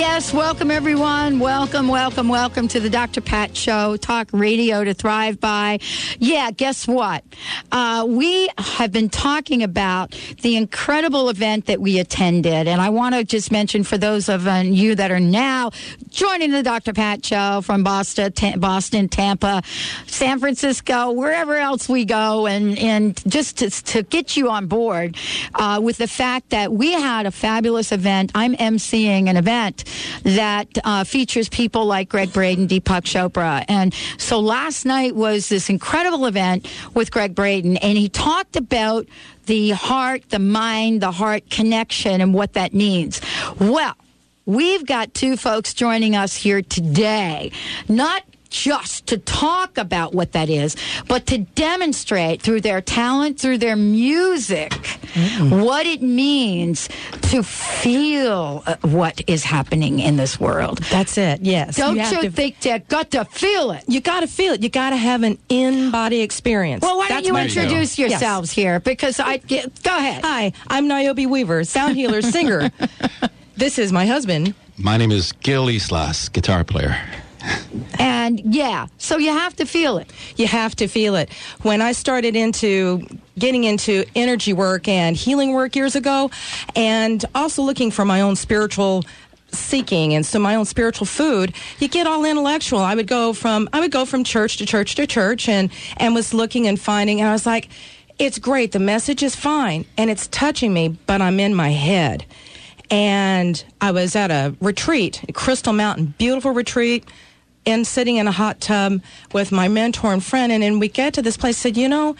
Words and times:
Yes, 0.00 0.32
welcome 0.32 0.70
everyone. 0.70 1.40
Welcome, 1.40 1.86
welcome, 1.86 2.30
welcome 2.30 2.68
to 2.68 2.80
the 2.80 2.88
Dr. 2.88 3.20
Pat 3.20 3.54
Show, 3.54 3.98
talk 3.98 4.30
radio 4.32 4.82
to 4.82 4.94
thrive 4.94 5.38
by. 5.38 5.78
Yeah, 6.18 6.50
guess 6.52 6.88
what? 6.88 7.22
Uh, 7.70 8.06
we 8.08 8.48
have 8.56 8.92
been 8.92 9.10
talking 9.10 9.62
about 9.62 10.18
the 10.40 10.56
incredible 10.56 11.28
event 11.28 11.66
that 11.66 11.82
we 11.82 11.98
attended. 11.98 12.66
And 12.66 12.80
I 12.80 12.88
want 12.88 13.14
to 13.14 13.24
just 13.24 13.52
mention 13.52 13.84
for 13.84 13.98
those 13.98 14.30
of 14.30 14.48
uh, 14.48 14.62
you 14.64 14.94
that 14.94 15.10
are 15.10 15.20
now 15.20 15.70
joining 16.08 16.50
the 16.50 16.62
Dr. 16.62 16.94
Pat 16.94 17.22
Show 17.22 17.60
from 17.60 17.84
Boston, 17.84 18.32
Ta- 18.32 18.56
Boston, 18.56 19.06
Tampa, 19.06 19.62
San 20.06 20.40
Francisco, 20.40 21.12
wherever 21.12 21.56
else 21.56 21.90
we 21.90 22.06
go, 22.06 22.46
and, 22.46 22.78
and 22.78 23.22
just 23.30 23.58
to, 23.58 23.68
to 23.68 24.02
get 24.04 24.34
you 24.34 24.48
on 24.48 24.66
board 24.66 25.18
uh, 25.56 25.78
with 25.82 25.98
the 25.98 26.08
fact 26.08 26.48
that 26.50 26.72
we 26.72 26.92
had 26.92 27.26
a 27.26 27.30
fabulous 27.30 27.92
event. 27.92 28.32
I'm 28.34 28.54
emceeing 28.56 29.28
an 29.28 29.36
event 29.36 29.84
that 30.22 30.68
uh, 30.84 31.04
features 31.04 31.48
people 31.48 31.86
like 31.86 32.08
Gregg 32.08 32.32
Braden, 32.32 32.68
Deepak 32.68 33.02
Chopra. 33.02 33.64
And 33.68 33.94
so 34.18 34.40
last 34.40 34.84
night 34.84 35.14
was 35.14 35.48
this 35.48 35.70
incredible 35.70 36.26
event 36.26 36.68
with 36.94 37.10
Gregg 37.10 37.34
Braden, 37.34 37.76
and 37.78 37.98
he 37.98 38.08
talked 38.08 38.56
about 38.56 39.06
the 39.46 39.70
heart, 39.70 40.28
the 40.30 40.38
mind, 40.38 41.00
the 41.00 41.12
heart 41.12 41.50
connection, 41.50 42.20
and 42.20 42.32
what 42.32 42.52
that 42.52 42.72
means. 42.72 43.20
Well, 43.58 43.96
we've 44.46 44.86
got 44.86 45.12
two 45.14 45.36
folks 45.36 45.74
joining 45.74 46.14
us 46.14 46.36
here 46.36 46.62
today, 46.62 47.52
not 47.88 48.22
just 48.50 49.06
to 49.06 49.18
talk 49.18 49.78
about 49.78 50.12
what 50.14 50.32
that 50.32 50.50
is, 50.50 50.76
but 51.08 51.26
to 51.26 51.38
demonstrate 51.38 52.42
through 52.42 52.60
their 52.60 52.80
talent, 52.80 53.40
through 53.40 53.58
their 53.58 53.76
music, 53.76 54.70
mm-hmm. 54.70 55.60
what 55.60 55.86
it 55.86 56.02
means 56.02 56.88
to 57.22 57.42
feel 57.42 58.62
uh, 58.66 58.76
what 58.82 59.22
is 59.26 59.44
happening 59.44 60.00
in 60.00 60.16
this 60.16 60.38
world. 60.38 60.78
That's 60.90 61.16
it. 61.16 61.40
Yes. 61.42 61.76
Don't 61.76 61.96
you, 61.96 62.02
you 62.02 62.22
to, 62.22 62.30
think 62.30 62.64
you 62.64 62.78
got 62.80 63.10
to 63.12 63.24
feel 63.24 63.70
it? 63.70 63.84
You 63.86 64.00
got 64.00 64.20
to 64.20 64.26
feel 64.26 64.54
it. 64.54 64.62
You 64.62 64.68
got 64.68 64.90
to 64.90 64.96
have 64.96 65.22
an 65.22 65.38
in-body 65.48 66.20
experience. 66.20 66.82
Well, 66.82 66.98
why 66.98 67.08
That's 67.08 67.26
don't 67.26 67.36
you 67.36 67.42
introduce 67.42 67.98
you 67.98 68.08
yourselves 68.08 68.50
yes. 68.50 68.54
here? 68.54 68.80
Because 68.80 69.20
I 69.20 69.38
go 69.38 69.96
ahead. 69.96 70.24
Hi, 70.24 70.52
I'm 70.68 70.88
Niobe 70.88 71.26
Weaver, 71.26 71.64
sound 71.64 71.96
healer, 71.96 72.20
singer. 72.20 72.70
this 73.56 73.78
is 73.78 73.92
my 73.92 74.06
husband. 74.06 74.54
My 74.76 74.96
name 74.96 75.12
is 75.12 75.32
Gil 75.32 75.68
Islas, 75.68 76.28
guitar 76.28 76.64
player. 76.64 76.98
And 77.98 78.40
yeah, 78.54 78.86
so 78.98 79.18
you 79.18 79.30
have 79.30 79.54
to 79.56 79.66
feel 79.66 79.98
it. 79.98 80.12
You 80.36 80.46
have 80.46 80.74
to 80.76 80.88
feel 80.88 81.14
it. 81.14 81.32
When 81.62 81.80
I 81.80 81.92
started 81.92 82.36
into 82.36 83.06
getting 83.38 83.64
into 83.64 84.04
energy 84.14 84.52
work 84.52 84.88
and 84.88 85.16
healing 85.16 85.52
work 85.52 85.76
years 85.76 85.96
ago, 85.96 86.30
and 86.74 87.24
also 87.34 87.62
looking 87.62 87.90
for 87.90 88.04
my 88.04 88.20
own 88.20 88.36
spiritual 88.36 89.04
seeking 89.52 90.14
and 90.14 90.24
so 90.24 90.38
my 90.38 90.54
own 90.54 90.64
spiritual 90.64 91.04
food 91.04 91.52
you 91.80 91.88
get 91.88 92.06
all 92.06 92.24
intellectual 92.24 92.78
i 92.78 92.94
would 92.94 93.08
go 93.08 93.32
from 93.32 93.68
i 93.72 93.80
would 93.80 93.90
go 93.90 94.04
from 94.04 94.22
church 94.22 94.58
to 94.58 94.64
church 94.64 94.94
to 94.94 95.08
church 95.08 95.48
and 95.48 95.72
and 95.96 96.14
was 96.14 96.32
looking 96.32 96.68
and 96.68 96.80
finding 96.80 97.20
and 97.20 97.28
i 97.28 97.32
was 97.32 97.46
like 97.46 97.68
it's 98.20 98.38
great 98.38 98.70
the 98.70 98.78
message 98.78 99.24
is 99.24 99.34
fine 99.34 99.84
and 99.96 100.08
it's 100.08 100.28
touching 100.28 100.72
me 100.72 100.96
but 101.06 101.20
i'm 101.20 101.40
in 101.40 101.52
my 101.52 101.70
head 101.70 102.24
and 102.92 103.64
i 103.80 103.90
was 103.90 104.14
at 104.14 104.30
a 104.30 104.54
retreat 104.60 105.20
crystal 105.34 105.72
mountain 105.72 106.14
beautiful 106.16 106.52
retreat 106.52 107.04
and 107.66 107.86
sitting 107.86 108.16
in 108.16 108.26
a 108.26 108.32
hot 108.32 108.60
tub 108.60 109.00
with 109.32 109.52
my 109.52 109.68
mentor 109.68 110.12
and 110.12 110.24
friend. 110.24 110.52
And 110.52 110.62
then 110.62 110.78
we 110.78 110.88
get 110.88 111.14
to 111.14 111.22
this 111.22 111.36
place, 111.36 111.58
said, 111.58 111.76
you 111.76 111.88
know, 111.88 112.16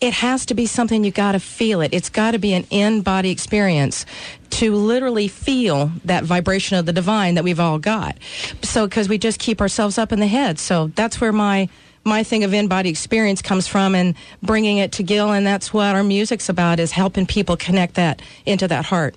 it 0.00 0.12
has 0.12 0.44
to 0.46 0.54
be 0.54 0.66
something 0.66 1.04
you 1.04 1.10
got 1.10 1.32
to 1.32 1.40
feel 1.40 1.80
it. 1.80 1.94
It's 1.94 2.10
got 2.10 2.32
to 2.32 2.38
be 2.38 2.52
an 2.52 2.66
in 2.70 3.00
body 3.00 3.30
experience 3.30 4.04
to 4.50 4.74
literally 4.74 5.28
feel 5.28 5.90
that 6.04 6.24
vibration 6.24 6.76
of 6.76 6.86
the 6.86 6.92
divine 6.92 7.34
that 7.34 7.44
we've 7.44 7.60
all 7.60 7.78
got. 7.78 8.16
So, 8.62 8.86
because 8.86 9.08
we 9.08 9.18
just 9.18 9.38
keep 9.38 9.60
ourselves 9.60 9.96
up 9.98 10.12
in 10.12 10.20
the 10.20 10.26
head. 10.26 10.58
So 10.58 10.88
that's 10.88 11.20
where 11.20 11.32
my 11.32 11.68
my 12.04 12.22
thing 12.22 12.44
of 12.44 12.54
in 12.54 12.68
body 12.68 12.88
experience 12.88 13.42
comes 13.42 13.66
from, 13.66 13.94
and 13.94 14.14
bringing 14.40 14.78
it 14.78 14.92
to 14.92 15.02
Gil, 15.02 15.32
and 15.32 15.44
that's 15.44 15.74
what 15.74 15.96
our 15.96 16.04
music's 16.04 16.48
about 16.48 16.78
is 16.78 16.92
helping 16.92 17.26
people 17.26 17.56
connect 17.56 17.94
that 17.94 18.22
into 18.44 18.68
that 18.68 18.84
heart. 18.84 19.16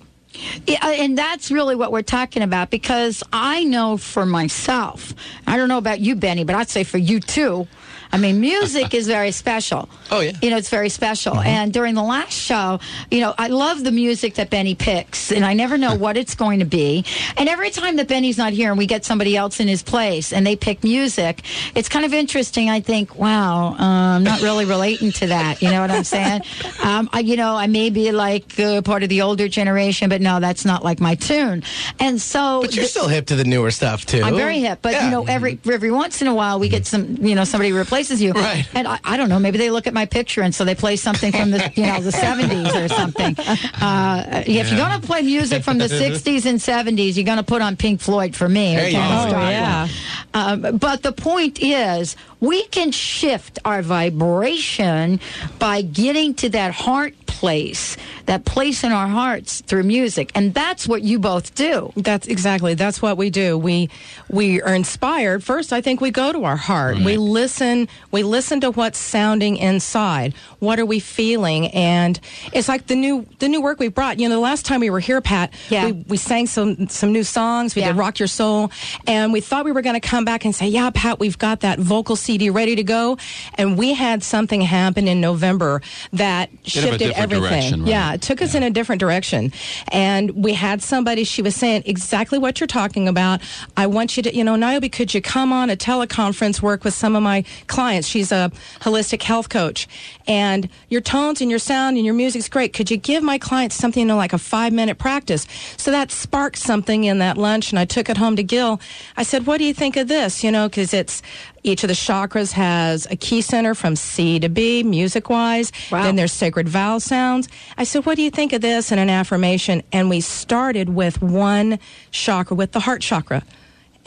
Yeah, 0.66 0.78
uh, 0.82 0.90
and 0.90 1.18
that's 1.18 1.50
really 1.50 1.74
what 1.74 1.92
we're 1.92 2.02
talking 2.02 2.42
about 2.42 2.70
because 2.70 3.22
I 3.32 3.64
know 3.64 3.96
for 3.96 4.24
myself, 4.24 5.12
I 5.46 5.56
don't 5.56 5.68
know 5.68 5.78
about 5.78 6.00
you, 6.00 6.14
Benny, 6.14 6.44
but 6.44 6.54
I'd 6.54 6.68
say 6.68 6.84
for 6.84 6.98
you 6.98 7.20
too, 7.20 7.66
I 8.12 8.18
mean, 8.18 8.40
music 8.40 8.94
is 8.94 9.06
very 9.06 9.32
special. 9.32 9.88
Oh 10.12 10.18
yeah. 10.18 10.32
You 10.42 10.50
know, 10.50 10.56
it's 10.56 10.70
very 10.70 10.88
special. 10.88 11.34
Mm-hmm. 11.34 11.46
And 11.46 11.72
during 11.72 11.94
the 11.94 12.02
last 12.02 12.32
show, 12.32 12.80
you 13.12 13.20
know, 13.20 13.32
I 13.38 13.46
love 13.46 13.84
the 13.84 13.92
music 13.92 14.34
that 14.34 14.50
Benny 14.50 14.74
picks, 14.74 15.30
and 15.30 15.44
I 15.44 15.52
never 15.52 15.78
know 15.78 15.94
what 16.04 16.16
it's 16.16 16.34
going 16.34 16.58
to 16.58 16.64
be. 16.64 17.04
And 17.36 17.48
every 17.48 17.70
time 17.70 17.94
that 17.94 18.08
Benny's 18.08 18.36
not 18.36 18.52
here, 18.52 18.70
and 18.70 18.78
we 18.78 18.86
get 18.86 19.04
somebody 19.04 19.36
else 19.36 19.60
in 19.60 19.68
his 19.68 19.84
place, 19.84 20.32
and 20.32 20.44
they 20.44 20.56
pick 20.56 20.82
music, 20.82 21.42
it's 21.76 21.88
kind 21.88 22.04
of 22.04 22.12
interesting. 22.12 22.70
I 22.70 22.80
think, 22.80 23.14
wow, 23.14 23.76
uh, 23.78 24.16
I'm 24.16 24.24
not 24.24 24.42
really 24.42 24.64
relating 24.64 25.12
to 25.12 25.28
that. 25.28 25.62
You 25.62 25.70
know 25.70 25.80
what 25.80 25.92
I'm 25.92 26.04
saying? 26.04 26.42
Um, 26.82 27.10
I, 27.12 27.20
you 27.20 27.36
know, 27.36 27.56
I 27.56 27.66
may 27.66 27.90
be 27.90 28.10
like 28.10 28.58
uh, 28.58 28.80
part 28.80 29.02
of 29.02 29.10
the 29.10 29.20
older 29.20 29.48
generation, 29.48 30.08
but 30.08 30.22
no, 30.22 30.40
that's 30.40 30.64
not 30.64 30.82
like 30.82 30.98
my 30.98 31.14
tune. 31.14 31.62
And 31.98 32.20
so, 32.20 32.62
but 32.62 32.74
you're 32.74 32.86
still 32.86 33.08
hip 33.08 33.26
to 33.26 33.36
the 33.36 33.44
newer 33.44 33.70
stuff 33.70 34.06
too. 34.06 34.22
I'm 34.22 34.34
very 34.34 34.60
hip, 34.60 34.78
but 34.80 34.92
yeah. 34.92 35.04
you 35.04 35.10
know, 35.10 35.26
every 35.26 35.58
every 35.70 35.90
once 35.90 36.22
in 36.22 36.28
a 36.28 36.34
while 36.34 36.58
we 36.58 36.70
get 36.70 36.86
some, 36.86 37.16
you 37.16 37.34
know, 37.34 37.44
somebody 37.44 37.72
replace 37.72 37.99
replaces 38.00 38.22
you. 38.22 38.32
Right. 38.32 38.66
And 38.74 38.88
I, 38.88 38.98
I, 39.04 39.16
don't 39.16 39.28
know, 39.28 39.38
maybe 39.38 39.58
they 39.58 39.70
look 39.70 39.86
at 39.86 39.94
my 39.94 40.06
picture 40.06 40.42
and 40.42 40.54
so 40.54 40.64
they 40.64 40.74
play 40.74 40.96
something 40.96 41.32
from 41.32 41.50
the, 41.50 41.72
you 41.74 41.86
know, 41.86 42.00
the 42.00 42.10
70s 42.10 42.84
or 42.84 42.88
something. 42.88 43.36
Uh, 43.80 44.42
if 44.46 44.70
you're 44.70 44.78
going 44.78 45.00
to 45.00 45.06
play 45.06 45.22
music 45.22 45.62
from 45.62 45.78
the 45.78 45.86
60s 45.86 46.46
and 46.46 46.58
70s, 46.58 47.16
you're 47.16 47.24
going 47.24 47.38
to 47.38 47.44
put 47.44 47.62
on 47.62 47.76
Pink 47.76 48.00
Floyd 48.00 48.34
for 48.34 48.48
me. 48.48 48.76
There 48.76 48.86
you 48.86 48.92
go. 48.92 48.98
Oh, 48.98 49.28
yeah. 49.30 49.88
Um, 50.34 50.78
but 50.78 51.02
the 51.02 51.12
point 51.12 51.60
is, 51.60 52.16
we 52.40 52.64
can 52.66 52.90
shift 52.90 53.58
our 53.64 53.82
vibration 53.82 55.20
by 55.58 55.82
getting 55.82 56.34
to 56.34 56.48
that 56.50 56.72
heart 56.72 57.14
place, 57.40 57.96
that 58.26 58.44
place 58.44 58.84
in 58.84 58.92
our 58.92 59.06
hearts 59.06 59.62
through 59.62 59.82
music. 59.82 60.30
And 60.34 60.52
that's 60.52 60.86
what 60.86 61.00
you 61.00 61.18
both 61.18 61.54
do. 61.54 61.90
That's 61.96 62.26
exactly. 62.26 62.74
That's 62.74 63.00
what 63.00 63.16
we 63.16 63.30
do. 63.30 63.56
We 63.56 63.88
we 64.28 64.60
are 64.60 64.74
inspired. 64.74 65.42
First, 65.42 65.72
I 65.72 65.80
think 65.80 66.02
we 66.02 66.10
go 66.10 66.32
to 66.32 66.44
our 66.44 66.56
heart. 66.56 66.96
Right. 66.96 67.04
We 67.04 67.16
listen, 67.16 67.88
we 68.10 68.24
listen 68.24 68.60
to 68.60 68.72
what's 68.72 68.98
sounding 68.98 69.56
inside. 69.56 70.34
What 70.58 70.78
are 70.78 70.84
we 70.84 71.00
feeling? 71.00 71.68
And 71.68 72.20
it's 72.52 72.68
like 72.68 72.88
the 72.88 72.96
new 72.96 73.26
the 73.38 73.48
new 73.48 73.62
work 73.62 73.78
we 73.78 73.88
brought. 73.88 74.20
You 74.20 74.28
know, 74.28 74.34
the 74.34 74.40
last 74.40 74.66
time 74.66 74.80
we 74.80 74.90
were 74.90 75.00
here, 75.00 75.22
Pat, 75.22 75.54
yeah. 75.70 75.86
we, 75.86 75.92
we 75.92 76.16
sang 76.18 76.46
some 76.46 76.88
some 76.88 77.10
new 77.10 77.24
songs. 77.24 77.74
We 77.74 77.80
yeah. 77.80 77.88
did 77.88 77.96
Rock 77.96 78.18
Your 78.18 78.28
Soul. 78.28 78.70
And 79.06 79.32
we 79.32 79.40
thought 79.40 79.64
we 79.64 79.72
were 79.72 79.82
gonna 79.82 79.98
come 79.98 80.26
back 80.26 80.44
and 80.44 80.54
say, 80.54 80.68
Yeah, 80.68 80.90
Pat, 80.92 81.18
we've 81.18 81.38
got 81.38 81.60
that 81.60 81.78
vocal 81.78 82.16
CD 82.30 82.48
ready 82.48 82.76
to 82.76 82.84
go. 82.84 83.18
And 83.54 83.76
we 83.76 83.92
had 83.92 84.22
something 84.22 84.60
happen 84.60 85.08
in 85.08 85.20
November 85.20 85.82
that 86.12 86.48
shifted 86.62 87.10
everything 87.12 87.40
everything. 87.40 87.80
Right? 87.80 87.88
Yeah, 87.88 88.14
it 88.14 88.22
took 88.22 88.40
us 88.40 88.54
in 88.54 88.62
a 88.62 88.70
different 88.70 89.00
direction. 89.00 89.52
And 89.90 90.30
we 90.30 90.52
had 90.52 90.80
somebody, 90.80 91.24
she 91.24 91.42
was 91.42 91.56
saying 91.56 91.82
exactly 91.86 92.38
what 92.38 92.60
you're 92.60 92.68
talking 92.68 93.08
about. 93.08 93.40
I 93.76 93.88
want 93.88 94.16
you 94.16 94.22
to, 94.22 94.34
you 94.34 94.44
know, 94.44 94.54
Niobe, 94.54 94.92
could 94.92 95.12
you 95.12 95.20
come 95.20 95.52
on 95.52 95.70
a 95.70 95.76
teleconference, 95.76 96.62
work 96.62 96.84
with 96.84 96.94
some 96.94 97.16
of 97.16 97.22
my 97.22 97.44
clients? 97.66 98.06
She's 98.06 98.30
a 98.30 98.52
holistic 98.80 99.22
health 99.22 99.48
coach. 99.48 99.88
And 100.26 100.68
your 100.88 101.00
tones 101.00 101.40
and 101.40 101.50
your 101.50 101.58
sound 101.58 101.96
and 101.96 102.04
your 102.04 102.14
music's 102.14 102.48
great. 102.48 102.72
Could 102.72 102.90
you 102.90 102.96
give 102.96 103.22
my 103.22 103.38
clients 103.38 103.76
something, 103.76 104.00
you 104.00 104.06
know, 104.06 104.16
like 104.16 104.32
a 104.32 104.38
five 104.38 104.72
minute 104.72 104.98
practice? 104.98 105.46
So 105.76 105.90
that 105.90 106.10
sparked 106.10 106.58
something 106.58 107.04
in 107.04 107.18
that 107.18 107.36
lunch, 107.36 107.70
and 107.70 107.78
I 107.78 107.84
took 107.84 108.08
it 108.08 108.16
home 108.16 108.36
to 108.36 108.42
Gil. 108.42 108.80
I 109.16 109.22
said, 109.22 109.46
What 109.46 109.58
do 109.58 109.64
you 109.64 109.74
think 109.74 109.96
of 109.96 110.08
this? 110.08 110.44
You 110.44 110.50
know, 110.50 110.68
because 110.68 110.94
it's 110.94 111.22
each 111.62 111.82
of 111.84 111.88
the 111.88 111.94
chakras 111.94 112.52
has 112.52 113.06
a 113.10 113.16
key 113.16 113.42
center 113.42 113.74
from 113.74 113.96
C 113.96 114.38
to 114.40 114.48
B, 114.48 114.82
music 114.82 115.28
wise. 115.28 115.72
Wow. 115.90 116.04
Then 116.04 116.16
there's 116.16 116.32
sacred 116.32 116.68
vowel 116.68 117.00
sounds. 117.00 117.48
I 117.76 117.84
said, 117.84 118.06
What 118.06 118.16
do 118.16 118.22
you 118.22 118.30
think 118.30 118.52
of 118.52 118.60
this? 118.60 118.90
And 118.90 119.00
an 119.00 119.10
affirmation. 119.10 119.82
And 119.92 120.08
we 120.08 120.20
started 120.20 120.90
with 120.90 121.20
one 121.20 121.78
chakra, 122.10 122.56
with 122.56 122.72
the 122.72 122.80
heart 122.80 123.02
chakra. 123.02 123.42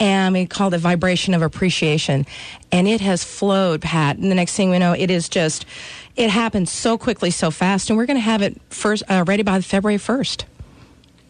And 0.00 0.34
we 0.34 0.46
called 0.46 0.74
it 0.74 0.78
vibration 0.78 1.34
of 1.34 1.42
appreciation. 1.42 2.26
And 2.72 2.88
it 2.88 3.00
has 3.00 3.22
flowed, 3.22 3.82
Pat. 3.82 4.16
And 4.16 4.30
the 4.30 4.34
next 4.34 4.56
thing 4.56 4.70
we 4.70 4.78
know, 4.80 4.92
it 4.92 5.08
is 5.08 5.28
just, 5.28 5.66
it 6.16 6.30
happened 6.30 6.68
so 6.68 6.96
quickly, 6.96 7.30
so 7.30 7.50
fast. 7.50 7.90
And 7.90 7.96
we're 7.96 8.06
going 8.06 8.16
to 8.16 8.22
have 8.22 8.42
it 8.42 8.60
first, 8.70 9.02
uh, 9.08 9.24
ready 9.26 9.42
by 9.42 9.60
February 9.60 9.98
1st. 9.98 10.44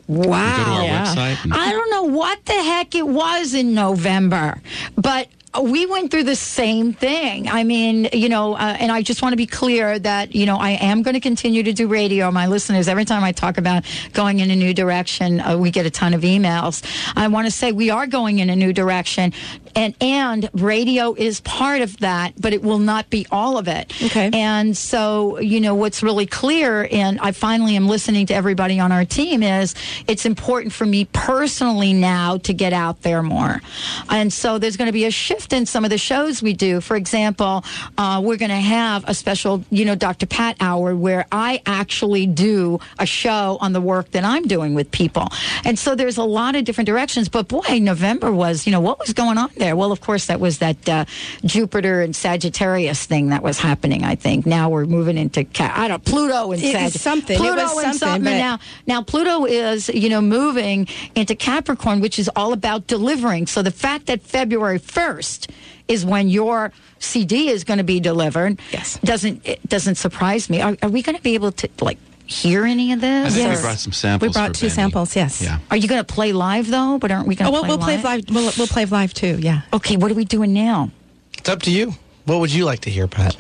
Wow. 0.07 0.83
yeah. 0.85 1.37
I 1.51 1.73
don't 1.73 1.91
know 1.91 2.05
what 2.05 2.45
the 2.45 2.53
heck 2.53 2.95
it 2.95 3.07
was 3.07 3.55
in 3.55 3.73
November, 3.75 4.61
but 4.97 5.29
we 5.63 5.87
went 5.87 6.11
through 6.11 6.25
the 6.25 6.37
same 6.37 6.93
thing. 6.93 7.49
I 7.49 7.63
mean, 7.63 8.09
you 8.13 8.29
know, 8.29 8.55
uh, 8.55 8.77
and 8.79 8.91
I 8.91 9.03
just 9.03 9.23
want 9.23 9.35
to 9.35 9.37
be 9.37 9.47
clear 9.47 9.99
that, 9.99 10.35
you 10.35 10.47
know, 10.47 10.57
I 10.57 10.73
am 10.73 11.03
going 11.03 11.15
to 11.15 11.21
continue 11.21 11.63
to 11.63 11.73
do 11.73 11.87
radio. 11.87 12.31
My 12.31 12.49
listeners, 12.49 12.89
every 12.89 13.05
time 13.05 13.23
I 13.23 13.33
talk 13.33 13.57
about 13.57 13.85
going 14.13 14.41
in 14.41 14.51
a 14.51 14.57
new 14.57 14.75
direction, 14.75 15.41
uh, 15.41 15.57
we 15.57 15.71
get 15.71 15.87
a 15.87 15.91
ton 15.91 16.13
of 16.13 16.23
emails. 16.23 16.83
I 17.17 17.29
want 17.29 17.47
to 17.47 17.53
say 17.53 17.71
we 17.71 17.91
are 17.91 18.07
going 18.07 18.41
in 18.41 18.51
a 18.51 18.57
new 18.57 18.73
direction 18.73 19.33
and, 19.75 19.95
and 20.01 20.49
radio 20.55 21.15
is 21.15 21.41
part 21.41 21.83
of 21.83 21.99
that, 21.99 22.35
but 22.41 22.53
it 22.53 22.63
will 22.63 22.79
not 22.79 23.11
be 23.11 23.27
all 23.31 23.59
of 23.59 23.69
it. 23.69 23.93
Okay. 24.03 24.31
And 24.33 24.77
so, 24.77 25.39
you 25.39 25.61
know, 25.61 25.75
what's 25.75 26.03
really 26.03 26.27
clear, 26.27 26.89
and 26.91 27.19
I 27.21 27.33
finally 27.33 27.77
am 27.77 27.89
listening 27.89 28.27
to 28.27 28.35
everybody 28.35 28.79
on 28.81 28.93
our 28.93 29.05
team, 29.05 29.43
is 29.43 29.75
it's 30.07 30.27
important 30.27 30.73
for 30.73 30.87
me 30.87 31.07
personally 31.07 31.93
now 31.93 32.39
to 32.39 32.53
get 32.53 32.73
out 32.73 33.03
there 33.03 33.23
more. 33.23 33.61
And 34.09 34.33
so 34.33 34.59
there's 34.59 34.77
going 34.77 34.87
to 34.87 34.93
be 34.93 35.05
a 35.05 35.11
shift 35.11 35.53
in 35.53 35.67
some 35.67 35.85
of 35.85 35.91
the 35.91 35.99
shows 35.99 36.43
we 36.43 36.53
do. 36.53 36.81
For 36.81 36.97
example, 36.97 37.65
uh, 37.99 38.21
we're 38.25 38.37
going 38.37 38.51
to 38.51 38.57
have 38.57 39.05
a 39.09 39.15
special, 39.15 39.65
you 39.71 39.85
know, 39.85 39.95
Dr. 39.95 40.27
Pat 40.27 40.57
hour 40.61 40.95
where 40.95 41.27
I 41.33 41.63
actually 41.67 42.27
do 42.27 42.79
a 42.99 43.07
show 43.07 43.59
on 43.61 43.73
the 43.73 43.81
work 43.81 44.11
that 44.13 44.25
I'm 44.25 44.45
doing 44.45 44.75
with 44.75 44.91
people. 44.91 45.29
And 45.65 45.79
so 45.79 45.95
there's 45.95 46.19
a 46.19 46.25
lot 46.25 46.55
of 46.57 46.65
different 46.65 46.87
directions. 46.87 47.29
But 47.29 47.49
boy, 47.49 47.79
November 47.81 48.33
was, 48.33 48.67
you 48.67 48.73
know, 48.73 48.81
what 48.81 48.99
was 48.99 49.13
going 49.13 49.39
on 49.39 49.51
there? 49.57 49.64
Well, 49.73 49.93
of 49.93 50.01
course, 50.01 50.27
that 50.27 50.41
was 50.41 50.59
that 50.59 50.89
uh, 50.89 51.05
Jupiter 51.45 52.01
and 52.03 52.15
Sagittarius 52.15 53.07
thing 53.07 53.31
that 53.31 53.43
was 53.43 53.59
happening, 53.59 54.05
I 54.05 54.15
think. 54.15 54.45
Now 54.47 54.69
we're 54.69 54.85
moving 54.87 55.17
into, 55.17 55.47
I 55.61 55.89
don't 55.89 56.05
Pluto 56.05 56.53
and 56.53 56.61
It 56.63 56.67
was 56.67 56.73
Sagittarius. 56.73 57.01
something. 57.01 57.37
It 57.37 57.41
Pluto 57.41 57.63
was 57.75 57.85
and 57.85 57.97
something, 57.97 58.15
and 58.17 58.25
but- 58.25 58.31
now, 58.39 58.59
now 58.87 59.03
Pluto 59.03 59.45
is, 59.47 59.89
you 59.89 60.09
know, 60.09 60.21
moving 60.21 60.87
into 61.15 61.35
Capricorn, 61.35 62.01
which 62.01 62.19
is 62.19 62.29
all 62.37 62.53
about 62.53 62.87
delivering. 62.87 63.47
So 63.47 63.63
the 63.63 63.71
fact 63.71 64.07
that 64.07 64.23
February 64.23 64.79
1st 64.79 65.51
is 65.89 66.05
when 66.05 66.29
your 66.29 66.73
CD 66.99 67.49
is 67.51 67.65
going 67.65 67.79
to 67.79 67.85
be 67.85 68.01
delivered 68.01 68.59
Yes. 68.73 68.99
doesn't 69.05 69.47
it 69.47 69.61
doesn't 69.69 69.97
surprise 69.97 70.49
me. 70.49 70.63
Are, 70.63 70.77
are 70.83 70.89
we 70.89 71.03
going 71.03 71.17
to 71.17 71.23
be 71.23 71.35
able 71.35 71.53
to 71.53 71.69
like 71.83 71.99
hear 72.27 72.65
any 72.65 72.93
of 72.93 72.99
I 72.99 73.01
this? 73.25 73.35
think 73.35 73.47
Yes. 73.49 73.59
we 73.59 73.63
brought 73.63 73.79
some 73.79 73.93
samples. 73.93 74.29
We 74.29 74.33
brought 74.33 74.49
for 74.49 74.55
two 74.55 74.67
Benny. 74.67 74.75
samples, 74.75 75.17
yes. 75.17 75.43
Yeah. 75.43 75.59
Are 75.71 75.77
you 75.77 75.89
going 75.89 76.05
to 76.05 76.13
play 76.15 76.33
live 76.33 76.69
though? 76.71 76.99
But 76.99 77.11
aren't 77.11 77.27
we 77.29 77.35
going 77.35 77.49
Oh, 77.49 77.51
to 77.51 77.53
well, 77.53 77.63
play 77.63 77.69
we'll 77.69 77.79
play 77.79 77.97
live? 77.97 78.29
live. 78.29 78.35
We'll, 78.35 78.53
we'll 78.59 78.67
play 78.67 78.85
live 78.87 79.13
too. 79.15 79.39
Yeah. 79.41 79.63
Okay, 79.73 79.97
what 79.97 80.11
are 80.11 80.15
we 80.15 80.25
doing 80.25 80.53
now? 80.53 80.91
It's 81.39 81.49
up 81.49 81.63
to 81.63 81.71
you. 81.71 81.95
What 82.25 82.41
would 82.41 82.53
you 82.53 82.65
like 82.65 82.81
to 82.81 82.91
hear, 82.91 83.07
Pat? 83.07 83.37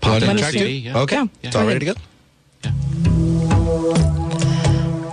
Pop 0.00 0.22
Want 0.22 0.38
track 0.38 0.52
the 0.52 0.58
two? 0.60 0.68
Yeah. 0.68 0.98
Okay. 0.98 1.16
Yeah. 1.16 1.26
It's 1.42 1.56
all 1.56 1.66
ready 1.66 1.80
to 1.80 1.86
go? 1.86 1.94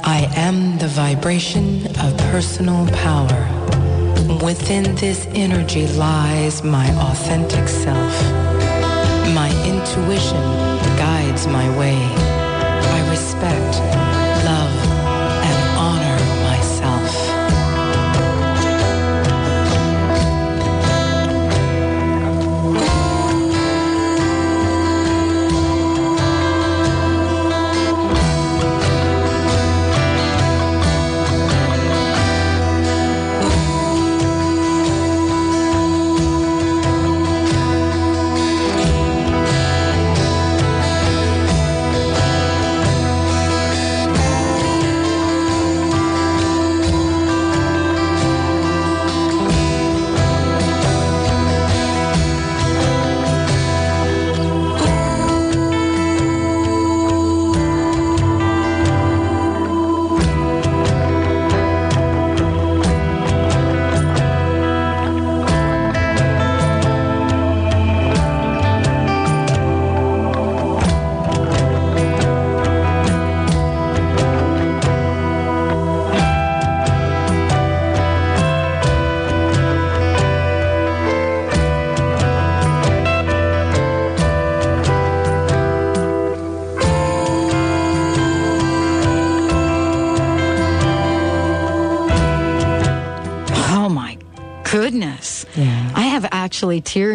I 0.04 0.30
am 0.36 0.77
the 0.77 0.88
vibration 0.88 1.88
of 1.98 2.18
personal 2.31 2.86
power. 2.98 3.48
Within 4.44 4.95
this 4.95 5.25
energy 5.34 5.88
lies 5.88 6.63
my 6.63 6.88
authentic 7.10 7.68
self. 7.68 8.13
My 9.34 9.50
intuition 9.66 10.42
guides 10.42 10.71
my 11.48 11.70
way. 11.76 12.21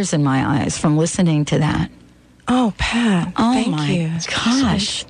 Tears 0.06 0.12
in 0.14 0.22
my 0.24 0.62
eyes 0.62 0.78
from 0.78 0.96
listening 0.96 1.44
to 1.46 1.58
that. 1.58 1.90
Oh, 2.48 2.72
Pat. 2.78 3.32
Oh 3.36 3.52
thank 3.54 3.68
my 3.68 3.90
you. 3.90 4.10
gosh. 4.28 5.04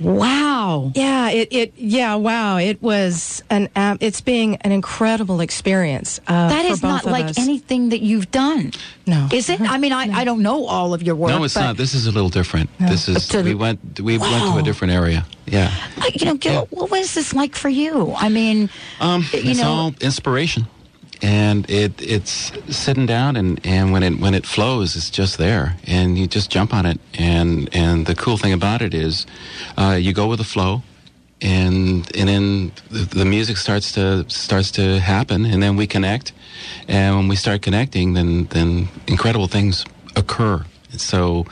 Wow. 0.00 0.92
Yeah, 0.94 1.30
it, 1.30 1.48
it 1.50 1.72
yeah, 1.76 2.14
wow. 2.14 2.58
It 2.58 2.80
was 2.80 3.42
an 3.50 3.68
um, 3.74 3.98
it's 4.00 4.20
being 4.20 4.54
an 4.56 4.70
incredible 4.70 5.40
experience. 5.40 6.20
Uh, 6.28 6.48
That 6.50 6.66
for 6.66 6.72
is 6.72 6.80
both 6.80 7.04
not 7.04 7.04
like 7.06 7.24
us. 7.24 7.38
anything 7.38 7.88
that 7.88 8.00
you've 8.00 8.30
done. 8.30 8.70
No. 9.08 9.28
Is 9.32 9.48
it? 9.48 9.60
I 9.60 9.76
mean, 9.78 9.92
I, 9.92 10.20
I 10.20 10.24
don't 10.24 10.42
know 10.42 10.66
all 10.66 10.94
of 10.94 11.02
your 11.02 11.16
work. 11.16 11.30
No, 11.30 11.42
it's 11.42 11.54
but, 11.54 11.62
not. 11.62 11.76
This 11.78 11.94
is 11.94 12.06
a 12.06 12.12
little 12.12 12.28
different. 12.30 12.70
This 12.78 13.08
is 13.08 13.26
To 13.28 13.42
we 13.42 13.54
went 13.54 13.98
we 14.00 14.18
went 14.18 14.52
to 14.52 14.58
a 14.58 14.62
different 14.62 14.92
area. 14.94 15.26
Yeah. 15.46 15.72
I- 15.96 16.12
you 16.14 16.26
know, 16.26 16.36
Gil, 16.36 16.68
what 16.70 16.90
was 16.92 17.14
this 17.14 17.34
like 17.34 17.56
for 17.56 17.68
you? 17.70 18.14
I 18.16 18.28
mean, 18.28 18.70
Um, 19.00 19.22
you 19.32 19.50
it's 19.50 19.58
know, 19.60 19.68
all 19.68 19.94
inspiration, 20.00 20.68
and 21.22 21.68
it 21.70 22.00
it's 22.00 22.52
sitting 22.68 23.06
down 23.06 23.36
and, 23.36 23.60
and 23.64 23.92
when 23.92 24.02
it 24.02 24.18
when 24.20 24.34
it 24.34 24.46
flows, 24.46 24.96
it's 24.96 25.10
just 25.10 25.38
there, 25.38 25.76
and 25.86 26.16
you 26.18 26.26
just 26.26 26.50
jump 26.50 26.72
on 26.72 26.86
it. 26.86 27.00
And 27.18 27.68
and 27.74 28.06
the 28.06 28.14
cool 28.14 28.36
thing 28.36 28.52
about 28.52 28.82
it 28.82 28.94
is, 28.94 29.26
uh, 29.76 29.98
you 30.00 30.12
go 30.12 30.28
with 30.28 30.38
the 30.38 30.44
flow, 30.44 30.82
and 31.40 32.08
and 32.16 32.28
then 32.28 32.72
the, 32.90 33.24
music 33.24 33.56
starts 33.56 33.92
to 33.92 34.28
starts 34.28 34.70
to 34.72 34.98
happen, 35.00 35.44
and 35.44 35.62
then 35.62 35.76
we 35.76 35.86
connect, 35.86 36.32
and 36.88 37.16
when 37.16 37.28
we 37.28 37.36
start 37.36 37.62
connecting, 37.62 38.14
then 38.14 38.46
then 38.46 38.88
incredible 39.06 39.48
things 39.48 39.84
occur. 40.16 40.64
So, 40.96 41.44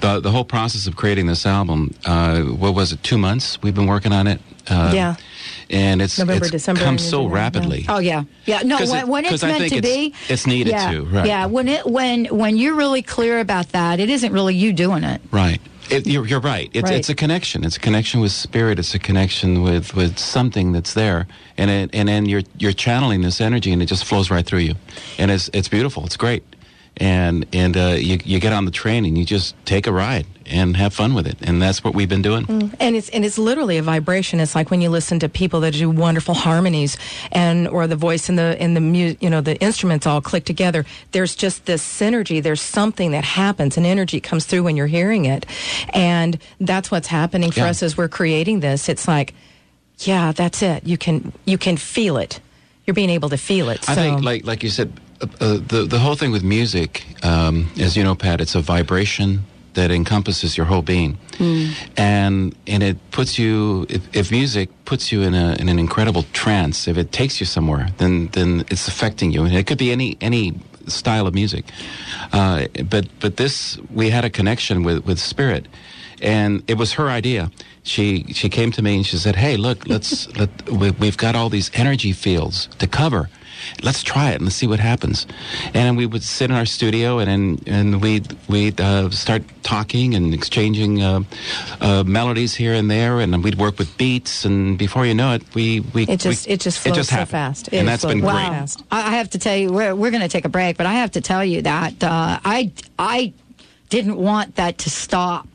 the 0.00 0.20
the 0.20 0.30
whole 0.30 0.44
process 0.44 0.86
of 0.86 0.96
creating 0.96 1.26
this 1.26 1.46
album, 1.46 1.94
uh, 2.04 2.42
what 2.42 2.74
was 2.74 2.92
it? 2.92 3.02
Two 3.02 3.18
months 3.18 3.58
we've 3.62 3.74
been 3.74 3.86
working 3.86 4.12
on 4.12 4.26
it. 4.26 4.40
Uh, 4.68 4.92
Yeah. 4.94 5.16
And 5.72 6.00
it's 6.02 6.18
November, 6.18 6.44
it's 6.44 6.50
December, 6.52 6.80
come 6.82 6.90
and 6.90 7.00
so 7.00 7.22
into 7.22 7.30
that, 7.34 7.38
yeah. 7.38 7.42
rapidly. 7.42 7.86
Oh 7.88 7.98
yeah, 7.98 8.24
yeah. 8.44 8.62
No, 8.62 8.76
when, 8.76 8.88
it- 8.98 9.08
when 9.08 9.24
it's 9.24 9.30
'cause 9.30 9.44
I 9.44 9.48
meant 9.58 9.70
to 9.70 9.76
it's- 9.78 9.92
be, 9.96 10.14
it's 10.28 10.46
needed 10.46 10.70
yeah, 10.70 10.90
to, 10.92 11.02
right. 11.06 11.26
Yeah, 11.26 11.46
when 11.46 11.66
it 11.68 11.86
when 11.86 12.26
when 12.26 12.56
you're 12.56 12.74
really 12.76 13.02
clear 13.02 13.40
about 13.40 13.70
that, 13.72 13.98
it 13.98 14.08
isn't 14.10 14.32
really 14.32 14.54
you 14.54 14.72
doing 14.72 15.02
it. 15.04 15.20
Right. 15.32 15.60
It, 15.90 16.06
you're, 16.06 16.24
you're 16.26 16.40
right. 16.40 16.70
It's, 16.72 16.84
Right. 16.84 16.94
it's 16.94 17.10
a 17.10 17.14
connection. 17.14 17.64
It's 17.64 17.76
a 17.76 17.80
connection 17.80 18.20
with 18.20 18.30
spirit. 18.32 18.78
It's 18.78 18.94
a 18.94 18.98
connection 19.00 19.62
with, 19.62 19.94
with 19.94 20.16
something 20.16 20.72
that's 20.72 20.94
there, 20.94 21.26
and 21.58 21.70
it, 21.70 21.90
and 21.92 22.08
then 22.08 22.24
you're 22.26 22.42
you're 22.56 22.72
channeling 22.72 23.20
this 23.22 23.40
energy, 23.40 23.72
and 23.72 23.82
it 23.82 23.86
just 23.86 24.04
flows 24.04 24.30
right 24.30 24.46
through 24.46 24.60
you, 24.60 24.74
and 25.18 25.30
it's 25.30 25.50
it's 25.52 25.68
beautiful. 25.68 26.06
It's 26.06 26.16
great, 26.16 26.44
and 26.98 27.46
and 27.52 27.76
uh, 27.76 27.96
you 27.98 28.18
you 28.24 28.38
get 28.40 28.52
on 28.52 28.64
the 28.64 28.70
train 28.70 29.04
and 29.04 29.16
you 29.16 29.24
just 29.24 29.54
take 29.64 29.86
a 29.86 29.92
ride 29.92 30.26
and 30.46 30.76
have 30.76 30.92
fun 30.92 31.14
with 31.14 31.26
it, 31.26 31.36
and 31.40 31.62
that's 31.62 31.82
what 31.82 31.94
we've 31.94 32.08
been 32.08 32.20
doing. 32.22 32.44
and 32.80 32.96
it's 32.96 33.08
and 33.10 33.24
it's 33.24 33.38
literally 33.38 33.78
a 33.78 33.82
vibration. 33.82 34.40
It's 34.40 34.54
like 34.54 34.70
when 34.70 34.80
you 34.82 34.90
listen 34.90 35.18
to 35.20 35.28
people 35.28 35.60
that 35.60 35.72
do 35.72 35.88
wonderful 35.88 36.34
harmonies, 36.34 36.96
and 37.32 37.66
or 37.68 37.86
the 37.86 37.96
voice 37.96 38.28
and 38.28 38.38
the 38.38 38.56
and 38.60 38.76
the 38.76 38.80
mu- 38.80 39.16
you 39.20 39.30
know 39.30 39.40
the 39.40 39.56
instruments 39.62 40.06
all 40.06 40.20
click 40.20 40.44
together. 40.44 40.84
There's 41.12 41.34
just 41.34 41.64
this 41.66 41.82
synergy. 41.82 42.42
There's 42.42 42.60
something 42.60 43.12
that 43.12 43.24
happens, 43.24 43.76
an 43.78 43.86
energy 43.86 44.20
comes 44.20 44.44
through 44.44 44.64
when 44.64 44.76
you're 44.76 44.86
hearing 44.86 45.24
it, 45.24 45.46
and 45.94 46.38
that's 46.60 46.90
what's 46.90 47.08
happening 47.08 47.50
for 47.52 47.60
Yeah. 47.60 47.70
us 47.70 47.82
as 47.82 47.96
we're 47.96 48.08
creating 48.08 48.60
this. 48.60 48.88
It's 48.88 49.08
like, 49.08 49.32
yeah, 50.00 50.32
that's 50.32 50.62
it. 50.62 50.86
You 50.86 50.98
can 50.98 51.32
you 51.46 51.56
can 51.56 51.76
feel 51.78 52.18
it. 52.18 52.40
You're 52.84 52.94
being 52.94 53.10
able 53.10 53.28
to 53.28 53.36
feel 53.38 53.68
it. 53.70 53.88
I 53.88 53.94
so. 53.94 54.00
think, 54.02 54.22
like 54.22 54.44
like 54.44 54.62
you 54.62 54.68
said, 54.68 54.92
uh, 55.40 55.58
the 55.68 55.86
the 55.88 55.98
whole 55.98 56.14
thing 56.14 56.32
with 56.32 56.42
music, 56.42 57.04
um, 57.22 57.70
as 57.80 57.96
you 57.96 58.02
know, 58.02 58.14
Pat, 58.14 58.40
it's 58.40 58.54
a 58.54 58.60
vibration 58.60 59.44
that 59.74 59.90
encompasses 59.90 60.56
your 60.56 60.66
whole 60.66 60.82
being, 60.82 61.16
and 61.96 62.54
and 62.66 62.82
it 62.82 62.96
puts 63.10 63.38
you. 63.38 63.86
If, 63.88 64.16
if 64.16 64.30
music 64.30 64.68
puts 64.84 65.10
you 65.12 65.22
in 65.22 65.34
a 65.34 65.54
in 65.58 65.68
an 65.68 65.78
incredible 65.78 66.24
trance, 66.32 66.88
if 66.88 66.96
it 66.98 67.12
takes 67.12 67.40
you 67.40 67.46
somewhere, 67.46 67.88
then 67.98 68.28
then 68.32 68.64
it's 68.70 68.88
affecting 68.88 69.32
you, 69.32 69.44
and 69.44 69.54
it 69.54 69.66
could 69.66 69.78
be 69.78 69.92
any 69.92 70.16
any 70.20 70.54
style 70.88 71.26
of 71.26 71.34
music. 71.34 71.64
Uh, 72.32 72.66
but 72.90 73.06
but 73.20 73.36
this 73.36 73.78
we 73.90 74.10
had 74.10 74.24
a 74.24 74.30
connection 74.30 74.82
with 74.82 75.04
with 75.06 75.18
spirit, 75.18 75.66
and 76.20 76.62
it 76.66 76.76
was 76.76 76.92
her 76.94 77.08
idea. 77.08 77.50
She 77.82 78.24
she 78.32 78.48
came 78.48 78.70
to 78.72 78.82
me 78.82 78.96
and 78.96 79.06
she 79.06 79.16
said, 79.16 79.36
"Hey, 79.36 79.56
look, 79.56 79.86
let's 79.88 80.28
let 80.38 80.50
we, 80.70 80.90
we've 80.90 81.16
got 81.16 81.34
all 81.34 81.48
these 81.48 81.70
energy 81.74 82.12
fields 82.12 82.68
to 82.78 82.86
cover." 82.86 83.28
Let's 83.82 84.02
try 84.02 84.30
it 84.30 84.36
and 84.36 84.44
let's 84.44 84.56
see 84.56 84.66
what 84.66 84.80
happens. 84.80 85.26
And 85.74 85.96
we 85.96 86.06
would 86.06 86.22
sit 86.22 86.50
in 86.50 86.56
our 86.56 86.66
studio 86.66 87.18
and 87.18 87.30
and, 87.32 87.68
and 87.68 88.02
we'd, 88.02 88.36
we'd 88.48 88.80
uh, 88.80 89.08
start 89.10 89.42
talking 89.62 90.14
and 90.14 90.34
exchanging 90.34 91.02
uh, 91.02 91.20
uh, 91.80 92.02
melodies 92.04 92.54
here 92.54 92.74
and 92.74 92.90
there, 92.90 93.20
and 93.20 93.42
we'd 93.42 93.56
work 93.58 93.78
with 93.78 93.96
beats. 93.96 94.44
And 94.44 94.76
before 94.76 95.06
you 95.06 95.14
know 95.14 95.32
it, 95.34 95.42
we 95.54 95.80
we 95.94 96.02
It 96.04 96.20
just- 96.20 96.46
we, 96.46 96.52
it 96.54 96.60
just 96.60 96.78
flows 96.80 97.08
so 97.08 97.14
happened. 97.16 97.30
fast. 97.30 97.68
It 97.68 97.78
and 97.78 97.88
that's 97.88 98.04
been 98.04 98.20
flows 98.20 98.32
great. 98.32 98.42
Wow. 98.48 98.50
fast. 98.60 98.82
I 98.90 99.12
I 99.12 99.16
have 99.16 99.30
to 99.30 99.38
tell 99.38 99.56
you, 99.56 99.72
we're, 99.72 99.94
we're 99.94 100.10
going 100.10 100.22
to 100.22 100.28
take 100.28 100.44
a 100.44 100.48
break, 100.50 100.76
but 100.76 100.86
I 100.86 100.94
have 100.94 101.12
to 101.12 101.20
tell 101.20 101.44
you 101.44 101.62
that 101.62 102.02
uh, 102.04 102.40
I, 102.44 102.72
I 102.98 103.32
didn't 103.88 104.16
want 104.16 104.56
that 104.56 104.78
to 104.78 104.90
stop. 104.90 105.51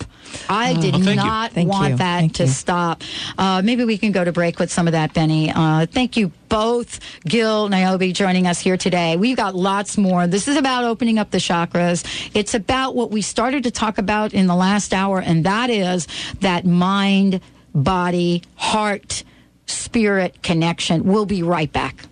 I 0.50 0.74
did 0.74 0.96
Oh, 0.96 1.14
not 1.14 1.56
want 1.56 1.92
you. 1.92 1.98
that 1.98 2.20
Thank 2.20 2.34
to 2.36 2.44
you. 2.44 2.50
stop. 2.50 3.04
Uh, 3.38 3.62
maybe 3.64 3.84
we 3.86 3.98
can 3.98 4.12
go 4.12 4.24
to 4.24 4.32
break 4.32 4.60
with 4.60 4.72
some 4.72 4.88
of 4.88 4.94
that, 4.94 5.14
Benny. 5.14 5.52
Uh, 5.54 5.86
thank 5.86 6.16
you 6.18 6.32
both, 6.50 7.00
Gil, 7.26 7.68
Niobe, 7.70 8.14
joining 8.14 8.48
us 8.48 8.60
here 8.60 8.78
today. 8.78 9.18
We've 9.18 9.36
got 9.38 9.56
lots 9.56 9.98
more. 9.98 10.28
This 10.28 10.48
is 10.48 10.56
about 10.56 10.84
opening 10.86 11.20
up 11.20 11.32
the 11.32 11.38
chakras. 11.40 12.06
It's 12.34 12.54
about 12.54 12.96
what 12.96 13.12
we 13.12 13.22
started 13.22 13.64
to 13.64 13.72
talk 13.72 13.98
about 13.98 14.34
in 14.34 14.48
the 14.48 14.56
last 14.56 14.94
hour, 14.94 15.20
and 15.20 15.46
that 15.46 15.70
is 15.70 16.08
that 16.42 16.66
mind, 16.66 17.42
body, 17.76 18.44
heart, 18.56 19.24
spirit 19.66 20.42
connection. 20.42 21.04
We'll 21.04 21.26
be 21.26 21.44
right 21.44 21.72
back. 21.72 22.06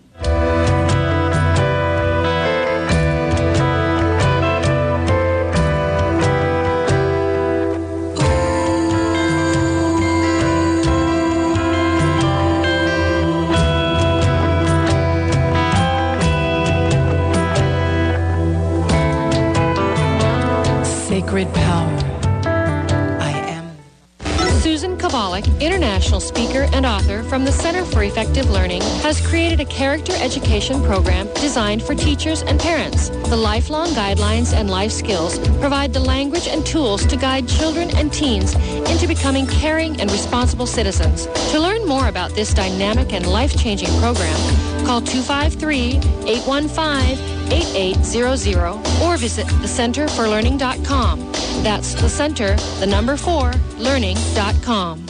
Sacred 21.36 21.54
power. 21.54 21.90
I 23.20 23.30
am. 23.30 23.76
Susan 24.60 24.96
Kovalik, 24.96 25.44
international 25.60 26.18
speaker 26.18 26.66
and 26.72 26.86
author 26.86 27.22
from 27.24 27.44
the 27.44 27.52
Center 27.52 27.84
for 27.84 28.04
Effective 28.04 28.48
Learning, 28.48 28.80
has 29.02 29.20
created 29.20 29.60
a 29.60 29.66
character 29.66 30.14
education 30.14 30.82
program 30.82 31.28
designed 31.34 31.82
for 31.82 31.94
teachers 31.94 32.40
and 32.40 32.58
parents. 32.58 33.10
The 33.28 33.36
lifelong 33.36 33.88
guidelines 33.88 34.54
and 34.54 34.70
life 34.70 34.92
skills 34.92 35.38
provide 35.60 35.92
the 35.92 36.00
language 36.00 36.48
and 36.48 36.64
tools 36.64 37.04
to 37.04 37.18
guide 37.18 37.46
children 37.46 37.94
and 37.96 38.10
teens 38.10 38.54
into 38.90 39.06
becoming 39.06 39.46
caring 39.46 40.00
and 40.00 40.10
responsible 40.10 40.66
citizens. 40.66 41.26
To 41.50 41.60
learn 41.60 41.86
more 41.86 42.08
about 42.08 42.30
this 42.30 42.54
dynamic 42.54 43.12
and 43.12 43.26
life-changing 43.26 43.90
program, 44.00 44.86
call 44.86 45.02
253-815-8800 47.48 49.00
or 49.02 49.16
visit 49.16 49.46
thecenterforlearning.com. 49.46 51.32
That's 51.62 51.94
the 51.94 52.08
center, 52.08 52.56
the 52.80 52.86
number 52.86 53.16
four, 53.16 53.52
learning.com. 53.78 55.06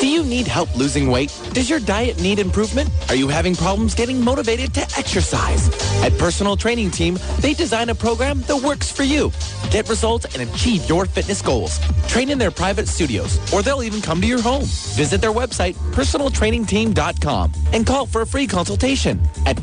Do 0.00 0.06
you 0.06 0.22
need 0.22 0.46
help 0.46 0.74
losing 0.76 1.10
weight? 1.10 1.36
Does 1.52 1.70
your 1.70 1.80
diet 1.80 2.20
need 2.20 2.38
improvement? 2.38 2.90
Are 3.08 3.14
you 3.14 3.28
having 3.28 3.54
problems 3.54 3.94
getting 3.94 4.20
motivated 4.22 4.74
to 4.74 4.82
exercise? 4.96 5.68
At 6.04 6.16
Personal 6.18 6.56
Training 6.56 6.90
Team, 6.90 7.18
they 7.40 7.54
design 7.54 7.88
a 7.88 7.94
program 7.94 8.42
that 8.42 8.56
works 8.56 8.92
for 8.92 9.04
you. 9.04 9.32
Get 9.70 9.88
results 9.88 10.26
and 10.26 10.48
achieve 10.48 10.88
your 10.88 11.06
fitness 11.06 11.40
goals. 11.42 11.80
Train 12.08 12.30
in 12.30 12.38
their 12.38 12.50
private 12.50 12.88
studios, 12.88 13.40
or 13.52 13.62
they'll 13.62 13.82
even 13.82 14.02
come 14.02 14.20
to 14.20 14.26
your 14.26 14.42
home. 14.42 14.64
Visit 14.64 15.20
their 15.20 15.32
website, 15.32 15.74
personaltrainingteam.com, 15.92 17.52
and 17.72 17.86
call 17.86 18.06
for 18.06 18.20
a 18.20 18.26
free 18.26 18.46
consultation 18.46 19.20
at 19.46 19.56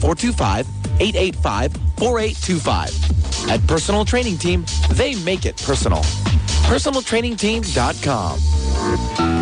425-885-4825. 0.99 3.49
At 3.49 3.65
Personal 3.67 4.05
Training 4.05 4.37
Team, 4.37 4.63
they 4.91 5.15
make 5.23 5.45
it 5.45 5.57
personal. 5.57 5.99
personaltrainingteam.com. 6.69 8.39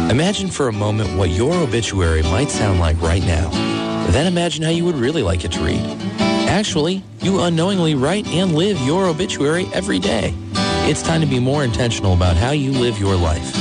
Imagine 0.09 0.49
for 0.49 0.67
a 0.67 0.73
moment 0.73 1.15
what 1.17 1.29
your 1.29 1.53
obituary 1.53 2.21
might 2.23 2.49
sound 2.49 2.79
like 2.79 2.99
right 3.01 3.23
now. 3.23 3.49
Then 4.11 4.25
imagine 4.27 4.63
how 4.63 4.69
you 4.71 4.83
would 4.85 4.95
really 4.95 5.21
like 5.23 5.45
it 5.45 5.51
to 5.53 5.63
read. 5.63 5.79
Actually, 6.49 7.01
you 7.21 7.39
unknowingly 7.41 7.95
write 7.95 8.27
and 8.27 8.55
live 8.55 8.77
your 8.81 9.05
obituary 9.07 9.67
every 9.73 9.99
day. 9.99 10.33
It's 10.83 11.01
time 11.01 11.21
to 11.21 11.27
be 11.27 11.39
more 11.39 11.63
intentional 11.63 12.13
about 12.13 12.35
how 12.35 12.51
you 12.51 12.71
live 12.71 12.99
your 12.99 13.15
life. 13.15 13.51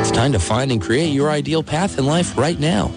It's 0.00 0.10
time 0.10 0.32
to 0.32 0.38
find 0.38 0.72
and 0.72 0.80
create 0.80 1.12
your 1.12 1.28
ideal 1.30 1.62
path 1.62 1.98
in 1.98 2.06
life 2.06 2.38
right 2.38 2.58
now. 2.58 2.90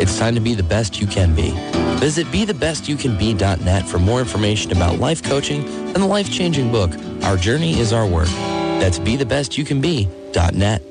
It's 0.00 0.18
time 0.18 0.34
to 0.34 0.40
be 0.40 0.54
the 0.54 0.62
best 0.62 1.00
you 1.00 1.06
can 1.06 1.34
be. 1.34 1.50
Visit 1.98 2.26
BeTheBestYouCanBe.net 2.28 3.86
for 3.86 3.98
more 3.98 4.20
information 4.20 4.70
about 4.72 4.98
life 5.00 5.22
coaching 5.22 5.64
and 5.64 5.96
the 5.96 6.06
life-changing 6.06 6.70
book, 6.70 6.92
Our 7.24 7.36
Journey 7.36 7.78
is 7.78 7.92
Our 7.92 8.06
Work. 8.06 8.28
That's 8.78 9.00
BeTheBestYouCanBe.net. 9.00 10.87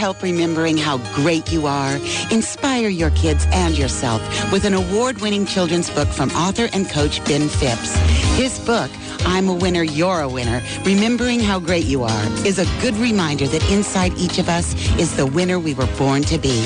Help 0.00 0.22
remembering 0.22 0.78
how 0.78 0.96
great 1.14 1.52
you 1.52 1.66
are? 1.66 1.96
Inspire 2.30 2.88
your 2.88 3.10
kids 3.10 3.46
and 3.52 3.76
yourself 3.76 4.22
with 4.50 4.64
an 4.64 4.72
award-winning 4.72 5.44
children's 5.44 5.90
book 5.90 6.08
from 6.08 6.30
author 6.30 6.70
and 6.72 6.88
coach 6.88 7.22
Ben 7.26 7.50
Phipps. 7.50 7.94
His 8.34 8.58
book, 8.60 8.90
I'm 9.26 9.50
a 9.50 9.54
Winner, 9.54 9.82
You're 9.82 10.22
a 10.22 10.28
Winner, 10.28 10.62
Remembering 10.86 11.38
How 11.38 11.60
Great 11.60 11.84
You 11.84 12.04
Are, 12.04 12.24
is 12.46 12.58
a 12.58 12.64
good 12.80 12.94
reminder 12.94 13.46
that 13.48 13.70
inside 13.70 14.16
each 14.16 14.38
of 14.38 14.48
us 14.48 14.72
is 14.98 15.14
the 15.16 15.26
winner 15.26 15.58
we 15.58 15.74
were 15.74 15.88
born 15.98 16.22
to 16.22 16.38
be. 16.38 16.62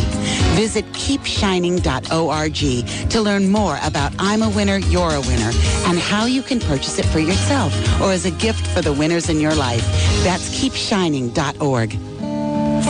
Visit 0.55 0.85
keepshining.org 0.93 3.11
to 3.11 3.21
learn 3.21 3.51
more 3.51 3.81
about 3.83 4.13
I'm 4.21 4.43
a 4.43 4.51
Winner, 4.51 4.79
You're 4.79 5.15
a 5.15 5.21
Winner, 5.23 5.51
and 5.87 5.99
how 5.99 6.27
you 6.27 6.41
can 6.41 6.61
purchase 6.61 7.01
it 7.01 7.07
for 7.07 7.19
yourself 7.19 7.75
or 8.01 8.13
as 8.13 8.27
a 8.27 8.31
gift 8.31 8.65
for 8.69 8.81
the 8.81 8.93
winners 8.93 9.29
in 9.29 9.41
your 9.41 9.57
life. 9.57 9.85
That's 10.23 10.57
keepshining.org. 10.57 12.14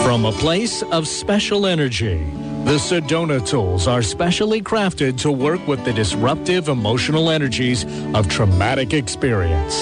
From 0.05 0.25
a 0.25 0.31
place 0.31 0.83
of 0.83 1.07
special 1.07 1.65
energy, 1.65 2.23
the 2.63 2.77
Sedona 2.77 3.43
tools 3.43 3.87
are 3.87 4.03
specially 4.03 4.61
crafted 4.61 5.17
to 5.21 5.31
work 5.31 5.67
with 5.67 5.83
the 5.83 5.91
disruptive 5.91 6.69
emotional 6.69 7.31
energies 7.31 7.85
of 8.13 8.29
traumatic 8.29 8.93
experience. 8.93 9.81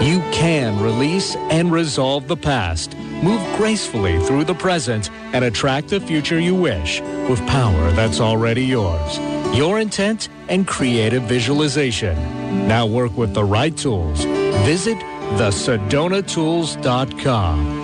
You 0.00 0.20
can 0.30 0.80
release 0.80 1.34
and 1.50 1.72
resolve 1.72 2.28
the 2.28 2.36
past, 2.36 2.96
move 3.20 3.42
gracefully 3.56 4.20
through 4.20 4.44
the 4.44 4.54
present, 4.54 5.10
and 5.32 5.44
attract 5.44 5.88
the 5.88 5.98
future 5.98 6.38
you 6.38 6.54
wish 6.54 7.00
with 7.28 7.44
power 7.48 7.90
that's 7.90 8.20
already 8.20 8.64
yours. 8.64 9.18
Your 9.58 9.80
intent 9.80 10.28
and 10.48 10.68
creative 10.68 11.24
visualization. 11.24 12.16
Now 12.68 12.86
work 12.86 13.16
with 13.16 13.34
the 13.34 13.42
right 13.42 13.76
tools. 13.76 14.24
Visit 14.64 14.98
thesedonatools.com. 15.36 17.83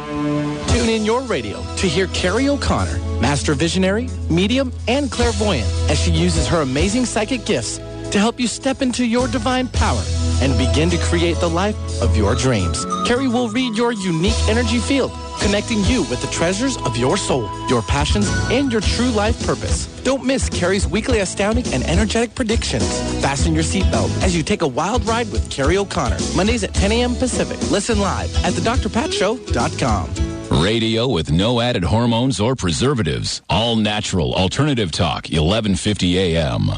Tune 0.70 0.88
in 0.88 1.04
your 1.04 1.22
radio 1.22 1.60
to 1.76 1.88
hear 1.88 2.06
Carrie 2.08 2.48
O'Connor, 2.48 2.96
master 3.20 3.54
visionary, 3.54 4.08
medium, 4.30 4.72
and 4.86 5.10
clairvoyant, 5.10 5.66
as 5.90 5.98
she 5.98 6.12
uses 6.12 6.46
her 6.46 6.62
amazing 6.62 7.04
psychic 7.04 7.44
gifts 7.44 7.78
to 8.12 8.18
help 8.20 8.38
you 8.38 8.46
step 8.46 8.80
into 8.80 9.04
your 9.04 9.26
divine 9.26 9.66
power 9.66 10.00
and 10.40 10.56
begin 10.56 10.88
to 10.90 10.98
create 10.98 11.36
the 11.38 11.48
life 11.48 11.76
of 12.00 12.16
your 12.16 12.36
dreams. 12.36 12.84
Carrie 13.04 13.26
will 13.26 13.48
read 13.48 13.76
your 13.76 13.90
unique 13.92 14.38
energy 14.48 14.78
field, 14.78 15.10
connecting 15.40 15.82
you 15.84 16.02
with 16.04 16.20
the 16.22 16.28
treasures 16.28 16.76
of 16.78 16.96
your 16.96 17.16
soul, 17.16 17.50
your 17.68 17.82
passions, 17.82 18.28
and 18.52 18.70
your 18.70 18.80
true 18.80 19.10
life 19.10 19.44
purpose. 19.44 19.86
Don't 20.04 20.24
miss 20.24 20.48
Carrie's 20.48 20.86
weekly 20.86 21.18
astounding 21.18 21.66
and 21.74 21.82
energetic 21.84 22.34
predictions. 22.36 22.88
Fasten 23.20 23.54
your 23.54 23.64
seatbelt 23.64 24.10
as 24.22 24.36
you 24.36 24.44
take 24.44 24.62
a 24.62 24.68
wild 24.68 25.04
ride 25.04 25.30
with 25.32 25.50
Carrie 25.50 25.78
O'Connor, 25.78 26.18
Mondays 26.36 26.62
at 26.62 26.74
10 26.74 26.92
a.m. 26.92 27.16
Pacific. 27.16 27.58
Listen 27.72 27.98
live 27.98 28.32
at 28.44 28.52
thedrpatshow.com. 28.52 30.29
Radio 30.50 31.06
with 31.06 31.30
no 31.30 31.60
added 31.60 31.84
hormones 31.84 32.40
or 32.40 32.56
preservatives. 32.56 33.42
All 33.48 33.76
natural 33.76 34.34
alternative 34.34 34.90
talk, 34.90 35.24
1150 35.26 36.18
AM. 36.18 36.70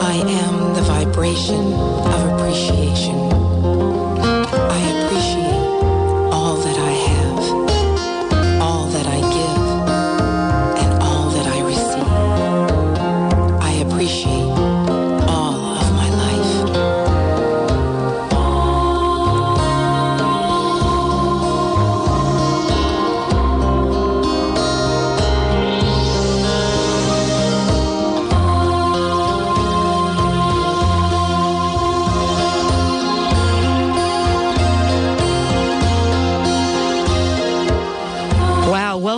I 0.00 0.14
am 0.26 0.74
the 0.74 0.82
vibration 0.82 1.72
of 1.72 2.32
appreciation. 2.32 3.21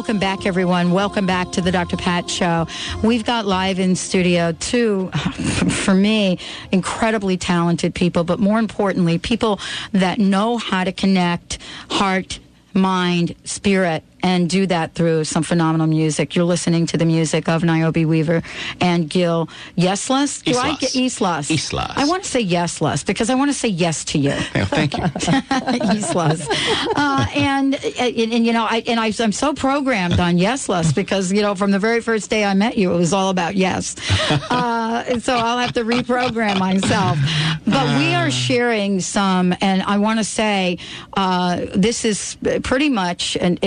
Welcome 0.05 0.21
back, 0.21 0.45
everyone. 0.45 0.91
Welcome 0.91 1.25
back 1.25 1.51
to 1.53 1.63
the 1.63 1.73
Dr. 1.73 1.97
Pat 1.97 2.29
Show. 2.29 2.67
We've 3.03 3.25
got 3.25 3.47
live 3.47 3.79
in 3.79 3.97
studio 3.97 4.53
two, 4.53 5.09
for 5.71 5.95
me, 5.95 6.39
incredibly 6.73 7.39
talented 7.39 7.95
people, 7.95 8.23
but 8.23 8.39
more 8.39 8.59
importantly, 8.59 9.17
people 9.17 9.61
that 9.93 10.19
know 10.19 10.59
how 10.59 10.85
to 10.85 10.93
connect 10.93 11.57
heart, 11.89 12.39
mind, 12.75 13.35
spirit, 13.45 14.05
and 14.25 14.49
do 14.49 14.67
that 14.67 14.95
through 14.95 15.23
some 15.23 15.43
phenomenal 15.43 15.87
music. 15.87 16.35
You're 16.35 16.47
listening 16.47 16.87
to 16.87 16.97
the 16.97 17.05
music 17.05 17.47
of 17.47 17.63
Niobe 17.63 18.07
Weaver 18.07 18.43
and 18.81 19.09
Gil 19.09 19.51
Yesless. 19.77 20.43
Do 20.43 20.57
I 20.57 20.77
get 20.77 20.97
Islas? 20.97 21.51
Islas. 21.51 21.93
I 21.95 22.07
want 22.07 22.25
to 22.25 22.31
say 22.31 22.43
Yesless 22.43 23.05
because 23.05 23.29
I 23.29 23.35
want 23.35 23.51
to 23.51 23.55
say 23.55 23.69
yes 23.69 24.03
to 24.07 24.19
you. 24.19 24.31
Thank 24.73 24.97
you. 24.97 25.03
Yesless. 25.05 26.49
Uh, 26.97 27.27
and, 27.35 27.75
and, 27.75 28.33
and, 28.33 28.47
you 28.47 28.55
know, 28.55 28.65
I, 28.65 28.83
and 28.87 28.99
I, 28.99 29.13
I'm 29.21 29.33
so 29.33 29.53
programmed 29.53 30.19
on 30.19 30.39
Yesless 30.39 30.95
because, 30.95 31.31
you 31.31 31.43
know, 31.43 31.55
from 31.55 31.71
the 31.71 31.79
very 31.79 32.01
first 32.01 32.31
day 32.31 32.47
I 32.47 32.55
met 32.55 32.79
you, 32.79 32.95
it 32.95 32.97
was 32.97 33.13
all 33.13 33.29
about 33.29 33.55
yes. 33.55 33.95
Uh, 34.55 35.03
and 35.09 35.23
so 35.23 35.35
I'll 35.37 35.59
have 35.59 35.73
to 35.73 35.85
reprogram 35.85 36.59
myself. 36.59 37.19
But 37.67 37.99
we 37.99 38.15
are 38.15 38.31
sharing 38.31 39.01
some, 39.01 39.55
and 39.61 39.83
I 39.83 39.99
want 39.99 40.19
to 40.21 40.25
say 40.25 40.79
uh, 41.15 41.67
this 41.75 42.05
is 42.05 42.37
pretty 42.63 42.89
much 42.89 43.37
an 43.37 43.59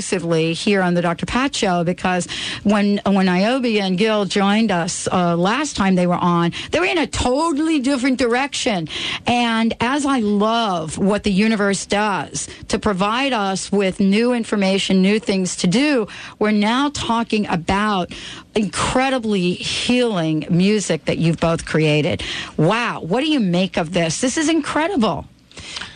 exclusively 0.00 0.54
here 0.54 0.80
on 0.80 0.94
the 0.94 1.02
Dr. 1.02 1.26
Pat 1.26 1.54
Show 1.54 1.84
because 1.84 2.26
when 2.62 3.02
when 3.04 3.26
Niobe 3.26 3.66
and 3.66 3.98
Gil 3.98 4.24
joined 4.24 4.70
us 4.70 5.06
uh, 5.12 5.36
last 5.36 5.76
time 5.76 5.94
they 5.94 6.06
were 6.06 6.14
on, 6.14 6.52
they 6.70 6.80
were 6.80 6.86
in 6.86 6.96
a 6.96 7.06
totally 7.06 7.80
different 7.80 8.18
direction. 8.18 8.88
And 9.26 9.74
as 9.78 10.06
I 10.06 10.20
love 10.20 10.96
what 10.96 11.24
the 11.24 11.30
universe 11.30 11.84
does 11.84 12.48
to 12.68 12.78
provide 12.78 13.34
us 13.34 13.70
with 13.70 14.00
new 14.00 14.32
information, 14.32 15.02
new 15.02 15.18
things 15.20 15.54
to 15.56 15.66
do, 15.66 16.08
we're 16.38 16.50
now 16.50 16.88
talking 16.88 17.46
about 17.48 18.10
incredibly 18.54 19.52
healing 19.52 20.46
music 20.48 21.04
that 21.04 21.18
you've 21.18 21.40
both 21.40 21.66
created. 21.66 22.22
Wow, 22.56 23.02
what 23.02 23.20
do 23.20 23.30
you 23.30 23.40
make 23.40 23.76
of 23.76 23.92
this? 23.92 24.22
This 24.22 24.38
is 24.38 24.48
incredible. 24.48 25.26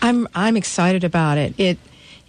I'm 0.02 0.28
I'm 0.34 0.58
excited 0.58 1.04
about 1.04 1.38
it. 1.38 1.54
It 1.56 1.78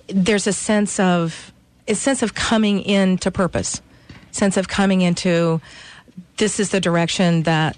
there's 0.08 0.48
a 0.48 0.54
sense 0.54 1.00
of 1.00 1.52
a 1.88 1.96
sense 1.96 2.24
of 2.24 2.34
coming 2.34 2.82
into 2.82 3.32
purpose, 3.32 3.82
sense 4.32 4.58
of 4.58 4.68
coming 4.68 5.02
into 5.02 5.62
this 6.38 6.60
is 6.60 6.70
the 6.70 6.80
direction 6.80 7.44
that 7.44 7.78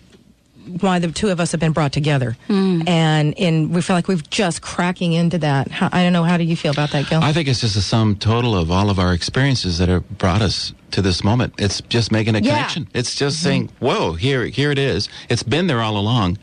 why 0.82 1.00
the 1.00 1.12
two 1.12 1.30
of 1.30 1.40
us 1.40 1.52
have 1.52 1.62
been 1.62 1.72
brought 1.72 1.94
together, 1.94 2.38
hmm. 2.48 2.82
and 2.88 3.38
and 3.40 3.74
we 3.74 3.82
feel 3.82 3.96
like 3.96 4.08
we've 4.08 4.30
just 4.30 4.62
cracking 4.62 5.14
into 5.14 5.38
that. 5.38 5.72
How, 5.72 5.90
I 5.92 6.04
don't 6.04 6.14
know. 6.14 6.24
How 6.24 6.38
do 6.38 6.44
you 6.44 6.56
feel 6.56 6.72
about 6.72 6.92
that, 6.92 7.10
Gil? 7.10 7.22
I 7.22 7.32
think 7.34 7.48
it's 7.48 7.62
just 7.62 7.76
a 7.76 7.82
sum 7.82 8.16
total 8.16 8.56
of 8.56 8.70
all 8.70 8.90
of 8.90 9.00
our 9.00 9.14
experiences 9.14 9.78
that 9.78 9.90
have 9.90 10.18
brought 10.18 10.42
us 10.42 10.74
to 10.92 11.02
this 11.02 11.24
moment. 11.24 11.54
It's 11.58 11.82
just 11.82 12.12
making 12.12 12.36
a 12.36 12.40
Yeah. 12.40 12.52
connection. 12.52 12.88
It's 12.94 13.16
just 13.16 13.38
mm-hmm. 13.38 13.46
saying, 13.46 13.70
"Whoa, 13.80 14.14
here, 14.14 14.46
here 14.48 14.72
it 14.72 14.80
is." 14.80 15.08
It's 15.30 15.44
been 15.44 15.68
there 15.68 15.82
all 15.82 15.98
along, 15.98 16.38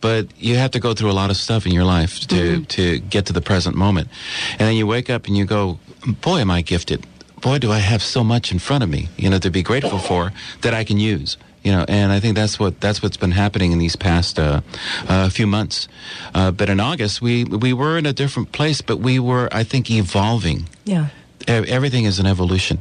but 0.00 0.26
you 0.38 0.56
have 0.56 0.70
to 0.72 0.80
go 0.80 0.92
through 0.94 1.10
a 1.10 1.12
lot 1.12 1.30
of 1.30 1.36
stuff 1.36 1.66
in 1.66 1.72
your 1.72 1.84
life 1.84 2.20
to 2.28 2.34
mm-hmm. 2.34 2.64
to 2.64 2.98
get 2.98 3.26
to 3.26 3.32
the 3.32 3.42
present 3.42 3.74
moment, 3.74 4.08
and 4.52 4.60
then 4.60 4.76
you 4.76 4.86
wake 4.86 5.08
up 5.08 5.26
and 5.26 5.36
you 5.36 5.44
go, 5.46 5.78
"Boy, 6.06 6.40
am 6.40 6.50
I 6.50 6.62
gifted! 6.62 7.06
Boy, 7.40 7.58
do 7.58 7.72
I 7.72 7.78
have 7.78 8.02
so 8.02 8.22
much 8.22 8.52
in 8.52 8.58
front 8.58 8.84
of 8.84 8.90
me, 8.90 9.08
you 9.16 9.28
know, 9.28 9.38
to 9.38 9.50
be 9.50 9.62
grateful 9.62 9.98
for 9.98 10.32
that 10.60 10.74
I 10.74 10.84
can 10.84 10.98
use." 10.98 11.36
You 11.64 11.70
know, 11.70 11.84
and 11.86 12.10
I 12.10 12.18
think 12.18 12.34
that's 12.34 12.58
what 12.58 12.80
that's 12.80 13.02
what's 13.02 13.16
been 13.16 13.30
happening 13.30 13.72
in 13.72 13.78
these 13.78 13.94
past 13.96 14.38
uh, 14.38 14.62
uh, 15.08 15.28
few 15.28 15.46
months. 15.46 15.88
Uh, 16.34 16.50
but 16.50 16.68
in 16.68 16.80
August, 16.80 17.22
we 17.22 17.44
we 17.44 17.72
were 17.72 17.98
in 17.98 18.06
a 18.06 18.12
different 18.12 18.50
place, 18.52 18.80
but 18.80 18.98
we 18.98 19.18
were, 19.18 19.48
I 19.52 19.64
think, 19.64 19.90
evolving 19.90 20.68
yeah. 20.84 21.08
Everything 21.48 22.04
is 22.04 22.18
an 22.18 22.26
evolution. 22.26 22.80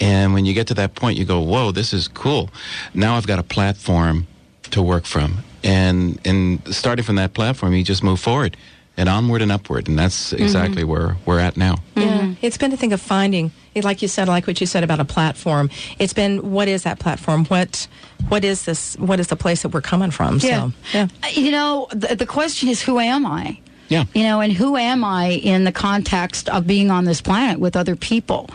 And 0.00 0.34
when 0.34 0.44
you 0.46 0.54
get 0.54 0.66
to 0.68 0.74
that 0.74 0.94
point, 0.94 1.18
you 1.18 1.24
go, 1.24 1.40
whoa, 1.40 1.72
this 1.72 1.92
is 1.92 2.08
cool. 2.08 2.50
Now 2.94 3.16
I've 3.16 3.26
got 3.26 3.38
a 3.38 3.42
platform 3.42 4.26
to 4.70 4.82
work 4.82 5.04
from. 5.04 5.38
And, 5.62 6.18
and 6.26 6.60
starting 6.74 7.04
from 7.04 7.16
that 7.16 7.34
platform, 7.34 7.72
you 7.72 7.84
just 7.84 8.02
move 8.02 8.20
forward 8.20 8.56
and 8.96 9.08
onward 9.08 9.42
and 9.42 9.52
upward. 9.52 9.88
And 9.88 9.98
that's 9.98 10.32
exactly 10.32 10.84
where 10.84 11.16
we're 11.24 11.38
at 11.38 11.56
now. 11.56 11.76
Yeah, 11.96 12.31
it's 12.42 12.58
been 12.58 12.70
to 12.72 12.76
think 12.76 12.92
of 12.92 13.00
finding, 13.00 13.52
like 13.74 14.02
you 14.02 14.08
said, 14.08 14.28
like 14.28 14.46
what 14.46 14.60
you 14.60 14.66
said 14.66 14.84
about 14.84 15.00
a 15.00 15.04
platform. 15.04 15.70
It's 15.98 16.12
been 16.12 16.50
what 16.50 16.68
is 16.68 16.82
that 16.82 16.98
platform? 16.98 17.44
What 17.46 17.86
what 18.28 18.44
is 18.44 18.64
this? 18.64 18.96
What 18.98 19.20
is 19.20 19.28
the 19.28 19.36
place 19.36 19.62
that 19.62 19.70
we're 19.70 19.80
coming 19.80 20.10
from? 20.10 20.40
So 20.40 20.48
yeah, 20.92 21.08
You 21.32 21.50
know, 21.50 21.86
the, 21.90 22.16
the 22.16 22.26
question 22.26 22.68
is, 22.68 22.82
who 22.82 22.98
am 22.98 23.24
I? 23.26 23.58
Yeah. 23.92 24.04
You 24.14 24.24
know, 24.24 24.40
and 24.40 24.52
who 24.52 24.76
am 24.76 25.04
I 25.04 25.26
in 25.52 25.64
the 25.64 25.72
context 25.72 26.48
of 26.48 26.66
being 26.66 26.90
on 26.90 27.04
this 27.04 27.20
planet 27.20 27.58
with 27.60 27.76
other 27.76 27.96
people? 27.96 28.48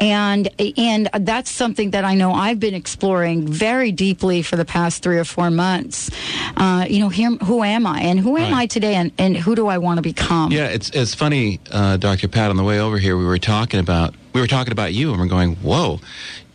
And 0.00 0.48
and 0.78 1.08
that's 1.20 1.50
something 1.50 1.90
that 1.92 2.04
I 2.04 2.14
know 2.14 2.32
I've 2.32 2.58
been 2.60 2.74
exploring 2.74 3.46
very 3.48 3.92
deeply 3.92 4.42
for 4.42 4.56
the 4.56 4.64
past 4.64 5.02
three 5.02 5.18
or 5.18 5.24
four 5.24 5.50
months. 5.50 6.10
Uh, 6.56 6.84
you 6.88 6.98
know, 7.00 7.08
here, 7.08 7.30
who 7.48 7.62
am 7.62 7.86
I, 7.86 8.00
and 8.00 8.18
who 8.20 8.36
am 8.36 8.52
Right. 8.52 8.62
I 8.62 8.66
today, 8.66 8.94
and, 8.96 9.12
and 9.18 9.36
who 9.36 9.54
do 9.54 9.68
I 9.68 9.78
want 9.78 9.98
to 9.98 10.02
become? 10.02 10.52
Yeah, 10.52 10.66
it's 10.66 10.90
it's 10.90 11.14
funny, 11.14 11.60
uh, 11.70 11.96
Dr. 11.96 12.28
Pat. 12.28 12.50
On 12.50 12.56
the 12.56 12.64
way 12.64 12.78
over 12.80 12.98
here, 12.98 13.16
we 13.16 13.24
were 13.24 13.38
talking 13.38 13.80
about 13.80 14.14
we 14.34 14.40
were 14.40 14.46
talking 14.48 14.72
about 14.72 14.92
you, 14.92 15.10
and 15.12 15.20
we're 15.20 15.26
going, 15.38 15.56
"Whoa, 15.56 16.00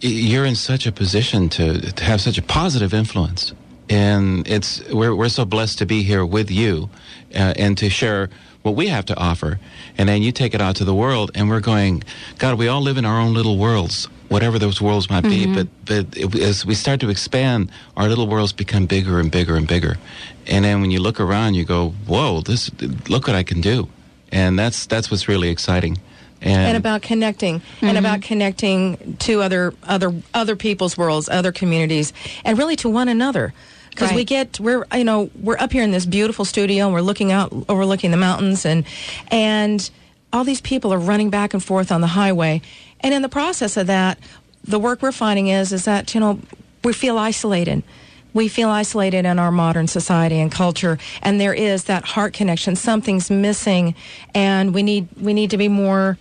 you're 0.01 0.45
in 0.45 0.55
such 0.55 0.85
a 0.85 0.91
position 0.91 1.49
to 1.49 1.79
to 1.93 2.03
have 2.03 2.19
such 2.21 2.37
a 2.37 2.41
positive 2.43 2.93
influence." 2.93 3.53
And 3.89 4.47
it's 4.47 4.81
we're 4.89 5.15
we're 5.15 5.29
so 5.29 5.45
blessed 5.45 5.79
to 5.79 5.85
be 5.85 6.03
here 6.03 6.25
with 6.25 6.51
you, 6.51 6.89
uh, 7.33 7.53
and 7.57 7.77
to 7.79 7.89
share 7.89 8.29
what 8.61 8.75
we 8.75 8.87
have 8.87 9.05
to 9.05 9.17
offer, 9.17 9.59
and 9.97 10.07
then 10.09 10.21
you 10.21 10.31
take 10.31 10.53
it 10.53 10.61
out 10.61 10.75
to 10.75 10.83
the 10.83 10.93
world, 10.93 11.31
and 11.33 11.49
we're 11.49 11.61
going, 11.61 12.03
God, 12.37 12.59
we 12.59 12.67
all 12.67 12.81
live 12.81 12.97
in 12.97 13.05
our 13.05 13.19
own 13.19 13.33
little 13.33 13.57
worlds. 13.57 14.07
Whatever 14.27 14.59
those 14.59 14.79
worlds 14.79 15.09
might 15.09 15.23
be, 15.23 15.47
but 15.47 15.67
but 15.85 16.15
it, 16.15 16.35
as 16.35 16.65
we 16.65 16.75
start 16.75 16.99
to 16.99 17.09
expand, 17.09 17.71
our 17.97 18.07
little 18.07 18.27
worlds 18.27 18.53
become 18.53 18.85
bigger 18.85 19.19
and 19.19 19.31
bigger 19.31 19.55
and 19.55 19.67
bigger, 19.67 19.97
and 20.45 20.65
then 20.65 20.81
when 20.81 20.91
you 20.91 20.99
look 20.99 21.19
around, 21.19 21.55
you 21.55 21.65
go, 21.65 21.89
"Whoa, 22.05 22.41
this! 22.41 22.69
Look 23.09 23.25
what 23.25 23.35
I 23.35 23.43
can 23.43 23.59
do!" 23.59 23.89
and 24.31 24.57
that's 24.57 24.85
that's 24.85 25.09
what's 25.09 25.27
really 25.27 25.49
exciting. 25.49 25.97
And, 26.41 26.61
and 26.61 26.77
about 26.77 27.01
connecting 27.01 27.61
and 27.81 27.97
about 27.97 28.21
connecting 28.21 29.17
to 29.19 29.41
other 29.41 29.73
other 29.83 30.13
other 30.33 30.55
people's 30.55 30.97
worlds, 30.97 31.27
other 31.27 31.51
communities, 31.51 32.13
and 32.45 32.57
really 32.57 32.75
to 32.77 32.89
one 32.89 33.09
another. 33.09 33.53
Because 33.89 34.13
we 34.13 34.23
get 34.23 34.59
we're 34.59 34.85
you 34.93 35.03
know 35.03 35.29
we're 35.41 35.57
up 35.57 35.71
here 35.71 35.83
in 35.83 35.91
this 35.91 36.05
beautiful 36.05 36.45
studio 36.45 36.85
and 36.85 36.93
we're 36.93 37.01
looking 37.01 37.31
out 37.31 37.51
overlooking 37.67 38.11
the 38.11 38.17
mountains 38.17 38.65
and 38.65 38.85
and 39.29 39.89
all 40.31 40.43
these 40.43 40.61
people 40.61 40.93
are 40.93 40.99
running 40.99 41.29
back 41.29 41.53
and 41.53 41.63
forth 41.63 41.91
on 41.91 42.01
the 42.01 42.07
highway, 42.07 42.61
and 43.01 43.13
in 43.13 43.21
the 43.21 43.29
process 43.29 43.77
of 43.77 43.87
that, 43.87 44.19
the 44.63 44.79
work 44.79 45.01
we're 45.01 45.11
finding 45.11 45.47
is 45.47 45.73
is 45.73 45.85
that 45.85 46.13
you 46.13 46.19
know 46.19 46.39
we 46.83 46.93
feel 46.93 47.17
isolated. 47.17 47.83
We 48.31 48.47
feel 48.47 48.69
isolated 48.69 49.25
in 49.25 49.39
our 49.39 49.51
modern 49.51 49.87
society 49.87 50.39
and 50.39 50.51
culture, 50.51 50.99
and 51.23 51.41
there 51.41 51.53
is 51.53 51.85
that 51.85 52.05
heart 52.05 52.33
connection. 52.33 52.75
Something's 52.75 53.31
missing, 53.31 53.95
and 54.35 54.71
we 54.73 54.83
need 54.83 55.07
we 55.19 55.33
need 55.33 55.49
to 55.49 55.57
be 55.57 55.67
more 55.67 56.17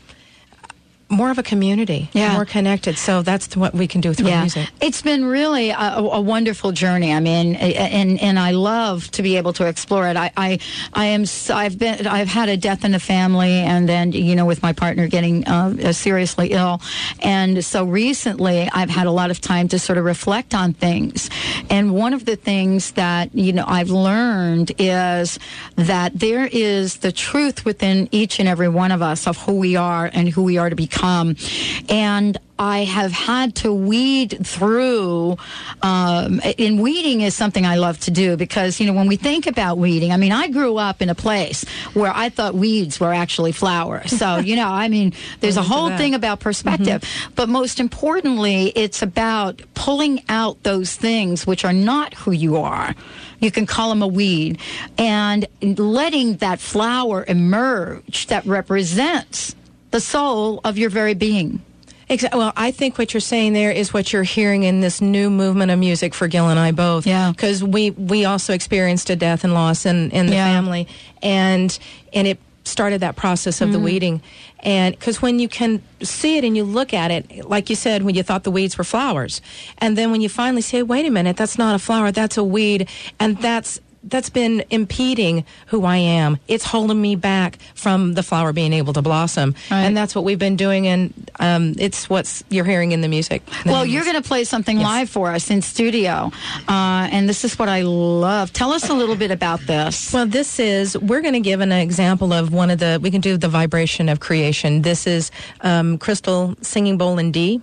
more 1.10 1.30
of 1.30 1.38
a 1.38 1.42
community, 1.42 2.10
Yeah. 2.12 2.34
more 2.34 2.44
connected. 2.44 2.98
So 2.98 3.22
that's 3.22 3.56
what 3.56 3.72
we 3.74 3.86
can 3.86 4.00
do 4.00 4.12
through 4.12 4.28
yeah. 4.28 4.42
music. 4.42 4.68
It's 4.80 5.00
been 5.02 5.24
really 5.24 5.70
a, 5.70 5.96
a 5.96 6.20
wonderful 6.20 6.72
journey. 6.72 7.12
I 7.12 7.20
mean, 7.20 7.54
and 7.56 8.20
and 8.20 8.38
I 8.38 8.50
love 8.50 9.10
to 9.12 9.22
be 9.22 9.36
able 9.36 9.52
to 9.54 9.66
explore 9.66 10.06
it. 10.08 10.16
I 10.16 10.30
I, 10.36 10.58
I 10.92 11.06
am 11.06 11.24
I've 11.50 11.78
been 11.78 12.06
I've 12.06 12.28
had 12.28 12.48
a 12.48 12.56
death 12.56 12.84
in 12.84 12.92
the 12.92 13.00
family, 13.00 13.52
and 13.52 13.88
then 13.88 14.12
you 14.12 14.36
know 14.36 14.44
with 14.46 14.62
my 14.62 14.72
partner 14.72 15.08
getting 15.08 15.46
uh, 15.46 15.92
seriously 15.92 16.48
ill, 16.52 16.80
and 17.20 17.64
so 17.64 17.84
recently 17.84 18.68
I've 18.72 18.90
had 18.90 19.06
a 19.06 19.10
lot 19.12 19.30
of 19.30 19.40
time 19.40 19.68
to 19.68 19.78
sort 19.78 19.98
of 19.98 20.04
reflect 20.04 20.54
on 20.54 20.74
things. 20.74 21.30
And 21.70 21.94
one 21.94 22.12
of 22.12 22.24
the 22.26 22.36
things 22.36 22.92
that 22.92 23.34
you 23.34 23.52
know 23.54 23.64
I've 23.66 23.90
learned 23.90 24.72
is 24.78 25.38
that 25.76 26.18
there 26.18 26.46
is 26.52 26.96
the 26.98 27.12
truth 27.12 27.64
within 27.64 28.08
each 28.12 28.38
and 28.40 28.48
every 28.48 28.68
one 28.68 28.92
of 28.92 29.00
us 29.00 29.26
of 29.26 29.38
who 29.38 29.54
we 29.58 29.74
are 29.76 30.10
and 30.12 30.28
who 30.28 30.42
we 30.42 30.58
are 30.58 30.68
to 30.68 30.76
become, 30.76 30.97
and 31.02 32.38
I 32.58 32.84
have 32.84 33.12
had 33.12 33.54
to 33.56 33.72
weed 33.72 34.44
through, 34.44 35.36
um, 35.82 36.40
and 36.58 36.82
weeding 36.82 37.20
is 37.20 37.34
something 37.34 37.64
I 37.64 37.76
love 37.76 38.00
to 38.00 38.10
do 38.10 38.36
because, 38.36 38.80
you 38.80 38.86
know, 38.86 38.92
when 38.92 39.06
we 39.06 39.16
think 39.16 39.46
about 39.46 39.78
weeding, 39.78 40.10
I 40.10 40.16
mean, 40.16 40.32
I 40.32 40.48
grew 40.48 40.76
up 40.76 41.00
in 41.00 41.08
a 41.08 41.14
place 41.14 41.64
where 41.94 42.12
I 42.12 42.30
thought 42.30 42.54
weeds 42.54 42.98
were 42.98 43.12
actually 43.12 43.52
flowers. 43.52 44.10
So, 44.10 44.38
you 44.38 44.56
know, 44.56 44.68
I 44.68 44.88
mean, 44.88 45.12
there's 45.40 45.56
a 45.56 45.62
whole 45.62 45.96
thing 45.96 46.14
about 46.14 46.40
perspective. 46.40 47.04
But 47.36 47.48
most 47.48 47.78
importantly, 47.78 48.72
it's 48.74 49.02
about 49.02 49.62
pulling 49.74 50.22
out 50.28 50.62
those 50.64 50.96
things 50.96 51.46
which 51.46 51.64
are 51.64 51.72
not 51.72 52.14
who 52.14 52.32
you 52.32 52.56
are. 52.56 52.94
You 53.40 53.52
can 53.52 53.66
call 53.66 53.90
them 53.90 54.02
a 54.02 54.08
weed 54.08 54.58
and 54.96 55.46
letting 55.62 56.38
that 56.38 56.58
flower 56.58 57.24
emerge 57.28 58.26
that 58.26 58.44
represents 58.46 59.54
the 59.90 60.00
soul 60.00 60.60
of 60.64 60.78
your 60.78 60.90
very 60.90 61.14
being. 61.14 61.62
Exactly. 62.10 62.38
Well, 62.38 62.52
I 62.56 62.70
think 62.70 62.96
what 62.96 63.12
you're 63.12 63.20
saying 63.20 63.52
there 63.52 63.70
is 63.70 63.92
what 63.92 64.12
you're 64.14 64.22
hearing 64.22 64.62
in 64.62 64.80
this 64.80 65.00
new 65.02 65.28
movement 65.28 65.70
of 65.70 65.78
music 65.78 66.14
for 66.14 66.26
Gil 66.26 66.48
and 66.48 66.58
I 66.58 66.72
both. 66.72 67.06
Yeah. 67.06 67.30
Because 67.32 67.62
we 67.62 67.90
we 67.90 68.24
also 68.24 68.54
experienced 68.54 69.10
a 69.10 69.16
death 69.16 69.44
and 69.44 69.52
loss 69.52 69.84
in 69.84 70.10
in 70.10 70.26
the 70.26 70.34
Yeah. 70.34 70.46
family, 70.54 70.88
and 71.22 71.78
and 72.14 72.26
it 72.26 72.38
started 72.64 73.00
that 73.00 73.16
process 73.16 73.60
of 73.60 73.72
the 73.72 73.78
Mm. 73.78 73.82
weeding. 73.82 74.22
And 74.62 74.94
because 74.98 75.22
when 75.22 75.38
you 75.38 75.48
can 75.48 75.82
see 76.02 76.36
it 76.38 76.44
and 76.44 76.56
you 76.56 76.64
look 76.64 76.92
at 76.92 77.10
it, 77.10 77.48
like 77.48 77.70
you 77.70 77.76
said, 77.76 78.02
when 78.02 78.14
you 78.14 78.22
thought 78.22 78.44
the 78.44 78.50
weeds 78.50 78.76
were 78.76 78.84
flowers, 78.84 79.40
and 79.78 79.96
then 79.96 80.10
when 80.10 80.20
you 80.20 80.28
finally 80.28 80.60
say, 80.62 80.82
wait 80.82 81.06
a 81.06 81.10
minute, 81.10 81.36
that's 81.36 81.56
not 81.58 81.74
a 81.74 81.78
flower, 81.78 82.10
that's 82.12 82.36
a 82.36 82.44
weed, 82.44 82.86
and 83.20 83.38
that's 83.38 83.80
that's 84.04 84.30
been 84.30 84.64
impeding 84.70 85.44
who 85.66 85.84
I 85.84 85.96
am. 85.96 86.38
It's 86.48 86.64
holding 86.64 87.00
me 87.00 87.16
back 87.16 87.58
from 87.74 88.14
the 88.14 88.22
flower 88.22 88.52
being 88.52 88.72
able 88.72 88.92
to 88.92 89.02
blossom, 89.02 89.54
and 89.70 89.96
that's 89.96 90.14
what 90.14 90.24
we've 90.24 90.38
been 90.38 90.56
doing. 90.56 90.86
And 90.86 91.30
um, 91.40 91.74
it's 91.78 92.08
what's 92.08 92.44
you're 92.48 92.64
hearing 92.64 92.92
in 92.92 93.00
the 93.00 93.08
music. 93.08 93.42
Well, 93.66 93.84
you're 93.84 94.04
going 94.04 94.20
to 94.20 94.26
play 94.26 94.44
something 94.44 94.78
live 94.78 95.10
for 95.10 95.32
us 95.32 95.50
in 95.50 95.62
studio, 95.62 96.30
uh, 96.68 97.08
and 97.10 97.28
this 97.28 97.44
is 97.44 97.58
what 97.58 97.68
I 97.68 97.82
love. 97.82 98.52
Tell 98.52 98.72
us 98.72 98.88
a 98.88 98.94
little 98.94 99.16
bit 99.16 99.30
about 99.30 99.60
this. 99.60 100.12
Well, 100.12 100.26
this 100.26 100.58
is, 100.58 100.96
we're 100.98 101.20
going 101.20 101.34
to 101.34 101.40
give 101.40 101.60
an 101.60 101.72
example 101.72 102.32
of 102.32 102.52
one 102.52 102.70
of 102.70 102.78
the, 102.78 102.98
we 103.02 103.10
can 103.10 103.20
do 103.20 103.36
the 103.36 103.48
vibration 103.48 104.08
of 104.08 104.20
creation. 104.20 104.82
This 104.82 105.06
is 105.06 105.30
um, 105.60 105.98
Crystal 105.98 106.54
singing 106.62 106.98
bowl 106.98 107.18
in 107.18 107.32
D. 107.32 107.60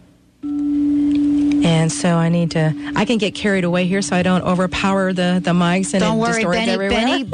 And 1.66 1.92
so 1.92 2.16
I 2.16 2.30
need 2.30 2.52
to, 2.52 2.76
I 2.96 3.06
can 3.06 3.18
get 3.18 3.34
carried 3.34 3.64
away 3.64 3.88
here 3.88 4.04
so 4.04 4.16
I 4.16 4.22
don't 4.22 4.44
overpower 4.44 5.14
the, 5.14 5.42
the 5.44 5.50
mics 5.50 5.96
and 5.96 6.02
Don't 6.02 6.20
it 6.20 6.22
worry, 6.22 6.44
Benny. 6.44 6.78
Benny, 6.78 7.24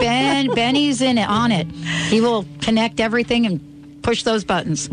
Ben, 0.47 0.55
Benny's 0.55 1.01
in 1.01 1.17
it, 1.17 1.27
on 1.27 1.51
it. 1.51 1.67
He 2.07 2.21
will 2.21 2.45
connect 2.61 3.01
everything 3.01 3.45
and 3.45 4.01
push 4.01 4.23
those 4.23 4.45
buttons. 4.45 4.87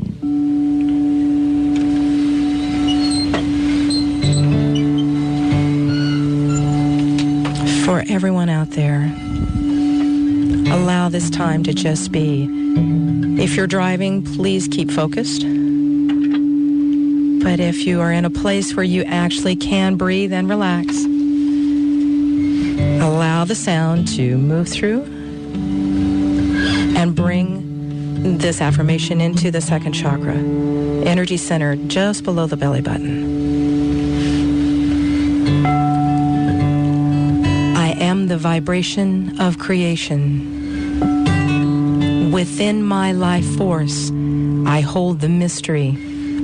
For 7.85 8.03
everyone 8.13 8.49
out 8.49 8.71
there, 8.73 9.05
allow 10.75 11.09
this 11.09 11.31
time 11.31 11.63
to 11.63 11.73
just 11.73 12.11
be. 12.11 12.49
If 13.41 13.55
you're 13.55 13.69
driving, 13.69 14.25
please 14.25 14.67
keep 14.67 14.91
focused. 14.91 15.45
But 17.49 17.61
if 17.61 17.87
you 17.87 18.03
are 18.03 18.13
in 18.13 18.27
a 18.27 18.31
place 18.31 18.77
where 18.77 18.85
you 18.85 19.05
actually 19.05 19.57
can 19.57 19.97
breathe 19.97 20.35
and 20.35 20.51
relax, 20.51 20.95
allow 23.03 23.47
the 23.47 23.55
sound 23.55 24.07
to 24.17 24.37
move 24.37 24.69
through 24.69 25.05
and 26.95 27.17
bring 27.17 28.37
this 28.37 28.61
affirmation 28.61 29.23
into 29.23 29.51
the 29.51 29.63
second 29.63 29.95
chakra, 29.95 30.35
energy 30.35 31.39
center 31.39 31.77
just 31.77 32.23
below 32.23 32.47
the 32.47 32.59
belly 32.59 32.83
button. 32.83 33.25
I 37.79 37.93
am 37.93 38.27
the 38.27 38.37
vibration 38.37 39.41
of 39.41 39.59
creation. 39.59 40.61
Within 42.31 42.83
my 42.83 43.13
life 43.13 43.47
force, 43.57 44.11
I 44.67 44.83
hold 44.83 45.21
the 45.21 45.31
mystery 45.31 45.97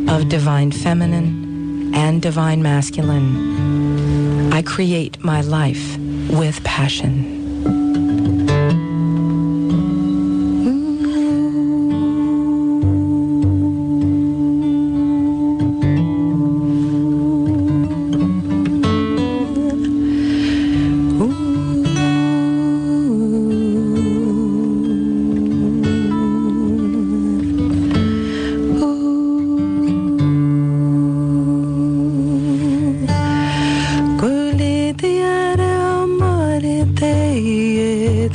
of 0.08 0.28
divine 0.28 0.70
feminine 0.70 1.92
and 1.94 2.20
divine 2.20 2.62
masculine. 2.62 4.52
I 4.52 4.62
create 4.62 5.22
my 5.24 5.40
life 5.40 5.96
with 6.30 6.62
passion. 6.64 8.23
Be 37.34 38.28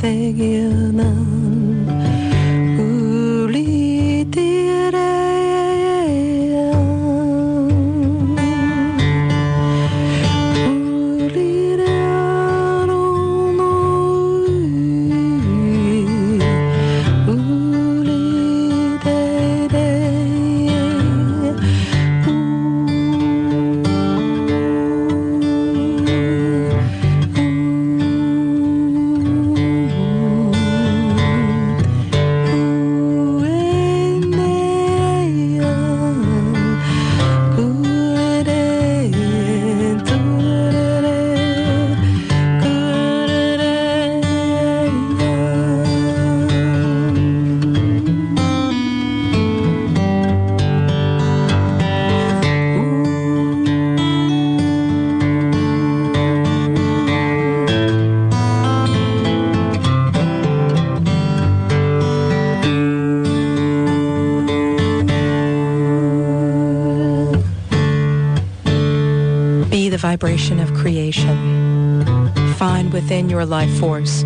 force 73.80 74.24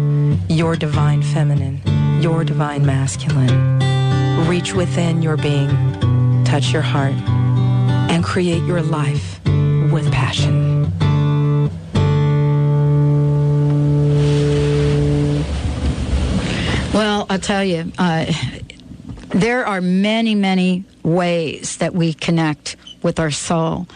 your 0.49 0.75
divine 0.75 1.23
feminine, 1.23 1.81
your 2.21 2.43
divine 2.43 2.85
masculine. 2.85 3.79
Reach 4.49 4.75
within 4.75 5.23
your 5.23 5.37
being, 5.37 5.71
touch 6.45 6.73
your 6.73 6.83
heart, 6.83 7.15
and 8.11 8.25
create 8.25 8.65
your 8.65 8.83
life 8.83 9.41
with 9.93 10.11
passion. 10.11 10.91
Well, 16.93 17.27
I'll 17.31 17.39
tell 17.39 17.65
you, 17.65 17.93
uh, 17.97 18.27
there 19.29 19.65
are 19.65 19.81
many, 19.81 20.35
many 20.35 20.85
ways 21.05 21.77
that 21.77 21.95
we 21.95 22.13
connect 22.13 22.75
with 23.03 23.21
our 23.21 23.31
soul. 23.31 23.87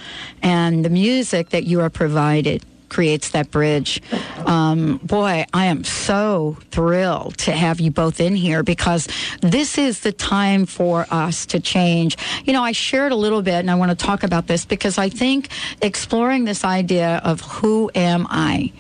And 0.40 0.85
the 0.85 0.90
music 0.90 1.51
that 1.51 1.64
you 1.64 1.81
are 1.81 1.90
provided 1.90 2.64
creates 2.88 3.31
that 3.31 3.51
bridge. 3.51 4.01
Um, 4.48 4.96
boy, 5.02 5.44
I 5.52 5.66
am 5.66 5.84
so 5.84 6.56
thrilled 6.70 7.37
to 7.38 7.52
have 7.52 7.80
you 7.80 7.90
both 7.90 8.18
in 8.18 8.34
here 8.34 8.62
because 8.62 9.06
this 9.42 9.76
is 9.76 10.00
the 10.00 10.11
time 10.11 10.64
for 10.64 11.06
us 11.11 11.44
to 11.46 11.61
change. 11.61 12.16
You 12.44 12.54
know, 12.54 12.62
I 12.62 12.72
shared 12.72 13.12
a 13.12 13.16
little 13.16 13.42
bit 13.42 13.56
and 13.56 13.70
I 13.70 13.74
want 13.74 13.90
to 13.90 14.06
talk 14.06 14.22
about 14.22 14.46
this 14.46 14.64
because 14.64 14.96
I 14.96 15.11
think 15.11 15.50
exploring 15.82 16.46
this 16.46 16.64
idea 16.64 17.20
of 17.24 17.42
who 17.42 17.90
am 17.94 18.26
I 18.30 18.72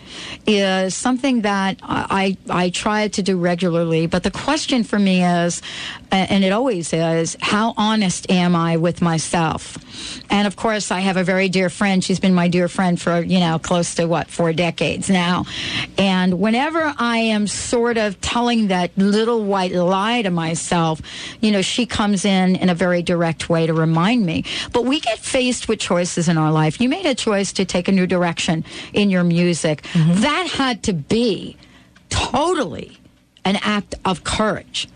is 0.46 0.94
something 0.94 1.42
that 1.42 1.76
I, 1.82 2.38
I 2.48 2.70
try 2.70 3.08
to 3.08 3.22
do 3.22 3.36
regularly. 3.36 4.06
But 4.06 4.22
the 4.22 4.30
question 4.30 4.84
for 4.84 4.98
me 4.98 5.22
is, 5.22 5.60
and 6.10 6.44
it 6.44 6.52
always 6.52 6.94
is, 6.94 7.36
how 7.42 7.74
honest 7.76 8.30
am 8.30 8.56
I 8.56 8.78
with 8.78 9.02
myself? 9.02 9.76
And 10.30 10.46
of 10.46 10.56
course, 10.56 10.90
I 10.90 11.00
have 11.00 11.18
a 11.18 11.24
very 11.24 11.50
dear 11.50 11.68
friend. 11.68 12.02
She's 12.02 12.20
been 12.20 12.32
my 12.32 12.48
dear 12.48 12.68
friend 12.68 12.98
for, 12.98 13.20
you 13.20 13.40
know, 13.40 13.58
close 13.58 13.94
to 13.96 14.06
what, 14.06 14.28
four 14.28 14.54
decades 14.54 15.10
now. 15.10 15.44
And 15.96 16.40
whenever 16.40 16.94
I 16.98 17.18
am 17.18 17.46
sort 17.46 17.96
of 17.96 18.20
telling 18.20 18.68
that 18.68 18.96
little 18.96 19.44
white 19.44 19.72
lie 19.72 20.22
to 20.22 20.30
myself, 20.30 21.00
you 21.40 21.50
know, 21.50 21.62
she 21.62 21.86
comes 21.86 22.24
in 22.24 22.56
in 22.56 22.68
a 22.68 22.74
very 22.74 23.02
direct 23.02 23.48
way 23.48 23.66
to 23.66 23.74
remind 23.74 24.24
me. 24.24 24.44
But 24.72 24.84
we 24.84 25.00
get 25.00 25.18
faced 25.18 25.68
with 25.68 25.78
choices 25.78 26.28
in 26.28 26.38
our 26.38 26.52
life. 26.52 26.80
You 26.80 26.88
made 26.88 27.06
a 27.06 27.14
choice 27.14 27.52
to 27.54 27.64
take 27.64 27.88
a 27.88 27.92
new 27.92 28.06
direction 28.06 28.64
in 28.92 29.10
your 29.10 29.24
music. 29.24 29.82
Mm-hmm. 29.92 30.20
That 30.20 30.48
had 30.48 30.82
to 30.84 30.92
be 30.92 31.56
totally 32.08 32.98
an 33.44 33.56
act 33.62 33.94
of 34.04 34.24
courage. 34.24 34.88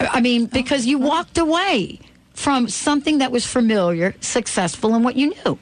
I 0.00 0.20
mean, 0.20 0.46
because 0.46 0.86
you 0.86 0.98
walked 0.98 1.38
away 1.38 2.00
from 2.34 2.68
something 2.68 3.18
that 3.18 3.32
was 3.32 3.44
familiar, 3.44 4.14
successful, 4.20 4.94
and 4.94 5.04
what 5.04 5.16
you 5.16 5.34
knew. 5.44 5.58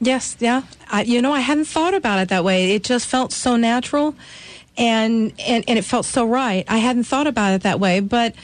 Yes, 0.00 0.36
yeah. 0.40 0.62
I, 0.90 1.02
you 1.02 1.20
know, 1.22 1.32
I 1.32 1.40
hadn't 1.40 1.66
thought 1.66 1.94
about 1.94 2.18
it 2.20 2.28
that 2.28 2.44
way. 2.44 2.74
It 2.74 2.84
just 2.84 3.06
felt 3.06 3.32
so 3.32 3.56
natural, 3.56 4.14
and 4.76 5.32
and 5.38 5.64
and 5.68 5.78
it 5.78 5.84
felt 5.84 6.04
so 6.06 6.24
right. 6.26 6.64
I 6.68 6.78
hadn't 6.78 7.04
thought 7.04 7.26
about 7.26 7.54
it 7.54 7.62
that 7.62 7.80
way, 7.80 8.00
but 8.00 8.34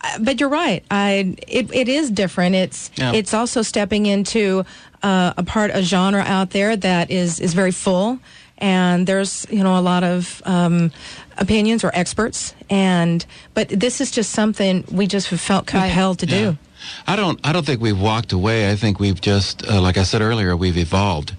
Uh, 0.00 0.16
but 0.20 0.38
you're 0.38 0.48
right. 0.48 0.84
I 0.92 1.34
it, 1.48 1.72
it 1.74 1.88
is 1.88 2.08
different. 2.10 2.54
It's 2.54 2.90
Yeah. 2.96 3.12
it's 3.14 3.34
also 3.34 3.62
stepping 3.62 4.06
into 4.06 4.64
uh, 5.02 5.32
a 5.36 5.42
part 5.42 5.70
a 5.74 5.82
genre 5.82 6.22
out 6.22 6.50
there 6.50 6.76
that 6.76 7.10
is 7.10 7.40
is 7.40 7.52
very 7.54 7.72
full, 7.72 8.18
and 8.58 9.06
there's 9.08 9.44
you 9.50 9.62
know 9.64 9.76
a 9.76 9.82
lot 9.82 10.04
of 10.04 10.40
um, 10.44 10.92
opinions 11.36 11.82
or 11.82 11.90
experts, 11.94 12.54
and 12.70 13.26
but 13.54 13.68
this 13.70 14.00
is 14.00 14.12
just 14.12 14.30
something 14.30 14.84
we 14.92 15.06
just 15.08 15.28
felt 15.28 15.66
compelled 15.66 16.20
to 16.20 16.26
Yeah. 16.26 16.38
do. 16.52 16.58
I 17.08 17.16
don't. 17.16 17.40
I 17.42 17.52
don't 17.52 17.66
think 17.66 17.80
we've 17.82 18.00
walked 18.00 18.32
away. 18.32 18.70
I 18.70 18.76
think 18.76 19.00
we've 19.00 19.20
just, 19.20 19.66
uh, 19.66 19.80
like 19.82 19.98
I 19.98 20.04
said 20.04 20.22
earlier, 20.22 20.56
we've 20.56 20.78
evolved, 20.78 21.32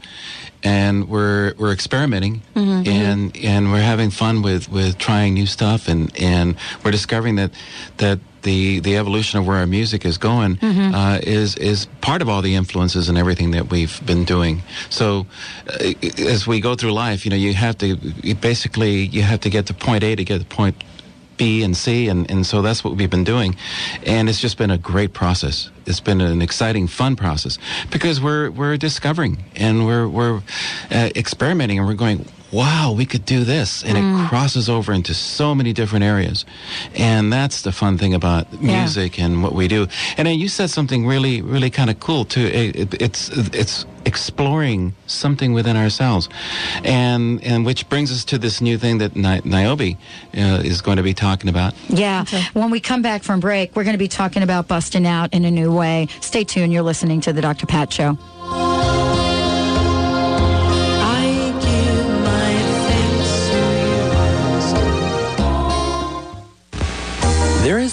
and 0.64 1.08
we're 1.08 1.54
we're 1.58 1.72
experimenting, 1.72 2.42
Mhm. 2.56 2.88
and 2.88 3.38
and 3.38 3.72
we're 3.72 3.82
having 3.82 4.10
fun 4.12 4.42
with 4.42 4.70
with 4.72 4.98
trying 4.98 5.34
new 5.34 5.46
stuff, 5.46 5.88
and 5.88 6.12
and 6.20 6.56
we're 6.84 6.92
discovering 6.92 7.36
that 7.38 7.52
that 7.98 8.20
the 8.42 8.80
the 8.80 8.96
evolution 8.98 9.38
of 9.40 9.46
where 9.48 9.58
our 9.58 9.68
music 9.68 10.06
is 10.06 10.18
going 10.18 10.58
Mhm. 10.58 10.94
uh, 10.94 11.20
is 11.24 11.56
is 11.56 11.88
part 12.02 12.22
of 12.22 12.30
all 12.30 12.42
the 12.42 12.56
influences 12.56 13.10
and 13.10 13.18
everything 13.18 13.52
that 13.52 13.70
we've 13.70 14.00
been 14.06 14.24
doing. 14.26 14.62
So 14.90 15.26
uh, 15.68 15.94
as 16.26 16.48
we 16.48 16.60
go 16.62 16.76
through 16.76 16.94
life, 16.94 17.26
you 17.26 17.32
know, 17.32 17.38
you 17.38 17.54
have 17.54 17.78
to 17.80 17.98
you 18.24 18.36
basically 18.36 19.06
you 19.08 19.24
have 19.24 19.40
to 19.42 19.50
get 19.50 19.66
to 19.68 19.74
point 19.74 20.04
A 20.04 20.16
to 20.16 20.24
get 20.24 20.40
to 20.40 20.46
point 20.46 20.76
B 21.40 21.64
and 21.64 21.76
C, 21.76 22.08
and, 22.08 22.30
and 22.30 22.46
so 22.46 22.62
that's 22.62 22.84
what 22.84 22.96
we've 22.96 23.10
been 23.10 23.24
doing. 23.24 23.56
And 24.06 24.30
it's 24.30 24.40
just 24.40 24.58
been 24.58 24.70
a 24.70 24.78
great 24.78 25.14
process. 25.14 25.72
It's 25.88 26.02
been 26.02 26.22
an 26.22 26.44
exciting, 26.44 26.86
fun 26.86 27.16
process 27.16 27.58
because 27.90 28.22
we're 28.22 28.52
we're 28.52 28.78
discovering 28.78 29.44
and 29.56 29.88
we're 29.88 30.08
we're 30.08 30.42
uh, 30.92 31.10
experimenting 31.16 31.80
and 31.80 31.88
we're 31.88 31.96
going. 31.96 32.28
Wow, 32.52 32.94
we 32.98 33.06
could 33.06 33.26
do 33.26 33.44
this, 33.44 33.84
and 33.84 33.96
Mm. 33.98 34.26
it 34.26 34.30
crosses 34.30 34.70
over 34.70 34.92
into 34.92 35.14
so 35.14 35.54
many 35.54 35.72
different 35.74 36.04
areas, 36.04 36.46
and 36.96 37.32
that's 37.32 37.62
the 37.62 37.72
fun 37.72 37.98
thing 37.98 38.14
about 38.16 38.48
Yeah. 38.60 38.80
music 38.82 39.20
and 39.20 39.44
what 39.44 39.54
we 39.54 39.68
do. 39.68 39.88
And 40.18 40.28
then 40.28 40.40
you 40.40 40.48
said 40.48 40.70
something 40.72 41.06
really, 41.06 41.42
really 41.42 41.70
kind 41.70 41.90
of 41.90 42.00
cool 42.00 42.26
too. 42.26 42.46
It, 42.48 42.76
it, 42.76 43.02
it's 43.02 43.30
it's 43.54 43.86
exploring 44.06 44.94
something 45.06 45.54
within 45.54 45.78
ourselves, 45.78 46.28
and 46.84 47.44
and 47.44 47.66
which 47.66 47.88
brings 47.90 48.12
us 48.12 48.24
to 48.26 48.38
this 48.38 48.62
new 48.62 48.78
thing 48.78 48.98
that 49.00 49.16
Ni- 49.16 49.42
Niobe 49.44 49.96
uh, 50.36 50.62
is 50.64 50.82
going 50.82 50.98
to 50.98 51.04
be 51.04 51.14
talking 51.14 51.50
about. 51.50 51.74
Yeah. 51.90 52.26
When 52.54 52.72
we 52.72 52.80
come 52.80 53.02
back 53.02 53.24
from 53.24 53.40
break, 53.40 53.76
we're 53.76 53.84
going 53.84 53.94
to 54.00 54.00
be 54.00 54.08
talking 54.08 54.42
about 54.44 54.68
busting 54.68 55.06
out 55.06 55.34
in 55.34 55.46
a 55.46 55.52
new 55.52 55.72
way. 55.72 56.08
Stay 56.22 56.44
tuned. 56.44 56.74
You're 56.74 56.82
listening 56.84 57.22
to 57.22 57.34
the 57.34 57.42
Dr. 57.42 57.66
Pat 57.68 57.94
Show. 57.94 58.18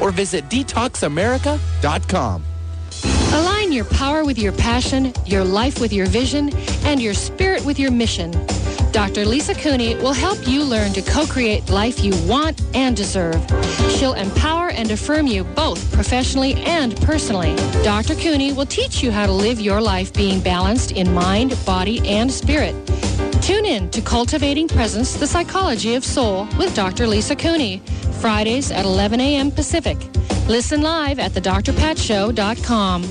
or 0.00 0.10
visit 0.10 0.48
detoxamerica.com. 0.48 2.44
Align 3.32 3.72
your 3.72 3.84
power 3.84 4.24
with 4.24 4.38
your 4.38 4.52
passion, 4.52 5.12
your 5.24 5.44
life 5.44 5.80
with 5.80 5.92
your 5.92 6.06
vision, 6.06 6.50
and 6.84 7.00
your 7.00 7.14
spirit 7.14 7.64
with 7.64 7.78
your 7.78 7.92
mission. 7.92 8.32
Dr. 8.90 9.24
Lisa 9.24 9.54
Cooney 9.54 9.94
will 9.96 10.12
help 10.12 10.48
you 10.48 10.64
learn 10.64 10.92
to 10.94 11.02
co-create 11.02 11.70
life 11.70 12.02
you 12.02 12.12
want 12.26 12.60
and 12.74 12.96
deserve. 12.96 13.40
She'll 13.90 14.14
empower 14.14 14.70
and 14.70 14.90
affirm 14.90 15.28
you 15.28 15.44
both 15.44 15.92
professionally 15.92 16.54
and 16.64 16.96
personally. 17.02 17.54
Dr. 17.84 18.16
Cooney 18.16 18.52
will 18.52 18.66
teach 18.66 19.00
you 19.00 19.12
how 19.12 19.26
to 19.26 19.32
live 19.32 19.60
your 19.60 19.80
life 19.80 20.12
being 20.12 20.40
balanced 20.40 20.90
in 20.92 21.14
mind, 21.14 21.56
body, 21.64 22.00
and 22.08 22.32
spirit. 22.32 22.74
Tune 23.50 23.66
in 23.66 23.90
to 23.90 24.00
Cultivating 24.00 24.68
Presence, 24.68 25.14
the 25.14 25.26
Psychology 25.26 25.96
of 25.96 26.04
Soul 26.04 26.46
with 26.56 26.72
Dr. 26.76 27.08
Lisa 27.08 27.34
Cooney, 27.34 27.82
Fridays 28.20 28.70
at 28.70 28.84
11 28.84 29.18
a.m. 29.18 29.50
Pacific. 29.50 29.98
Listen 30.46 30.82
live 30.82 31.18
at 31.18 31.32
thedrpatshow.com. 31.32 33.04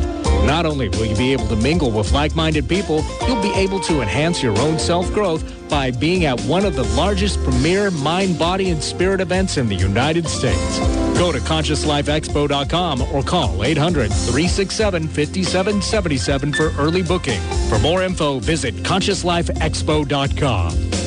Not 0.45 0.65
only 0.65 0.89
will 0.89 1.05
you 1.05 1.15
be 1.15 1.31
able 1.31 1.47
to 1.47 1.55
mingle 1.55 1.91
with 1.91 2.11
like-minded 2.11 2.67
people, 2.67 3.05
you'll 3.25 3.41
be 3.41 3.53
able 3.53 3.79
to 3.81 4.01
enhance 4.01 4.43
your 4.43 4.59
own 4.59 4.77
self-growth 4.77 5.69
by 5.69 5.91
being 5.91 6.25
at 6.25 6.37
one 6.41 6.65
of 6.65 6.75
the 6.75 6.83
largest 6.95 7.41
premier 7.45 7.89
mind, 7.89 8.37
body, 8.37 8.69
and 8.69 8.83
spirit 8.83 9.21
events 9.21 9.55
in 9.55 9.69
the 9.69 9.75
United 9.75 10.27
States. 10.27 10.79
Go 11.17 11.31
to 11.31 11.39
consciouslifeexpo.com 11.39 13.01
or 13.03 13.23
call 13.23 13.59
800-367-5777 13.59 16.53
for 16.53 16.73
early 16.81 17.01
booking. 17.01 17.39
For 17.69 17.79
more 17.79 18.03
info, 18.03 18.39
visit 18.39 18.75
consciouslifeexpo.com. 18.75 21.06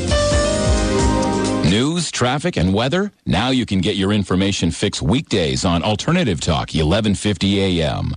News, 1.71 2.11
traffic, 2.11 2.57
and 2.57 2.75
weather? 2.75 3.13
Now 3.27 3.51
you 3.51 3.65
can 3.65 3.81
get 3.81 3.95
your 3.95 4.13
information 4.13 4.73
fixed 4.73 5.03
weekdays 5.03 5.65
on 5.65 5.85
Alternative 5.85 6.41
Talk, 6.41 6.75
1150 6.75 7.81
a.m. 7.81 8.13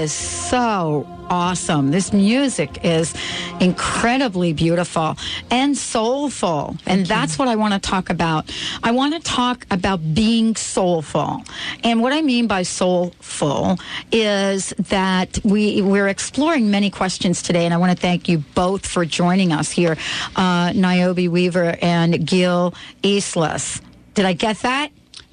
is 0.00 0.12
so 0.12 1.06
awesome. 1.28 1.90
This 1.90 2.10
music 2.10 2.82
is 2.82 3.14
incredibly 3.60 4.54
beautiful 4.54 5.16
and 5.50 5.76
soulful. 5.76 6.76
and 6.86 7.04
that's 7.04 7.38
what 7.38 7.48
I 7.48 7.56
want 7.56 7.74
to 7.74 7.80
talk 7.80 8.08
about. 8.08 8.50
I 8.82 8.92
want 8.92 9.12
to 9.12 9.20
talk 9.20 9.66
about 9.70 10.14
being 10.14 10.56
soulful. 10.56 11.44
And 11.84 12.00
what 12.00 12.14
I 12.14 12.22
mean 12.22 12.46
by 12.46 12.62
soulful 12.62 13.78
is 14.10 14.70
that 14.88 15.38
we, 15.44 15.82
we're 15.82 16.08
exploring 16.08 16.70
many 16.70 16.88
questions 16.88 17.42
today. 17.42 17.66
And 17.66 17.74
I 17.74 17.76
want 17.76 17.92
to 17.92 18.00
thank 18.00 18.26
you 18.26 18.38
both 18.54 18.86
for 18.86 19.04
joining 19.04 19.52
us 19.52 19.70
here, 19.70 19.98
uh, 20.34 20.72
Niobe 20.74 21.28
Weaver 21.28 21.76
and 21.82 22.26
Gil 22.26 22.72
Eastless. 23.02 23.82
Did 24.14 24.24
I 24.24 24.32
get 24.32 24.60
that? 24.60 24.90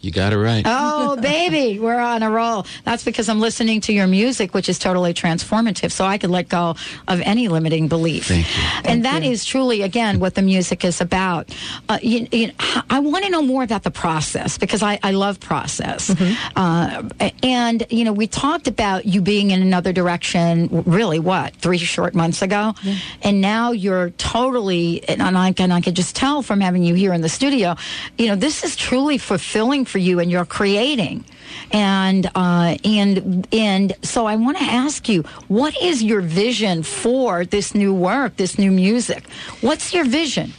You 0.07 0.13
got 0.13 0.31
it 0.31 0.37
right. 0.37 0.63
Oh, 0.65 1.17
baby, 1.21 1.79
we're 1.79 1.99
on 1.99 2.23
a 2.23 2.31
roll. 2.31 2.65
That's 2.85 3.03
because 3.03 3.27
I'm 3.27 3.41
listening 3.41 3.81
to 3.81 3.93
your 3.93 4.07
music, 4.07 4.53
which 4.53 4.69
is 4.69 4.79
totally 4.79 5.13
transformative. 5.13 5.91
So 5.91 6.05
I 6.05 6.17
could 6.17 6.29
let 6.29 6.47
go 6.47 6.77
of 7.09 7.19
any 7.25 7.49
limiting 7.49 7.89
belief. 7.89 8.27
Thank 8.27 8.47
you. 8.55 8.63
and 8.85 9.03
that 9.03 9.21
is 9.23 9.43
truly, 9.43 9.81
again, 9.81 10.21
what 10.21 10.35
the 10.35 10.41
music 10.41 10.85
is 10.85 11.01
about. 11.01 11.53
Uh, 11.89 11.99
you, 12.01 12.25
you, 12.31 12.51
I 12.89 12.99
want 13.01 13.25
to 13.25 13.29
know 13.29 13.41
more 13.41 13.63
about 13.63 13.83
the 13.83 13.91
process 13.91 14.57
because 14.57 14.81
I, 14.81 14.97
I 15.03 15.11
love 15.11 15.41
process. 15.41 16.15
Uh, 16.55 17.09
and, 17.43 17.85
you 17.89 18.05
know, 18.05 18.13
we 18.13 18.27
talked 18.27 18.69
about 18.69 19.05
you 19.05 19.19
being 19.19 19.51
in 19.51 19.61
another 19.61 19.91
direction, 19.91 20.83
really, 20.85 21.19
what, 21.19 21.53
three 21.57 21.77
short 21.79 22.15
months 22.15 22.41
ago? 22.41 22.75
And 23.23 23.41
now 23.41 23.73
you're 23.73 24.11
totally, 24.11 25.03
and 25.09 25.21
I, 25.21 25.51
can, 25.51 25.73
I 25.73 25.81
could 25.81 25.97
just 25.97 26.15
tell 26.15 26.41
from 26.43 26.61
having 26.61 26.83
you 26.83 26.95
here 26.95 27.11
in 27.11 27.19
the 27.19 27.27
studio, 27.27 27.75
you 28.17 28.27
know, 28.27 28.37
this 28.37 28.63
is 28.63 28.77
truly 28.77 29.17
fulfilling 29.17 29.83
for 29.83 29.96
you 29.97 30.19
and 30.19 30.31
you're 30.31 30.45
creating. 30.45 31.25
And 31.71 32.29
uh, 32.35 32.77
and 32.83 33.47
and 33.51 33.95
so 34.01 34.25
I 34.25 34.35
want 34.35 34.57
to 34.57 34.63
ask 34.63 35.09
you, 35.09 35.23
what 35.47 35.79
is 35.81 36.03
your 36.03 36.21
vision 36.21 36.83
for 36.83 37.45
this 37.45 37.73
new 37.73 37.93
work, 37.93 38.37
this 38.37 38.57
new 38.57 38.71
music? 38.71 39.27
What's 39.61 39.93
your 39.93 40.05
vision? 40.05 40.53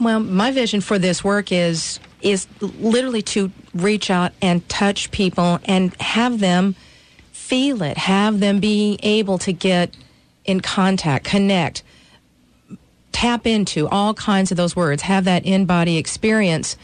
Well, 0.00 0.20
my 0.20 0.50
vision 0.50 0.80
for 0.80 0.98
this 0.98 1.24
work 1.24 1.50
is 1.50 2.00
is 2.20 2.46
literally 2.60 3.22
to 3.22 3.50
reach 3.74 4.10
out 4.10 4.32
and 4.42 4.68
touch 4.68 5.10
people 5.10 5.60
and 5.64 5.94
have 6.00 6.40
them 6.40 6.74
feel 7.32 7.82
it, 7.82 7.96
have 7.96 8.40
them 8.40 8.60
be 8.60 8.98
able 9.02 9.38
to 9.38 9.52
get 9.52 9.96
in 10.44 10.60
contact, 10.60 11.24
connect, 11.24 11.82
tap 13.12 13.46
into 13.46 13.88
all 13.88 14.14
kinds 14.14 14.50
of 14.50 14.56
those 14.56 14.76
words, 14.76 15.02
have 15.02 15.24
that 15.24 15.44
in 15.44 15.64
body 15.64 15.96
experience 15.96 16.76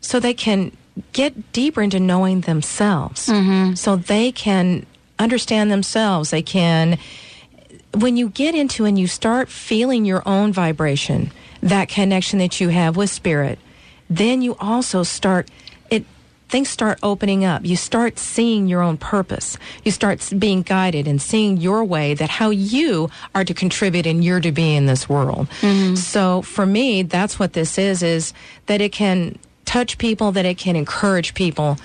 so 0.00 0.20
they 0.20 0.34
can 0.34 0.76
get 1.12 1.52
deeper 1.52 1.82
into 1.82 2.00
knowing 2.00 2.42
themselves. 2.42 3.28
Mm-hmm. 3.28 3.74
So 3.74 3.96
they 3.96 4.32
can 4.32 4.86
understand 5.18 5.70
themselves. 5.70 6.30
They 6.30 6.42
can, 6.42 6.98
when 7.94 8.16
you 8.16 8.28
get 8.28 8.54
into 8.54 8.84
and 8.84 8.98
you 8.98 9.06
start 9.06 9.48
feeling 9.48 10.04
your 10.04 10.22
own 10.26 10.52
vibration, 10.52 11.30
that 11.62 11.88
connection 11.88 12.38
that 12.40 12.60
you 12.60 12.68
have 12.68 12.96
with 12.96 13.10
spirit, 13.10 13.58
then 14.10 14.42
you 14.42 14.56
also 14.60 15.02
start 15.02 15.48
it 15.90 16.04
things 16.48 16.68
start 16.68 16.98
opening 17.02 17.44
up. 17.44 17.64
You 17.64 17.76
start 17.76 18.18
seeing 18.18 18.66
your 18.66 18.82
own 18.82 18.98
purpose. 18.98 19.56
You 19.84 19.90
start 19.90 20.30
being 20.38 20.62
guided 20.62 21.08
and 21.08 21.22
seeing 21.22 21.56
your 21.56 21.82
way 21.84 22.12
that 22.14 22.28
how 22.28 22.50
you 22.50 23.10
are 23.34 23.44
to 23.44 23.54
contribute 23.54 24.06
and 24.06 24.22
you're 24.22 24.40
to 24.40 24.52
be 24.52 24.74
in 24.74 24.84
this 24.86 25.08
world. 25.08 25.48
Mm-hmm. 25.60 25.94
So 25.94 26.42
for 26.42 26.66
me, 26.66 27.02
that's 27.02 27.38
what 27.38 27.54
this 27.54 27.78
is 27.78 28.02
is 28.02 28.34
that 28.66 28.82
it 28.82 28.92
can 28.92 29.38
touch 29.64 29.98
people, 29.98 30.32
that 30.32 30.44
it 30.44 30.58
can 30.58 30.76
encourage 30.76 31.34
people 31.34 31.78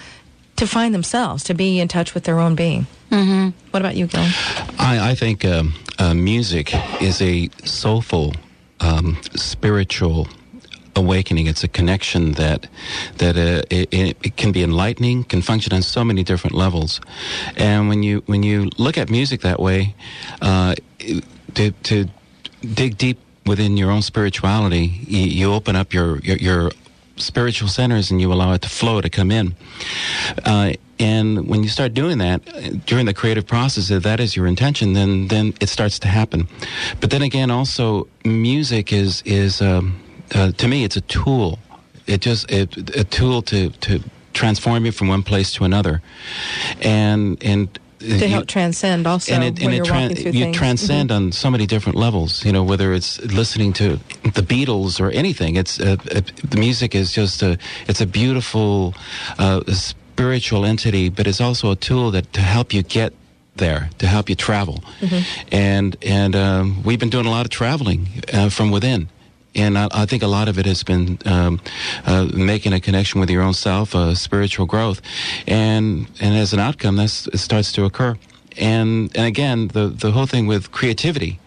to 0.55 0.67
find 0.67 0.93
themselves, 0.93 1.43
to 1.45 1.53
be 1.53 1.79
in 1.79 1.87
touch 1.87 2.13
with 2.13 2.23
their 2.23 2.39
own 2.39 2.55
being. 2.55 2.87
Mm-hmm. 3.11 3.49
What 3.71 3.81
about 3.81 3.95
you, 3.95 4.07
Gil? 4.07 4.25
I, 4.79 5.11
I 5.11 5.15
think 5.15 5.45
um, 5.45 5.73
uh, 5.99 6.13
music 6.13 6.73
is 7.01 7.21
a 7.21 7.49
soulful, 7.63 8.33
um, 8.79 9.17
spiritual 9.35 10.27
awakening. 10.95 11.47
It's 11.47 11.63
a 11.63 11.67
connection 11.67 12.33
that 12.33 12.67
that 13.17 13.37
uh, 13.37 13.63
it, 13.69 13.93
it, 13.93 14.17
it 14.23 14.35
can 14.35 14.51
be 14.51 14.63
enlightening, 14.63 15.23
can 15.23 15.41
function 15.41 15.73
on 15.73 15.83
so 15.83 16.03
many 16.03 16.23
different 16.23 16.55
levels. 16.55 16.99
And 17.55 17.87
when 17.87 18.03
you 18.03 18.23
when 18.25 18.43
you 18.43 18.69
look 18.77 18.97
at 18.97 19.09
music 19.09 19.41
that 19.41 19.59
way, 19.59 19.95
uh, 20.41 20.75
to 21.53 21.71
to 21.71 22.09
dig 22.73 22.97
deep 22.97 23.19
within 23.45 23.77
your 23.77 23.91
own 23.91 24.01
spirituality, 24.01 24.85
you, 25.07 25.19
you 25.19 25.53
open 25.53 25.75
up 25.75 25.93
your, 25.93 26.19
your 26.19 26.37
your 26.37 26.71
spiritual 27.17 27.67
centers 27.67 28.11
and 28.11 28.21
you 28.21 28.31
allow 28.31 28.53
it 28.53 28.61
to 28.61 28.69
flow 28.69 29.01
to 29.01 29.09
come 29.09 29.31
in. 29.31 29.55
Uh, 30.45 30.73
and 30.99 31.47
when 31.47 31.63
you 31.63 31.69
start 31.69 31.93
doing 31.93 32.17
that 32.19 32.43
during 32.85 33.05
the 33.05 33.13
creative 33.13 33.45
process, 33.45 33.91
if 33.91 34.03
that 34.03 34.19
is 34.19 34.35
your 34.35 34.47
intention, 34.47 34.93
then 34.93 35.27
then 35.27 35.53
it 35.61 35.69
starts 35.69 35.99
to 35.99 36.07
happen. 36.07 36.47
But 36.99 37.11
then 37.11 37.21
again, 37.21 37.51
also 37.51 38.07
music 38.25 38.91
is 38.91 39.21
is 39.25 39.61
um, 39.61 40.01
uh, 40.33 40.51
to 40.53 40.67
me 40.67 40.83
it's 40.83 40.97
a 40.97 41.01
tool. 41.01 41.59
It 42.07 42.21
just 42.21 42.49
it, 42.51 42.95
a 42.95 43.03
tool 43.03 43.41
to 43.43 43.69
to 43.69 43.99
transform 44.33 44.85
you 44.85 44.91
from 44.91 45.07
one 45.07 45.23
place 45.23 45.51
to 45.53 45.65
another, 45.65 46.01
and 46.81 47.43
and 47.43 47.79
To 47.99 48.27
help 48.27 48.47
transcend 48.47 49.07
also 49.07 49.33
and 49.33 49.43
it, 49.43 49.63
and 49.63 49.73
it 49.73 49.83
tran- 49.83 50.15
you 50.17 50.31
things. 50.31 50.57
transcend 50.57 51.11
on 51.11 51.31
so 51.31 51.49
many 51.49 51.65
different 51.65 51.97
levels. 51.97 52.45
You 52.45 52.51
know, 52.51 52.63
whether 52.63 52.93
it's 52.93 53.19
listening 53.21 53.73
to 53.73 53.97
the 54.23 54.43
Beatles 54.43 54.99
or 54.99 55.09
anything. 55.09 55.55
It's 55.55 55.79
uh, 55.79 55.97
uh, 56.11 56.21
the 56.43 56.57
music 56.57 56.93
is 56.93 57.11
just 57.11 57.41
a 57.41 57.57
it's 57.87 58.01
a 58.01 58.05
beautiful 58.05 58.93
uh, 59.39 59.61
spiritual 59.73 60.63
entity, 60.65 61.09
but 61.09 61.25
it's 61.25 61.41
also 61.41 61.71
a 61.71 61.75
tool 61.75 62.11
that 62.11 62.31
to 62.33 62.41
help 62.41 62.71
you 62.71 62.83
get 62.83 63.13
there 63.55 63.89
to 63.97 64.07
help 64.07 64.29
you 64.29 64.35
travel. 64.35 64.83
And 65.51 65.95
and 66.03 66.35
um, 66.35 66.83
we've 66.83 66.99
been 66.99 67.09
doing 67.09 67.25
a 67.25 67.31
lot 67.31 67.45
of 67.45 67.49
traveling 67.49 68.07
uh, 68.31 68.49
from 68.49 68.71
within. 68.71 69.09
And 69.57 69.77
I, 69.77 69.87
I 69.91 70.05
think 70.05 70.23
a 70.23 70.27
lot 70.27 70.47
of 70.47 70.57
it 70.59 70.65
has 70.65 70.83
been 70.83 71.17
um, 71.25 71.59
uh, 72.05 72.29
making 72.33 72.73
a 72.73 72.79
connection 72.79 73.19
with 73.19 73.29
your 73.29 73.41
own 73.41 73.53
self, 73.53 73.95
uh, 73.95 74.13
spiritual 74.15 74.67
growth, 74.67 75.01
and 75.47 76.07
and 76.21 76.35
as 76.35 76.53
an 76.53 76.59
outcome, 76.59 76.95
that's 76.95 77.27
it 77.27 77.39
starts 77.39 77.71
to 77.73 77.85
occur. 77.85 78.15
And 78.57 79.11
and 79.17 79.25
again, 79.25 79.69
the 79.69 79.87
the 79.87 80.11
whole 80.11 80.27
thing 80.27 80.47
with 80.47 80.71
creativity, 80.71 81.39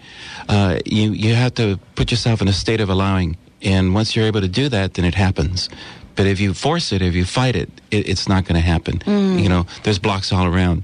uh, 0.49 0.79
you 0.85 1.13
you 1.13 1.35
have 1.35 1.55
to 1.55 1.79
put 1.95 2.11
yourself 2.11 2.43
in 2.43 2.49
a 2.49 2.53
state 2.53 2.81
of 2.81 2.91
allowing, 2.91 3.37
and 3.63 3.95
once 3.95 4.17
you're 4.17 4.27
able 4.27 4.41
to 4.41 4.49
do 4.49 4.69
that, 4.69 4.95
then 4.95 5.05
it 5.05 5.15
happens. 5.15 5.69
But 6.17 6.27
if 6.27 6.41
you 6.41 6.55
force 6.55 6.93
it, 6.93 7.03
if 7.03 7.15
you 7.15 7.25
fight 7.25 7.57
it, 7.57 7.71
it 7.91 8.09
it's 8.09 8.29
not 8.29 8.45
going 8.45 8.61
to 8.61 8.67
happen. 8.67 9.01
You 9.39 9.49
know, 9.49 9.67
there's 9.85 9.99
blocks 9.99 10.33
all 10.33 10.47
around. 10.47 10.83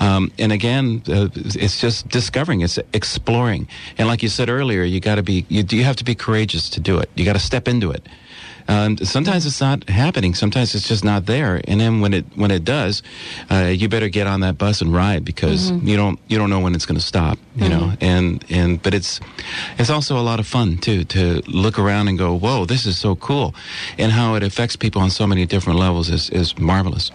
Um, 0.00 0.32
and 0.38 0.50
again, 0.52 1.02
uh, 1.08 1.28
it's 1.34 1.80
just 1.80 2.08
discovering, 2.08 2.62
it's 2.62 2.78
exploring. 2.92 3.68
And 3.98 4.08
like 4.08 4.22
you 4.22 4.28
said 4.28 4.48
earlier, 4.48 4.82
you 4.82 5.00
got 5.00 5.16
to 5.16 5.22
be, 5.22 5.46
you, 5.48 5.64
you 5.68 5.84
have 5.84 5.96
to 5.96 6.04
be 6.04 6.14
courageous 6.14 6.68
to 6.70 6.80
do 6.80 6.98
it. 6.98 7.10
You 7.14 7.24
got 7.24 7.34
to 7.34 7.38
step 7.38 7.68
into 7.68 7.90
it. 7.92 8.06
Um, 8.68 8.96
sometimes 8.98 9.46
it's 9.46 9.60
not 9.60 9.88
happening. 9.88 10.34
Sometimes 10.34 10.74
it's 10.74 10.88
just 10.88 11.04
not 11.04 11.26
there. 11.26 11.60
And 11.68 11.80
then 11.80 12.00
when 12.00 12.14
it 12.14 12.24
when 12.36 12.50
it 12.50 12.64
does, 12.64 13.02
uh, 13.50 13.72
you 13.74 13.88
better 13.88 14.08
get 14.08 14.26
on 14.26 14.40
that 14.40 14.56
bus 14.58 14.80
and 14.80 14.94
ride 14.94 15.24
because 15.24 15.70
you 15.82 15.96
don't 15.96 16.18
you 16.28 16.38
don't 16.38 16.50
know 16.50 16.60
when 16.60 16.74
it's 16.74 16.86
going 16.86 16.98
to 17.00 17.04
stop. 17.06 17.38
You 17.56 17.68
know, 17.68 17.92
and 18.00 18.44
and 18.48 18.82
but 18.82 18.94
it's 18.94 19.20
it's 19.78 19.90
also 19.90 20.18
a 20.18 20.22
lot 20.22 20.40
of 20.40 20.46
fun 20.46 20.78
too 20.78 21.04
to 21.04 21.42
look 21.46 21.78
around 21.78 22.08
and 22.08 22.18
go, 22.18 22.34
whoa, 22.34 22.64
this 22.64 22.86
is 22.86 22.98
so 22.98 23.16
cool, 23.16 23.54
and 23.98 24.12
how 24.12 24.34
it 24.36 24.42
affects 24.42 24.76
people 24.76 25.02
on 25.02 25.10
so 25.10 25.26
many 25.26 25.44
different 25.46 25.78
levels 25.78 26.08
is 26.08 26.30
is 26.30 26.58
marvelous. 26.58 27.10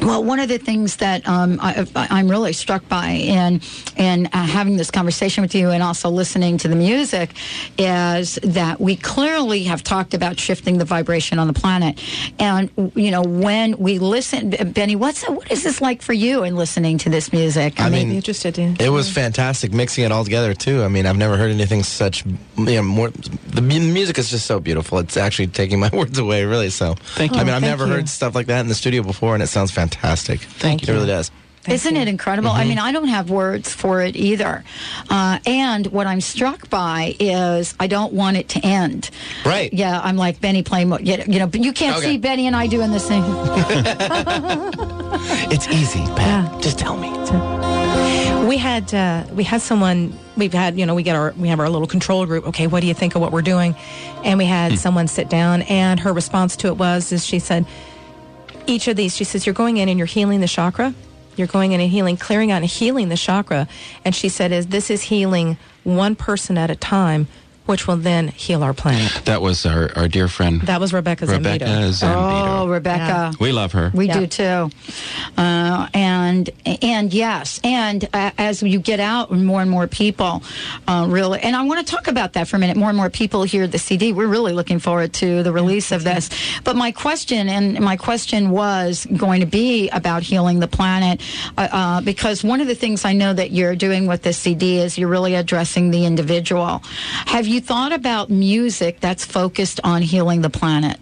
Well, 0.00 0.24
one 0.24 0.38
of 0.40 0.48
the 0.48 0.58
things 0.58 0.96
that 0.96 1.28
um, 1.28 1.58
I, 1.60 1.86
I'm 1.94 2.30
really 2.30 2.52
struck 2.52 2.88
by 2.88 3.08
in 3.08 3.60
in 3.96 4.26
uh, 4.26 4.44
having 4.44 4.76
this 4.76 4.90
conversation 4.90 5.42
with 5.42 5.54
you 5.54 5.70
and 5.70 5.82
also 5.82 6.08
listening 6.08 6.56
to 6.58 6.68
the 6.68 6.76
music 6.76 7.30
is 7.76 8.36
that 8.42 8.80
we 8.80 8.96
clearly 8.96 9.64
have 9.64 9.82
talked 9.82 10.14
about 10.14 10.38
shifting 10.38 10.78
the 10.78 10.84
vibration 10.84 11.38
on 11.38 11.46
the 11.48 11.52
planet, 11.52 12.02
and 12.38 12.70
you 12.94 13.10
know 13.10 13.22
when 13.22 13.76
we 13.78 13.98
listen, 13.98 14.50
Benny, 14.72 14.96
what's 14.96 15.28
what 15.28 15.50
is 15.50 15.64
this 15.64 15.80
like 15.80 16.02
for 16.02 16.12
you 16.12 16.44
in 16.44 16.56
listening 16.56 16.96
to 16.98 17.10
this 17.10 17.32
music? 17.32 17.80
I 17.80 17.90
mean, 17.90 18.12
interested 18.12 18.58
in. 18.58 18.76
It 18.80 18.90
was 18.90 19.10
fantastic 19.10 19.72
mixing 19.72 20.04
it 20.04 20.12
all 20.12 20.24
together 20.24 20.54
too. 20.54 20.82
I 20.82 20.88
mean, 20.88 21.04
I've 21.04 21.18
never 21.18 21.36
heard 21.36 21.50
anything 21.50 21.82
such. 21.82 22.24
You 22.24 22.36
know, 22.76 22.82
more 22.82 23.10
the 23.10 23.62
music 23.62 24.18
is 24.18 24.30
just 24.30 24.46
so 24.46 24.60
beautiful. 24.60 24.98
It's 24.98 25.16
actually 25.16 25.48
taking 25.48 25.78
my 25.78 25.90
words 25.92 26.18
away, 26.18 26.44
really. 26.44 26.70
So, 26.70 26.94
Thank 27.14 27.34
you. 27.34 27.40
I 27.40 27.44
mean, 27.44 27.54
I've 27.54 27.62
thank 27.62 27.78
never 27.78 27.86
you. 27.86 27.94
heard 27.94 28.08
stuff 28.08 28.34
like 28.34 28.46
that 28.46 28.60
in 28.60 28.68
the 28.68 28.74
studio 28.74 29.02
before, 29.02 29.34
and 29.34 29.42
it 29.42 29.48
sounds 29.48 29.70
fantastic. 29.70 29.79
Thank 29.88 30.82
It 30.82 30.88
you. 30.88 30.94
It 30.94 30.96
really 30.96 31.08
does. 31.08 31.30
Isn't 31.68 31.94
it 31.96 32.08
incredible? 32.08 32.48
I 32.50 32.64
mean, 32.64 32.78
I 32.78 32.90
don't 32.90 33.08
have 33.08 33.28
words 33.28 33.72
for 33.72 34.00
it 34.00 34.16
either. 34.16 34.64
Uh, 35.10 35.38
and 35.44 35.86
what 35.88 36.06
I'm 36.06 36.22
struck 36.22 36.70
by 36.70 37.14
is 37.20 37.74
I 37.78 37.86
don't 37.86 38.14
want 38.14 38.38
it 38.38 38.48
to 38.50 38.60
end. 38.64 39.10
Right. 39.44 39.70
Yeah, 39.72 40.00
I'm 40.02 40.16
like 40.16 40.40
Benny 40.40 40.62
playing, 40.62 40.88
mo- 40.88 40.98
you 40.98 41.18
know, 41.38 41.46
but 41.46 41.60
you 41.62 41.74
can't 41.74 41.98
Okay. 41.98 42.12
see 42.12 42.18
Benny 42.18 42.46
and 42.46 42.56
I 42.56 42.66
doing 42.66 42.90
this 42.92 43.06
thing. 43.08 43.22
It's 45.52 45.68
easy, 45.68 46.00
Pat. 46.16 46.62
Just 46.62 46.78
tell 46.78 46.96
me. 46.96 47.10
we 48.48 48.56
had 48.56 48.92
uh, 48.94 49.24
we 49.32 49.44
had 49.44 49.60
someone 49.60 50.12
we've 50.36 50.52
had 50.54 50.78
you 50.78 50.86
know 50.86 50.94
we 50.94 51.02
get 51.02 51.14
our 51.14 51.32
we 51.36 51.48
have 51.48 51.60
our 51.60 51.68
little 51.68 51.86
control 51.86 52.24
group 52.24 52.46
okay 52.46 52.66
what 52.66 52.80
do 52.80 52.86
you 52.86 52.94
think 52.94 53.14
of 53.14 53.20
what 53.20 53.30
we're 53.32 53.42
doing 53.42 53.74
and 54.24 54.38
we 54.38 54.44
had 54.46 54.78
someone 54.78 55.06
sit 55.06 55.28
down 55.28 55.62
and 55.62 56.00
her 56.00 56.12
response 56.12 56.56
to 56.56 56.68
it 56.68 56.76
was 56.78 57.12
is 57.12 57.24
she 57.26 57.38
said 57.38 57.66
each 58.70 58.88
of 58.88 58.96
these 58.96 59.16
she 59.16 59.24
says 59.24 59.44
you're 59.46 59.54
going 59.54 59.76
in 59.76 59.88
and 59.88 59.98
you're 59.98 60.06
healing 60.06 60.40
the 60.40 60.48
chakra 60.48 60.94
You're 61.36 61.46
going 61.46 61.72
in 61.72 61.80
and 61.80 61.90
healing, 61.90 62.16
clearing 62.16 62.50
out 62.50 62.58
and 62.62 62.66
healing 62.66 63.08
the 63.08 63.16
chakra. 63.16 63.66
And 64.04 64.14
she 64.14 64.28
said, 64.28 64.52
"Is 64.52 64.66
this 64.66 64.90
is 64.90 65.02
healing 65.02 65.56
one 65.84 66.14
person 66.14 66.58
at 66.58 66.70
a 66.70 66.76
time, 66.76 67.28
which 67.70 67.86
will 67.86 67.96
then 67.96 68.28
heal 68.28 68.62
our 68.62 68.74
planet." 68.74 69.22
That 69.24 69.40
was 69.40 69.64
our, 69.64 69.90
our 69.96 70.08
dear 70.08 70.28
friend 70.28 70.60
That 70.62 70.80
was 70.80 70.92
Rebecca 70.92 71.26
Rebecca 71.26 71.64
Zambito. 71.64 71.90
Zambito. 71.90 72.60
Oh, 72.60 72.68
Rebecca. 72.68 73.32
We 73.40 73.52
love 73.52 73.72
her. 73.72 73.90
We 73.94 74.06
Yeah. 74.08 74.18
do 74.20 74.26
too. 74.26 74.70
Uh, 75.38 75.88
and 75.94 76.50
and 76.82 77.12
yes, 77.14 77.60
and 77.64 78.08
uh, 78.12 78.30
as 78.38 78.62
you 78.62 78.78
get 78.80 79.00
out, 79.00 79.30
more 79.32 79.62
and 79.62 79.70
more 79.70 79.86
people 79.86 80.42
uh, 80.88 81.06
really. 81.08 81.40
And 81.40 81.54
I 81.56 81.62
want 81.62 81.86
to 81.86 81.90
talk 81.90 82.08
about 82.08 82.34
that 82.34 82.48
for 82.48 82.56
a 82.56 82.58
minute. 82.58 82.76
More 82.76 82.88
and 82.88 82.96
more 82.96 83.10
people 83.10 83.42
hear 83.44 83.66
the 83.66 83.78
CD. 83.78 84.12
We're 84.12 84.26
really 84.26 84.52
looking 84.52 84.78
forward 84.80 85.12
to 85.14 85.42
the 85.42 85.52
release 85.52 85.92
of 85.92 86.04
this. 86.04 86.28
But 86.64 86.76
my 86.76 86.92
question, 86.92 87.48
and 87.48 87.80
my 87.80 87.96
question 87.96 88.50
was 88.50 89.06
going 89.16 89.40
to 89.40 89.46
be 89.46 89.88
about 89.90 90.22
healing 90.22 90.58
the 90.60 90.68
planet, 90.68 91.20
uh, 91.56 91.68
uh, 91.70 92.00
because 92.00 92.42
one 92.44 92.60
of 92.60 92.66
the 92.66 92.74
things 92.74 93.04
I 93.04 93.12
know 93.12 93.32
that 93.32 93.50
you're 93.52 93.76
doing 93.76 94.06
with 94.06 94.22
this 94.22 94.36
CD 94.38 94.78
is 94.78 94.98
you're 94.98 95.08
really 95.08 95.34
addressing 95.34 95.90
the 95.90 96.04
individual. 96.06 96.82
Have 97.26 97.46
you 97.46 97.59
thought 97.60 97.92
about 97.92 98.30
music 98.30 99.00
that's 99.00 99.24
focused 99.24 99.80
on 99.84 100.02
healing 100.02 100.40
the 100.40 100.50
planet? 100.50 100.98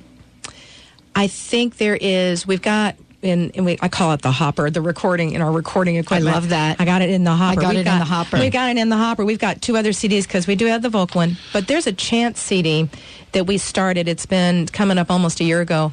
I 1.15 1.27
think 1.27 1.79
there 1.79 1.99
is. 2.01 2.47
We've 2.47 2.63
got. 2.63 2.97
In, 3.21 3.51
in 3.51 3.65
we, 3.65 3.77
I 3.81 3.89
call 3.89 4.13
it 4.13 4.23
the 4.23 4.31
hopper, 4.31 4.71
the 4.71 4.81
recording 4.81 5.33
in 5.33 5.43
our 5.43 5.51
recording 5.51 5.97
equipment. 5.97 6.29
I 6.29 6.33
love 6.33 6.51
that. 6.51 6.81
I 6.81 6.85
got 6.85 7.03
it 7.03 7.11
in 7.11 7.25
the 7.25 7.33
hopper. 7.33 7.61
got 7.61 7.71
We've 7.71 7.79
it 7.79 7.89
in 7.89 7.99
the 7.99 8.05
hopper. 8.05 8.39
We 8.39 8.49
got 8.49 8.71
it 8.71 8.77
in 8.79 8.89
the 8.91 8.97
hopper. 8.97 9.25
We've 9.25 9.41
got 9.41 9.61
two 9.61 9.77
other 9.77 9.91
CDs 9.91 10.23
because 10.23 10.47
we 10.47 10.55
do 10.55 10.67
have 10.67 10.83
the 10.83 10.89
Volk 10.89 11.17
one, 11.17 11.37
but 11.53 11.67
there's 11.67 11.89
a 11.89 11.93
chant 11.93 12.37
CD 12.37 12.89
that 13.33 13.49
we 13.49 13.59
started. 13.59 14.07
It's 14.07 14.27
been 14.27 14.67
coming 14.67 14.99
up 14.99 15.11
almost 15.11 15.41
a 15.41 15.45
year 15.45 15.61
ago, 15.61 15.93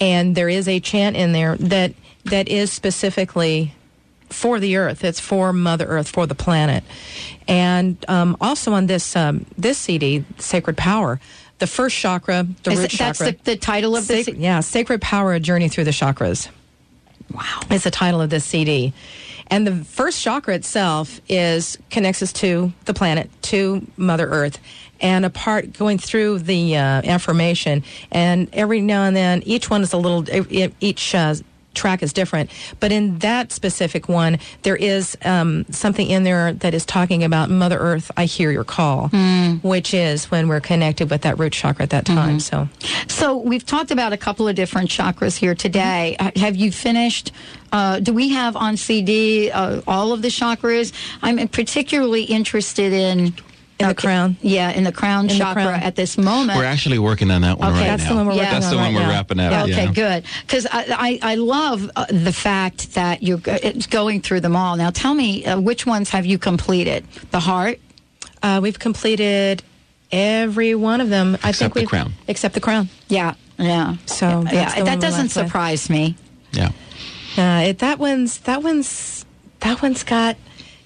and 0.00 0.34
there 0.34 0.48
is 0.48 0.66
a 0.66 0.80
chant 0.80 1.14
in 1.14 1.30
there 1.30 1.56
that 1.58 1.94
that 2.24 2.48
is 2.48 2.72
specifically 2.72 3.72
for 4.34 4.60
the 4.60 4.76
earth. 4.76 5.04
It's 5.04 5.20
for 5.20 5.52
Mother 5.52 5.86
Earth, 5.86 6.08
for 6.08 6.26
the 6.26 6.34
planet. 6.34 6.84
And 7.48 7.96
um, 8.08 8.36
also 8.40 8.72
on 8.72 8.86
this 8.86 9.16
um, 9.16 9.46
this 9.56 9.78
CD, 9.78 10.24
Sacred 10.38 10.76
Power, 10.76 11.20
the 11.58 11.66
first 11.66 11.96
chakra, 11.96 12.46
the 12.62 12.70
Is 12.72 12.78
root 12.80 12.94
it- 12.94 12.98
that's 12.98 13.18
the, 13.20 13.36
the 13.44 13.56
title 13.56 13.96
of 13.96 14.06
this. 14.08 14.26
Sac- 14.26 14.34
yeah, 14.38 14.60
Sacred 14.60 15.00
Power: 15.00 15.34
A 15.34 15.40
Journey 15.40 15.68
Through 15.68 15.84
the 15.84 15.90
Chakras. 15.92 16.48
Wow. 17.32 17.60
Is 17.70 17.84
the 17.84 17.90
title 17.90 18.20
of 18.20 18.30
this 18.30 18.44
CD. 18.44 18.92
And 19.48 19.66
the 19.66 19.84
first 19.84 20.22
chakra 20.22 20.54
itself 20.54 21.20
is 21.28 21.76
connects 21.90 22.22
us 22.22 22.32
to 22.34 22.72
the 22.86 22.94
planet, 22.94 23.28
to 23.42 23.86
Mother 23.96 24.26
Earth, 24.26 24.58
and 25.00 25.24
a 25.26 25.30
part 25.30 25.72
going 25.74 25.98
through 25.98 26.38
the 26.40 26.76
uh, 26.76 27.02
affirmation. 27.04 27.82
And 28.10 28.48
every 28.54 28.80
now 28.80 29.04
and 29.04 29.14
then, 29.14 29.42
each 29.44 29.68
one 29.68 29.82
is 29.82 29.92
a 29.92 29.98
little. 29.98 30.24
Each 30.80 31.14
uh, 31.14 31.34
track 31.74 32.02
is 32.02 32.12
different, 32.12 32.50
but 32.80 32.92
in 32.92 33.18
that 33.18 33.52
specific 33.52 34.08
one, 34.08 34.38
there 34.62 34.76
is 34.76 35.16
um, 35.24 35.64
something 35.70 36.08
in 36.08 36.24
there 36.24 36.52
that 36.52 36.74
is 36.74 36.84
talking 36.86 37.24
about 37.24 37.50
Mother 37.50 37.78
Earth. 37.78 38.10
I 38.16 38.24
hear 38.24 38.50
your 38.50 38.64
call, 38.64 39.08
which 39.62 39.92
is 39.94 40.30
when 40.30 40.48
we're 40.48 40.60
connected 40.60 41.10
with 41.10 41.22
that 41.22 41.38
root 41.38 41.52
chakra 41.52 41.82
at 41.84 41.90
that 41.90 42.06
time. 42.06 42.40
So. 42.40 42.68
So 43.08 43.36
we've 43.36 43.64
talked 43.64 43.90
about 43.90 44.12
a 44.12 44.16
couple 44.16 44.48
of 44.48 44.54
different 44.56 44.90
chakras 44.90 45.36
here 45.36 45.54
today. 45.54 46.16
Uh, 46.18 46.30
Have 46.36 46.56
you 46.56 46.72
finished? 46.72 47.32
Uh, 47.72 47.98
do 48.00 48.12
we 48.12 48.28
have 48.30 48.56
on 48.56 48.76
CD 48.76 49.50
uh, 49.50 49.80
all 49.86 50.12
of 50.12 50.22
the 50.22 50.28
chakras? 50.28 50.92
I'm 51.22 51.48
particularly 51.48 52.24
interested 52.24 52.92
in. 52.92 53.34
In 53.80 53.88
the 53.88 53.94
crown. 53.94 54.36
Yeah, 54.40 54.70
in 54.70 54.84
the 54.84 54.92
crown 54.92 55.22
In 55.24 55.28
the 55.28 55.34
chakra 55.38 55.64
crown. 55.64 55.82
at 55.82 55.96
this 55.96 56.16
moment. 56.16 56.56
We're 56.58 56.64
actually 56.64 57.00
working 57.00 57.30
on 57.32 57.42
that 57.42 57.58
one 57.58 57.70
Okay. 57.72 57.80
right 57.80 57.86
That's 57.88 58.04
now. 58.04 58.08
the 58.10 58.14
one 58.16 58.26
we're 58.26 58.32
Yeah. 58.34 58.38
working 58.42 58.54
That's 58.60 58.66
on 58.66 58.70
the 58.70 58.76
one 58.76 58.84
right 58.86 58.94
we're 58.94 59.00
now. 59.06 59.08
wrapping 59.10 59.40
up. 59.40 59.68
Okay, 59.68 59.84
yeah. 59.86 59.92
good. 59.92 60.24
Because 60.46 60.66
I, 60.70 61.18
I, 61.22 61.32
I 61.32 61.34
love 61.34 61.90
uh, 61.96 62.06
the 62.08 62.32
fact 62.32 62.94
that 62.94 63.22
you're 63.24 63.38
go- 63.38 63.58
it's 63.60 63.86
going 63.88 64.20
through 64.20 64.40
them 64.40 64.54
all. 64.54 64.76
Now, 64.76 64.90
tell 64.90 65.14
me, 65.14 65.44
uh, 65.44 65.58
which 65.60 65.86
ones 65.86 66.10
have 66.10 66.24
you 66.24 66.38
completed? 66.38 67.04
The 67.32 67.40
heart? 67.40 67.80
Uh, 68.44 68.60
we've 68.62 68.78
completed 68.78 69.62
every 70.12 70.74
one 70.76 71.00
of 71.00 71.08
them. 71.10 71.36
I 71.42 71.50
think 71.52 71.74
the 71.74 71.80
we've 71.80 71.88
crown. 71.88 72.12
except 72.28 72.54
the 72.54 72.60
crown. 72.60 72.88
Yeah, 73.08 73.34
yeah. 73.58 73.96
So 74.06 74.42
that's 74.44 74.54
yeah, 74.54 74.68
the 74.78 74.84
that 74.84 74.94
we're 74.96 75.00
doesn't 75.00 75.22
left 75.24 75.36
with. 75.36 75.46
surprise 75.46 75.90
me. 75.90 76.16
Yeah. 76.52 76.70
Uh, 77.36 77.64
it, 77.70 77.78
that 77.80 77.98
one's 77.98 78.38
that 78.40 78.62
one's 78.62 79.24
that 79.60 79.82
one's 79.82 80.04
got 80.04 80.36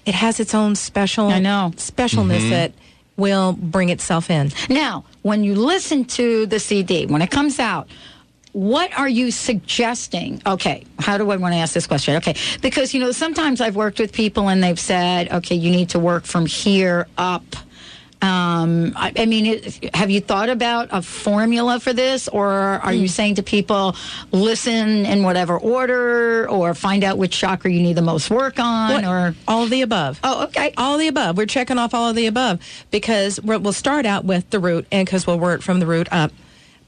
it 0.09 0.15
has 0.15 0.39
its 0.39 0.53
own 0.53 0.75
special 0.75 1.27
I 1.27 1.39
know. 1.39 1.71
specialness 1.75 2.39
Mm-hmm. 2.39 2.49
that 2.49 2.71
will 3.15 3.53
bring 3.53 3.89
itself 3.89 4.29
in. 4.29 4.51
Now, 4.69 5.03
when 5.23 5.43
you 5.43 5.53
listen 5.55 6.05
to 6.19 6.45
the 6.45 6.59
CD, 6.59 7.05
when 7.05 7.21
it 7.21 7.29
comes 7.29 7.59
out, 7.59 7.87
what 8.53 8.89
are 8.97 9.09
you 9.09 9.29
suggesting? 9.29 10.41
Okay, 10.45 10.85
how 10.99 11.17
do 11.17 11.29
I 11.29 11.35
want 11.35 11.53
to 11.53 11.59
ask 11.59 11.73
this 11.73 11.85
question? 11.85 12.15
Okay, 12.15 12.35
because 12.61 12.93
you 12.93 12.99
know 12.99 13.11
sometimes 13.11 13.61
I've 13.61 13.75
worked 13.75 13.99
with 13.99 14.11
people 14.13 14.49
and 14.49 14.63
they've 14.63 14.79
said, 14.79 15.31
okay, 15.31 15.55
you 15.55 15.69
need 15.69 15.89
to 15.89 15.99
work 15.99 16.23
from 16.25 16.45
here 16.47 17.07
up. 17.17 17.43
Um, 18.21 18.93
I, 18.97 19.13
I 19.15 19.25
mean, 19.25 19.45
it, 19.45 19.95
have 19.95 20.09
you 20.09 20.19
thought 20.19 20.49
about 20.49 20.89
a 20.91 21.01
formula 21.01 21.79
for 21.79 21.93
this, 21.93 22.27
or 22.27 22.51
are 22.51 22.91
you 22.91 23.07
saying 23.07 23.35
to 23.35 23.43
people, 23.43 23.95
listen 24.31 25.05
in 25.05 25.23
whatever 25.23 25.57
order, 25.57 26.49
or 26.49 26.73
find 26.73 27.05
out 27.05 27.17
which 27.17 27.31
chakra 27.37 27.71
you 27.71 27.81
need 27.81 27.93
the 27.93 28.01
most 28.01 28.29
work 28.29 28.59
on, 28.59 29.05
or 29.05 29.35
all 29.47 29.63
of 29.63 29.69
the 29.69 29.81
above. 29.83 30.19
oh, 30.23 30.43
okay, 30.45 30.73
All 30.75 30.97
the 30.97 31.07
above. 31.07 31.37
We're 31.37 31.45
checking 31.45 31.77
off 31.77 31.93
all 31.93 32.09
of 32.09 32.15
the 32.15 32.25
above 32.27 32.59
because 32.91 33.39
we'll 33.41 33.71
start 33.71 34.05
out 34.05 34.25
with 34.25 34.49
the 34.49 34.59
root, 34.59 34.85
and 34.91 35.05
because 35.05 35.25
we'll 35.25 35.39
work 35.39 35.61
from 35.61 35.79
the 35.79 35.85
root 35.85 36.09
up. 36.11 36.33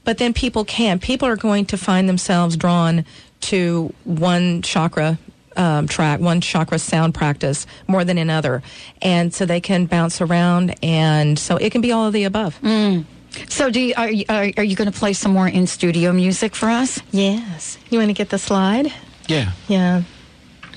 But 0.04 0.18
then 0.18 0.34
people 0.34 0.64
can. 0.64 0.98
People 0.98 1.28
are 1.28 1.36
going 1.36 1.64
to 1.66 1.78
find 1.78 2.08
themselves 2.08 2.56
drawn 2.56 3.06
to 3.42 3.94
one 4.04 4.62
chakra 4.62 5.18
um, 5.56 5.86
track, 5.88 6.20
one 6.20 6.40
chakra 6.40 6.78
sound 6.78 7.14
practice 7.14 7.66
more 7.86 8.04
than 8.04 8.18
another, 8.18 8.62
and 9.00 9.32
so 9.32 9.46
they 9.46 9.60
can 9.60 9.86
bounce 9.86 10.20
around, 10.20 10.74
and 10.82 11.38
so 11.38 11.56
it 11.56 11.70
can 11.70 11.80
be 11.80 11.92
all 11.92 12.06
of 12.06 12.12
the 12.12 12.24
above. 12.24 12.58
So, 13.48 13.70
do 13.70 13.80
you, 13.80 13.94
are 13.96 14.10
you, 14.10 14.24
are, 14.28 14.50
are 14.58 14.64
you 14.64 14.76
going 14.76 14.90
to 14.92 14.98
play 14.98 15.14
some 15.14 15.32
more 15.32 15.48
in 15.48 15.66
studio 15.66 16.12
music 16.12 16.54
for 16.54 16.68
us? 16.68 17.00
Yes. 17.12 17.78
You 17.88 17.98
want 17.98 18.10
to 18.10 18.14
get 18.14 18.28
the 18.28 18.38
slide? 18.38 18.92
Yeah. 19.26 19.52
Yeah. 19.68 20.02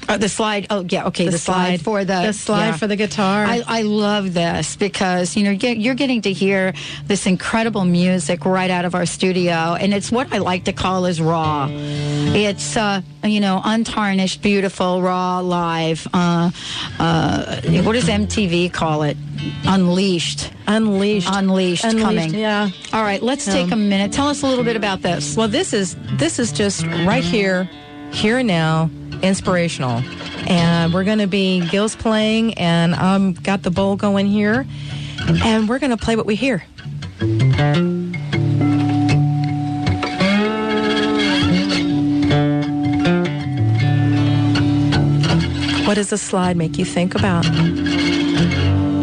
Uh, 0.07 0.17
the 0.17 0.29
slide. 0.29 0.67
Oh, 0.69 0.85
yeah. 0.87 1.07
Okay, 1.07 1.29
the, 1.29 1.37
slide, 1.37 1.81
for 1.81 2.05
the 2.05 2.21
the 2.27 2.33
slide 2.33 2.67
yeah. 2.67 2.77
for 2.77 2.87
the 2.87 2.95
guitar. 2.95 3.45
I, 3.45 3.63
I 3.65 3.81
love 3.81 4.33
this 4.33 4.75
because 4.75 5.35
you 5.35 5.43
know 5.43 5.51
you're 5.51 5.73
you're 5.73 5.95
getting 5.95 6.21
to 6.23 6.31
hear 6.33 6.73
this 7.07 7.25
incredible 7.25 7.85
music 7.85 8.45
right 8.45 8.69
out 8.69 8.85
of 8.85 8.93
our 8.95 9.05
studio, 9.05 9.75
and 9.79 9.93
it's 9.93 10.11
what 10.11 10.31
I 10.33 10.37
like 10.39 10.65
to 10.65 10.73
call 10.73 11.05
as 11.05 11.19
raw. 11.21 11.67
It's 11.71 12.77
uh, 12.77 13.01
you 13.23 13.39
know 13.39 13.61
untarnished, 13.63 14.41
beautiful, 14.41 15.01
raw, 15.01 15.39
live. 15.39 16.07
Uh, 16.13 16.51
uh, 16.99 17.61
what 17.83 17.93
does 17.93 18.05
MTV 18.05 18.71
call 18.71 19.03
it? 19.03 19.17
Unleashed. 19.65 20.51
Unleashed. 20.67 21.29
Unleashed, 21.31 21.83
Unleashed, 21.83 22.03
coming. 22.05 22.33
yeah. 22.33 22.69
All 22.93 23.03
right, 23.03 23.21
let's 23.21 23.45
take 23.45 23.69
a 23.69 23.73
Um, 23.73 23.89
minute. 23.89 24.11
Tell 24.13 24.27
us 24.27 24.43
a 24.43 24.47
little 24.47 24.63
bit 24.63 24.75
about 24.75 25.01
this. 25.01 25.35
Well, 25.35 25.47
this 25.47 25.73
is 25.73 25.95
this 26.13 26.39
is 26.39 26.51
just 26.51 26.85
right 27.05 27.23
here, 27.23 27.69
here 28.15 28.37
and 28.37 28.47
now, 28.47 28.89
inspirational, 29.21 30.01
and 30.47 30.93
we're 30.93 31.03
going 31.03 31.19
to 31.19 31.27
be 31.27 31.59
Gil's 31.69 31.95
playing, 31.95 32.53
and 32.53 32.95
I'm 32.95 33.33
got 33.33 33.63
the 33.63 33.71
bowl 33.71 33.97
going 33.97 34.25
here, 34.25 34.65
and 35.43 35.67
we're 35.67 35.79
going 35.79 35.91
to 35.91 35.97
play 35.97 36.15
what 36.15 36.25
we 36.25 36.35
hear. 36.35 36.63
What 45.85 45.95
does 45.95 46.11
a 46.13 46.17
slide 46.17 46.55
make 46.55 46.77
you 46.77 46.85
think 46.85 47.15
about? 47.15 47.45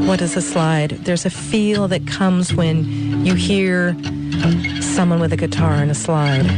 What 0.07 0.21
is 0.23 0.37
a 0.37 0.43
slide? 0.43 0.91
There's 0.91 1.27
a 1.27 1.31
feel 1.31 1.87
that 1.89 2.07
comes 2.07 2.55
when 2.55 3.25
you 3.27 3.35
hear 3.35 3.95
someone 4.81 5.21
with 5.21 5.33
a 5.33 5.37
guitar 5.37 5.75
and 5.75 5.91
a 5.91 5.95
slide. 5.95 6.51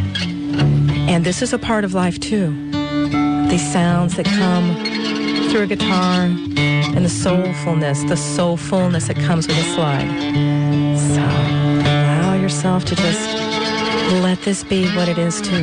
And 1.15 1.25
this 1.25 1.43
is 1.43 1.53
a 1.53 1.61
part 1.61 1.85
of 1.85 1.95
life 1.95 2.19
too. 2.19 2.51
These 3.49 3.73
sounds 3.73 4.17
that 4.17 4.27
come 4.27 4.75
through 5.49 5.63
a 5.63 5.67
guitar 5.69 6.23
and 6.25 7.05
the 7.05 7.09
soulfulness, 7.09 8.09
the 8.09 8.17
soulfulness 8.17 9.07
that 9.07 9.17
comes 9.19 9.47
with 9.47 9.57
a 9.57 9.63
slide. 9.63 10.09
So 10.99 11.23
allow 11.23 12.35
yourself 12.35 12.85
to 12.87 12.97
just 12.97 13.31
let 14.25 14.43
this 14.43 14.65
be 14.65 14.89
what 14.97 15.09
it 15.09 15.17
is 15.17 15.41
too. 15.41 15.63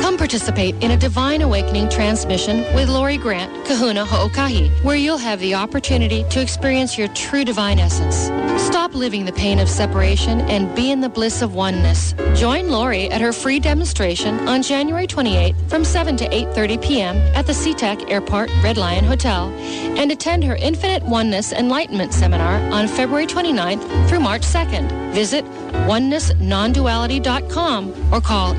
Come 0.00 0.16
participate 0.16 0.74
in 0.82 0.92
a 0.92 0.96
Divine 0.96 1.42
Awakening 1.42 1.90
transmission 1.90 2.60
with 2.74 2.88
Lori 2.88 3.18
Grant, 3.18 3.52
Kahuna 3.66 4.04
Ho'okahi, 4.04 4.70
where 4.82 4.96
you'll 4.96 5.18
have 5.18 5.40
the 5.40 5.54
opportunity 5.54 6.24
to 6.30 6.40
experience 6.40 6.96
your 6.96 7.08
true 7.08 7.44
divine 7.44 7.78
essence. 7.78 8.30
Stop 8.62 8.94
living 8.94 9.24
the 9.24 9.32
pain 9.32 9.58
of 9.58 9.68
separation 9.68 10.40
and 10.42 10.74
be 10.74 10.90
in 10.90 11.00
the 11.00 11.08
bliss 11.08 11.42
of 11.42 11.54
oneness. 11.54 12.14
Join 12.34 12.70
Lori 12.70 13.10
at 13.10 13.20
her 13.20 13.32
free 13.32 13.60
demonstration 13.60 14.48
on 14.48 14.62
January 14.62 15.06
28th 15.06 15.68
from 15.68 15.84
7 15.84 16.16
to 16.16 16.28
8.30 16.28 16.82
p.m. 16.82 17.16
at 17.34 17.46
the 17.46 17.52
SeaTac 17.52 18.10
Airport 18.10 18.50
Red 18.62 18.76
Lion 18.76 19.04
Hotel 19.04 19.52
and 19.98 20.10
attend 20.10 20.44
her 20.44 20.56
Infinite 20.56 21.02
Oneness 21.04 21.52
Enlightenment 21.52 22.14
Seminar 22.14 22.60
on 22.72 22.88
February 22.88 23.26
29th 23.26 24.08
through 24.08 24.20
March 24.20 24.42
2nd. 24.42 25.12
Visit 25.12 25.44
onenessnonduality.com 25.90 28.12
or 28.12 28.20
call 28.20 28.54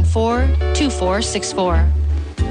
808-394-2464. 0.00 1.92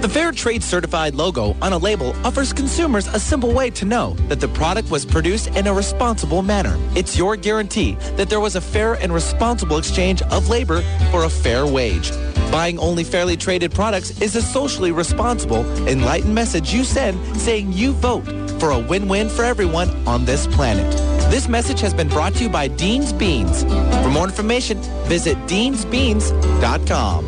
The 0.02 0.10
Fair 0.10 0.32
Trade 0.32 0.64
Certified 0.64 1.14
logo 1.14 1.56
on 1.62 1.74
a 1.74 1.78
label 1.78 2.16
offers 2.26 2.54
consumers 2.54 3.06
a 3.08 3.20
simple 3.20 3.54
way 3.54 3.70
to 3.72 3.86
know 3.86 4.16
that 4.30 4.40
the 4.40 4.48
product 4.48 4.90
was 4.90 5.06
produced 5.06 5.50
in 5.50 5.68
a 5.68 5.74
responsible 5.74 6.42
manner. 6.42 6.76
It's 6.96 7.16
your 7.16 7.36
guarantee 7.36 7.98
that 8.16 8.28
there 8.28 8.40
was 8.40 8.56
a 8.56 8.62
fair 8.62 8.94
and 8.96 9.14
responsible 9.14 9.78
exchange 9.78 10.24
of 10.24 10.50
labor 10.50 10.82
for 11.12 11.26
a 11.26 11.30
fair 11.30 11.68
wage. 11.68 12.12
Buying 12.52 12.80
only 12.80 13.04
fairly 13.04 13.38
traded 13.38 13.72
products 13.74 14.20
is 14.22 14.36
a 14.36 14.42
socially 14.42 14.92
responsible, 14.92 15.64
enlightened 15.88 16.34
message 16.34 16.74
you 16.74 16.84
send 16.84 17.38
saying 17.38 17.72
you 17.72 17.92
vote 17.94 18.26
for 18.60 18.72
a 18.72 18.80
win-win 18.80 19.30
for 19.30 19.44
everyone 19.44 19.90
on 20.08 20.26
this 20.26 20.48
planet. 20.48 21.11
This 21.32 21.48
message 21.48 21.80
has 21.80 21.94
been 21.94 22.10
brought 22.10 22.34
to 22.34 22.44
you 22.44 22.50
by 22.50 22.68
Dean's 22.68 23.14
Beans. 23.14 23.64
For 23.64 24.10
more 24.10 24.26
information, 24.26 24.78
visit 25.08 25.38
deansbeans.com. 25.48 27.26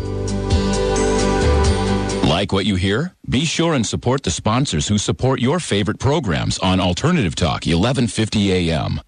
Like 2.28 2.52
what 2.52 2.66
you 2.66 2.76
hear? 2.76 3.16
Be 3.30 3.46
sure 3.46 3.74
and 3.74 3.88
support 3.88 4.24
the 4.24 4.32
sponsors 4.32 4.90
who 4.90 4.98
support 4.98 5.40
your 5.40 5.62
favorite 5.62 6.00
programs 6.00 6.60
on 6.60 6.82
Alternative 6.82 7.34
Talk, 7.34 7.66
1150 7.66 8.52
AM. 8.52 9.00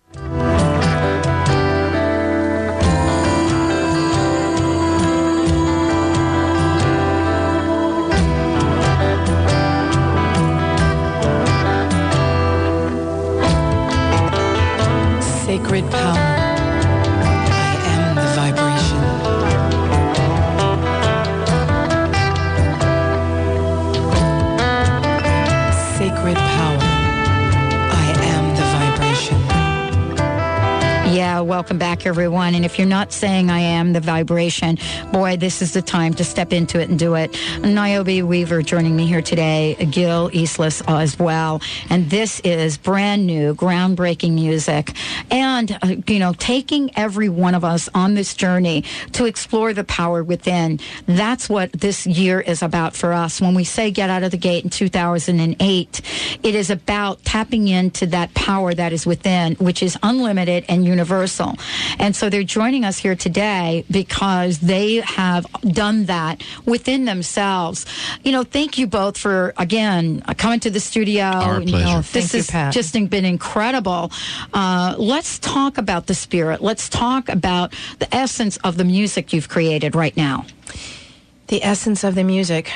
Sacred 15.76 15.92
power. 15.92 16.25
Back, 31.46 32.08
everyone. 32.08 32.56
And 32.56 32.66
if 32.66 32.80
you're 32.80 32.88
not 32.88 33.14
saying 33.14 33.52
I 33.52 33.60
am 33.60 33.94
the 33.94 34.00
vibration, 34.00 34.80
boy, 35.12 35.38
this 35.38 35.62
is 35.62 35.74
the 35.74 35.82
time 35.82 36.14
to 36.16 36.24
step 36.24 36.52
into 36.52 36.80
it 36.80 36.90
and 36.90 36.98
do 36.98 37.14
it. 37.14 37.38
Niobe 37.62 38.28
Weaver 38.28 38.64
joining 38.64 38.96
me 38.96 39.06
here 39.06 39.22
today, 39.22 39.76
Gil 39.92 40.32
Eastless 40.34 40.82
as 40.88 41.20
well. 41.20 41.62
And 41.92 42.10
this 42.10 42.40
is 42.40 42.78
brand 42.78 43.28
new, 43.28 43.54
groundbreaking 43.54 44.34
music. 44.34 44.94
And, 45.30 45.78
uh, 45.84 45.96
you 46.08 46.18
know, 46.18 46.34
taking 46.34 46.90
every 46.98 47.30
one 47.30 47.54
of 47.54 47.64
us 47.64 47.90
on 47.94 48.16
this 48.16 48.34
journey 48.34 48.84
to 49.12 49.26
explore 49.26 49.72
the 49.72 49.84
power 49.84 50.24
within. 50.24 50.80
That's 51.06 51.48
what 51.48 51.72
this 51.74 52.08
year 52.08 52.42
is 52.42 52.64
about 52.64 52.96
for 52.96 53.14
us. 53.14 53.40
When 53.40 53.54
we 53.54 53.66
say 53.66 53.92
get 53.92 54.10
out 54.10 54.24
of 54.24 54.32
the 54.32 54.38
gate 54.38 54.64
in 54.64 54.72
2008, 54.72 56.02
it 56.42 56.56
is 56.56 56.72
about 56.72 57.24
tapping 57.24 57.68
into 57.68 58.08
that 58.08 58.34
power 58.34 58.74
that 58.74 58.92
is 58.92 59.06
within, 59.06 59.54
which 59.56 59.84
is 59.84 59.96
unlimited 60.02 60.66
and 60.68 60.84
universal. 60.84 61.35
And 62.00 62.16
so 62.16 62.30
they're 62.30 62.44
joining 62.44 62.86
us 62.86 62.98
here 62.98 63.16
today 63.16 63.86
because 63.92 64.60
they 64.60 64.96
have 64.98 65.46
done 65.62 66.06
that 66.06 66.44
within 66.66 67.06
themselves. 67.06 67.86
You 68.24 68.32
know, 68.32 68.44
thank 68.44 68.78
you 68.78 68.88
both 68.88 69.18
for, 69.18 69.54
again, 69.58 70.24
uh, 70.28 70.34
coming 70.36 70.60
to 70.62 70.70
the 70.70 70.80
studio. 70.80 71.24
Our 71.24 71.62
You 71.62 71.68
pleasure. 71.68 71.86
know, 71.86 72.02
Thank 72.02 72.12
this 72.32 72.34
you, 72.34 72.40
has 72.40 72.50
Pat. 72.50 72.74
just 72.74 72.94
been 72.94 73.26
incredible. 73.26 74.12
Uh, 74.54 74.96
let's 74.98 75.40
talk 75.40 75.78
about 75.78 76.08
the 76.08 76.16
spirit. 76.16 76.62
Let's 76.62 76.88
talk 76.90 77.30
about 77.30 77.74
the 78.00 78.14
essence 78.16 78.58
of 78.58 78.78
the 78.78 78.84
music 78.86 79.34
you've 79.34 79.50
created 79.50 79.96
right 79.96 80.16
now. 80.16 80.46
The 81.48 81.64
essence 81.64 82.04
of 82.04 82.16
the 82.16 82.24
music 82.24 82.72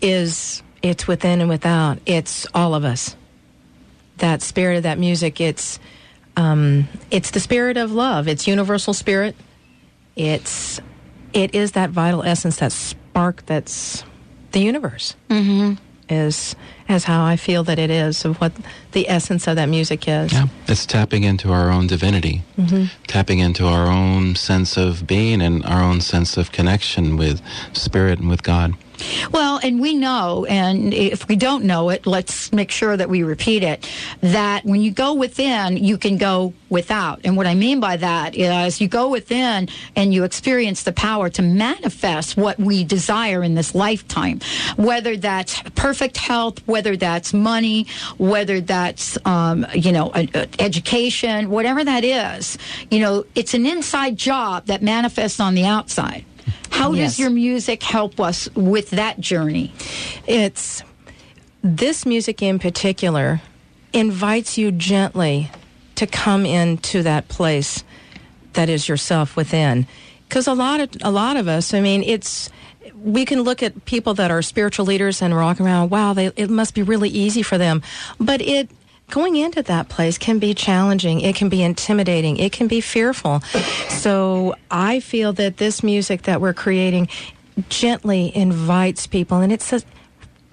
is 0.00 0.62
it's 0.82 1.06
within 1.06 1.40
and 1.40 1.48
without. 1.48 1.98
It's 2.06 2.46
all 2.54 2.74
of 2.74 2.84
us. 2.84 3.14
That 4.18 4.42
spirit 4.42 4.78
of 4.78 4.82
that 4.84 4.98
music, 4.98 5.40
it's 5.40 5.78
um, 6.36 6.88
it's 7.10 7.30
the 7.30 7.40
spirit 7.40 7.76
of 7.76 7.92
love. 7.92 8.28
It's 8.28 8.46
universal 8.46 8.94
spirit. 8.94 9.36
It's 10.16 10.80
it 11.32 11.54
is 11.54 11.72
that 11.72 11.90
vital 11.90 12.22
essence, 12.22 12.56
that 12.58 12.72
spark 12.72 13.44
that's 13.46 14.04
the 14.52 14.60
universe. 14.60 15.14
Mm-hmm. 15.30 15.74
Is 16.08 16.56
as 16.88 17.04
how 17.04 17.24
I 17.24 17.36
feel 17.36 17.64
that 17.64 17.78
it 17.78 17.88
is 17.88 18.24
of 18.26 18.36
what 18.38 18.52
the 18.90 19.08
essence 19.08 19.46
of 19.46 19.56
that 19.56 19.68
music 19.70 20.06
is. 20.06 20.32
Yeah, 20.32 20.48
it's 20.66 20.84
tapping 20.84 21.24
into 21.24 21.50
our 21.52 21.70
own 21.70 21.86
divinity, 21.86 22.42
Mhm. 22.58 22.90
tapping 23.06 23.38
into 23.38 23.66
our 23.66 23.86
own 23.86 24.34
sense 24.36 24.76
of 24.76 25.06
being 25.06 25.40
and 25.40 25.64
our 25.64 25.82
own 25.82 26.02
sense 26.02 26.36
of 26.36 26.52
connection 26.52 27.16
with 27.16 27.40
spirit 27.72 28.18
and 28.18 28.28
with 28.28 28.42
God. 28.42 28.74
Well, 29.30 29.60
and 29.62 29.80
we 29.80 29.94
know, 29.94 30.44
and 30.46 30.92
if 30.92 31.28
we 31.28 31.36
don't 31.36 31.64
know 31.64 31.90
it, 31.90 32.06
let's 32.06 32.52
make 32.52 32.70
sure 32.70 32.96
that 32.96 33.08
we 33.08 33.22
repeat 33.22 33.62
it, 33.62 33.88
that 34.20 34.64
when 34.64 34.80
you 34.80 34.90
go 34.90 35.14
within, 35.14 35.76
you 35.76 35.98
can 35.98 36.16
go 36.16 36.54
without. 36.68 37.20
And 37.24 37.36
what 37.36 37.46
I 37.46 37.54
mean 37.54 37.80
by 37.80 37.96
that 37.96 38.34
is 38.34 38.80
you 38.80 38.88
go 38.88 39.08
within 39.08 39.68
and 39.94 40.14
you 40.14 40.24
experience 40.24 40.82
the 40.82 40.92
power 40.92 41.28
to 41.30 41.42
manifest 41.42 42.36
what 42.36 42.58
we 42.58 42.84
desire 42.84 43.42
in 43.42 43.54
this 43.54 43.74
lifetime, 43.74 44.40
whether 44.76 45.16
that's 45.16 45.60
perfect 45.74 46.16
health, 46.16 46.66
whether 46.66 46.96
that's 46.96 47.34
money, 47.34 47.86
whether 48.18 48.60
that's, 48.60 49.18
um, 49.26 49.66
you 49.74 49.92
know, 49.92 50.12
education, 50.58 51.50
whatever 51.50 51.84
that 51.84 52.04
is. 52.04 52.58
You 52.90 53.00
know, 53.00 53.24
it's 53.34 53.54
an 53.54 53.66
inside 53.66 54.16
job 54.16 54.66
that 54.66 54.82
manifests 54.82 55.40
on 55.40 55.54
the 55.54 55.64
outside. 55.64 56.24
How 56.70 56.92
Yes. 56.92 57.12
does 57.12 57.18
your 57.20 57.30
music 57.30 57.82
help 57.82 58.20
us 58.20 58.48
with 58.54 58.90
that 58.90 59.20
journey? 59.20 59.72
It's 60.26 60.82
this 61.62 62.04
music 62.06 62.42
in 62.42 62.58
particular 62.58 63.40
invites 63.92 64.58
you 64.58 64.72
gently 64.72 65.50
to 65.96 66.06
come 66.06 66.44
into 66.46 67.02
that 67.02 67.28
place 67.28 67.84
that 68.54 68.68
is 68.68 68.88
yourself 68.88 69.36
within. 69.36 69.86
Because 70.28 70.46
a 70.46 70.54
lot 70.54 70.80
of 70.80 70.90
a 71.02 71.10
lot 71.10 71.36
of 71.36 71.46
us, 71.46 71.74
I 71.74 71.80
mean, 71.80 72.02
it's 72.02 72.48
we 72.96 73.24
can 73.24 73.42
look 73.42 73.62
at 73.62 73.84
people 73.84 74.14
that 74.14 74.30
are 74.30 74.42
spiritual 74.42 74.86
leaders 74.86 75.20
and 75.22 75.34
walk 75.34 75.60
around. 75.60 75.90
Wow, 75.90 76.14
they, 76.14 76.26
it 76.36 76.50
must 76.50 76.74
be 76.74 76.82
really 76.82 77.08
easy 77.10 77.42
for 77.42 77.58
them, 77.58 77.82
but 78.18 78.40
it 78.40 78.70
going 79.12 79.36
into 79.36 79.62
that 79.62 79.90
place 79.90 80.16
can 80.16 80.38
be 80.38 80.54
challenging. 80.54 81.20
It 81.20 81.36
can 81.36 81.50
be 81.50 81.62
intimidating. 81.62 82.38
It 82.38 82.50
can 82.50 82.66
be 82.66 82.80
fearful. 82.80 83.40
So 83.88 84.56
I 84.70 85.00
feel 85.00 85.34
that 85.34 85.58
this 85.58 85.82
music 85.82 86.22
that 86.22 86.40
we're 86.40 86.54
creating 86.54 87.08
gently 87.68 88.34
invites 88.34 89.06
people, 89.06 89.38
and 89.40 89.52
it's 89.52 89.72
a 89.72 89.82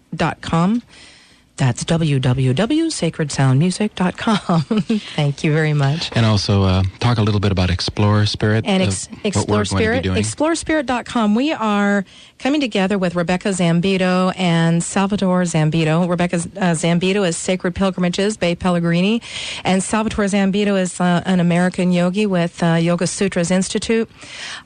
That's 1.57 1.85
www.sacredsoundmusic.com. 1.85 4.62
Thank 5.15 5.45
you 5.45 5.53
very 5.53 5.73
much. 5.73 6.11
And 6.17 6.27
also 6.27 6.65
uh, 6.65 6.83
talk 6.99 7.19
a 7.19 7.23
little 7.23 7.39
bit 7.39 7.53
about 7.53 7.71
Explore 7.71 8.27
Spirit. 8.27 8.65
and 8.67 8.83
of 8.83 8.89
ex- 8.89 9.09
Explore 9.23 9.65
Spirit, 9.65 10.05
explorespirit.com. 10.05 11.37
We 11.37 11.53
are 11.53 12.05
coming 12.41 12.61
together 12.61 12.99
with 12.99 13.15
Rebecca 13.15 13.51
Zambito 13.51 14.33
and 14.37 14.83
Salvatore 14.83 15.45
Zambito. 15.45 16.09
Rebecca 16.09 16.39
uh, 16.39 16.75
Zambito 16.75 17.25
is 17.27 17.37
Sacred 17.37 17.77
Pilgrimages, 17.77 18.37
Bay 18.37 18.57
Pellegrini, 18.57 19.23
and 19.62 19.81
Salvatore 19.81 20.25
Zambito 20.25 20.77
is 20.77 21.01
uh, 21.01 21.23
an 21.25 21.39
American 21.39 21.93
yogi 21.93 22.27
with 22.27 22.61
uh, 22.65 22.75
Yoga 22.75 23.07
Sutras 23.07 23.53
Institute. 23.53 24.11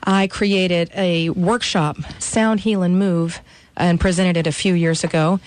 I 0.05 0.27
created 0.27 0.91
a 0.95 1.29
workshop, 1.31 1.99
Sound, 2.19 2.61
Heal, 2.61 2.83
and 2.83 2.99
Move, 2.99 3.43
and 3.79 3.99
presented 4.01 4.37
it 4.37 4.47
a 4.47 4.53
few 4.53 4.75
years 4.75 5.05
ago. 5.05 5.41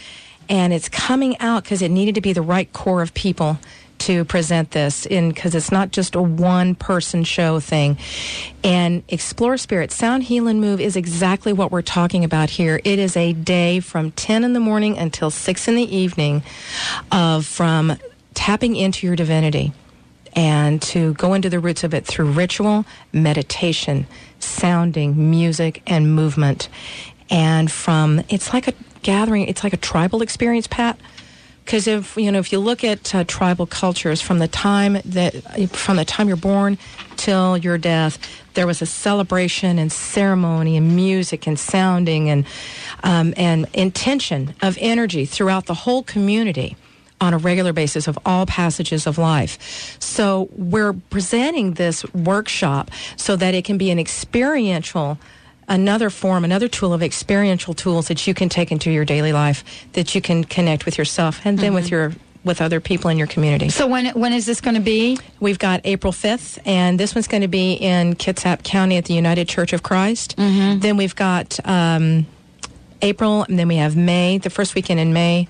And 0.49 0.73
it's 0.73 0.89
coming 0.89 1.37
out 1.39 1.63
because 1.63 1.81
it 1.81 1.89
needed 1.89 2.15
to 2.15 2.21
be 2.21 2.33
the 2.33 2.41
right 2.41 2.71
core 2.73 3.01
of 3.01 3.13
people 3.13 3.59
to 4.01 4.25
present 4.25 4.71
this 4.71 5.05
in 5.05 5.29
because 5.29 5.53
it's 5.53 5.71
not 5.71 5.91
just 5.91 6.15
a 6.15 6.21
one 6.21 6.73
person 6.73 7.23
show 7.23 7.59
thing. 7.59 7.97
And 8.63 9.03
explore 9.07 9.57
spirit 9.57 9.91
sound 9.91 10.23
heal 10.23 10.47
and 10.47 10.59
move 10.59 10.81
is 10.81 10.95
exactly 10.95 11.53
what 11.53 11.71
we're 11.71 11.83
talking 11.83 12.23
about 12.23 12.49
here. 12.49 12.81
It 12.83 12.97
is 12.97 13.15
a 13.15 13.33
day 13.33 13.79
from 13.79 14.11
10 14.11 14.43
in 14.43 14.53
the 14.53 14.59
morning 14.59 14.97
until 14.97 15.29
6 15.29 15.67
in 15.67 15.75
the 15.75 15.95
evening 15.95 16.41
of 17.11 17.45
from 17.45 17.95
tapping 18.33 18.75
into 18.75 19.05
your 19.05 19.15
divinity 19.15 19.71
and 20.33 20.81
to 20.81 21.13
go 21.15 21.33
into 21.33 21.49
the 21.49 21.59
roots 21.59 21.83
of 21.83 21.93
it 21.93 22.05
through 22.05 22.31
ritual 22.31 22.85
meditation 23.11 24.07
sounding 24.39 25.29
music 25.29 25.83
and 25.85 26.15
movement 26.15 26.69
and 27.31 27.71
from 27.71 28.21
it's 28.29 28.53
like 28.53 28.67
a 28.67 28.73
gathering 29.01 29.47
it's 29.47 29.63
like 29.63 29.73
a 29.73 29.77
tribal 29.77 30.21
experience 30.21 30.67
pat 30.67 30.99
because 31.65 31.87
if 31.87 32.15
you 32.17 32.31
know 32.31 32.37
if 32.37 32.51
you 32.51 32.59
look 32.59 32.83
at 32.83 33.15
uh, 33.15 33.23
tribal 33.23 33.65
cultures 33.65 34.21
from 34.21 34.37
the 34.37 34.47
time 34.47 34.97
that 35.05 35.33
from 35.71 35.95
the 35.97 36.05
time 36.05 36.27
you're 36.27 36.37
born 36.37 36.77
till 37.15 37.57
your 37.57 37.77
death 37.77 38.19
there 38.53 38.67
was 38.67 38.81
a 38.81 38.85
celebration 38.85 39.79
and 39.79 39.91
ceremony 39.91 40.77
and 40.77 40.95
music 40.95 41.47
and 41.47 41.57
sounding 41.57 42.29
and 42.29 42.45
um, 43.03 43.33
and 43.37 43.67
intention 43.73 44.53
of 44.61 44.77
energy 44.81 45.25
throughout 45.25 45.65
the 45.65 45.73
whole 45.73 46.03
community 46.03 46.75
on 47.21 47.33
a 47.35 47.37
regular 47.37 47.71
basis 47.71 48.07
of 48.07 48.17
all 48.25 48.47
passages 48.47 49.05
of 49.05 49.19
life. 49.19 49.95
So 49.99 50.49
we're 50.53 50.93
presenting 50.93 51.73
this 51.73 52.03
workshop 52.13 52.89
so 53.15 53.35
that 53.35 53.53
it 53.53 53.63
can 53.63 53.77
be 53.77 53.91
an 53.91 53.99
experiential 53.99 55.19
another 55.71 56.09
form, 56.09 56.43
another 56.43 56.67
tool 56.67 56.93
of 56.93 57.01
experiential 57.01 57.73
tools 57.73 58.09
that 58.09 58.27
you 58.27 58.33
can 58.33 58.49
take 58.49 58.71
into 58.71 58.91
your 58.91 59.05
daily 59.05 59.31
life 59.31 59.63
that 59.93 60.13
you 60.13 60.21
can 60.21 60.43
connect 60.43 60.85
with 60.85 60.97
yourself 60.97 61.39
and 61.45 61.57
then 61.57 61.73
with 61.73 61.89
your 61.89 62.11
with 62.43 62.59
other 62.59 62.79
people 62.79 63.09
in 63.09 63.17
your 63.17 63.27
community. 63.27 63.69
So 63.69 63.87
when 63.87 64.07
when 64.07 64.33
is 64.33 64.45
this 64.45 64.59
going 64.61 64.75
to 64.75 64.81
be? 64.81 65.17
We've 65.39 65.59
got 65.59 65.81
April 65.85 66.11
5th 66.11 66.59
and 66.65 66.99
this 66.99 67.15
one's 67.15 67.27
going 67.27 67.41
to 67.41 67.47
be 67.47 67.73
in 67.73 68.15
Kitsap 68.15 68.63
County 68.63 68.97
at 68.97 69.05
the 69.05 69.13
United 69.13 69.47
Church 69.47 69.71
of 69.73 69.81
Christ. 69.81 70.35
Then 70.79 70.97
we've 70.97 71.15
got 71.15 71.57
um, 71.65 72.25
April 73.01 73.43
and 73.43 73.57
then 73.57 73.67
we 73.69 73.77
have 73.77 73.95
May, 73.95 74.39
the 74.39 74.49
first 74.49 74.75
weekend 74.75 74.99
in 74.99 75.13
May. 75.13 75.47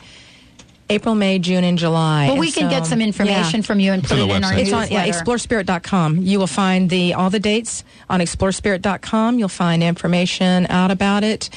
April, 0.92 1.16
May, 1.16 1.39
June, 1.39 1.64
and 1.64 1.78
July. 1.78 2.26
Well, 2.26 2.32
And 2.34 2.39
we 2.39 2.52
can 2.52 2.70
get 2.70 2.86
some 2.86 3.02
information 3.02 3.62
yeah. 3.62 3.66
from 3.66 3.80
you 3.80 3.92
and 3.94 4.04
put 4.04 4.18
it 4.18 4.30
in 4.30 4.44
our 4.44 4.54
It's 4.54 4.72
on 4.74 4.82
newsletter. 4.82 4.94
yeah, 4.94 5.08
explorespirit.com. 5.08 6.18
You 6.18 6.38
will 6.39 6.48
find 6.48 6.89
the 6.89 7.14
all 7.14 7.30
the 7.30 7.39
dates 7.39 7.84
on 8.10 8.20
explorespirit.com. 8.20 9.39
You'll 9.39 9.48
find 9.50 9.82
information 9.84 10.68
out 10.70 10.92
about 10.92 11.24
it. 11.24 11.50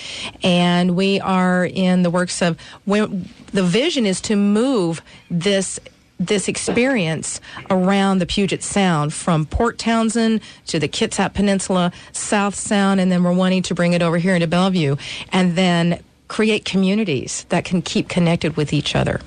And 0.42 0.96
we 0.96 1.20
are 1.20 1.64
in 1.66 2.02
the 2.02 2.10
works 2.10 2.40
of 2.42 2.58
when 2.84 3.28
the 3.52 3.62
vision 3.62 4.06
is 4.06 4.20
to 4.22 4.36
move 4.36 5.02
this 5.30 5.78
this 6.20 6.46
experience 6.46 7.40
around 7.70 8.20
the 8.20 8.26
Puget 8.26 8.62
Sound 8.62 9.12
from 9.12 9.44
Port 9.46 9.78
Townsend 9.78 10.40
to 10.68 10.78
the 10.78 10.86
Kitsap 10.86 11.34
Peninsula, 11.34 11.90
South 12.12 12.54
Sound, 12.54 13.00
and 13.00 13.10
then 13.10 13.24
we're 13.24 13.32
wanting 13.34 13.62
to 13.64 13.74
bring 13.74 13.94
it 13.94 14.00
over 14.02 14.16
here 14.18 14.34
into 14.36 14.46
Bellevue 14.46 14.94
and 15.32 15.56
then 15.56 16.00
create 16.28 16.64
communities 16.64 17.44
that 17.50 17.64
can 17.64 17.82
keep 17.82 18.08
connected 18.08 18.56
with 18.56 18.72
each 18.72 18.96
other. 18.96 19.20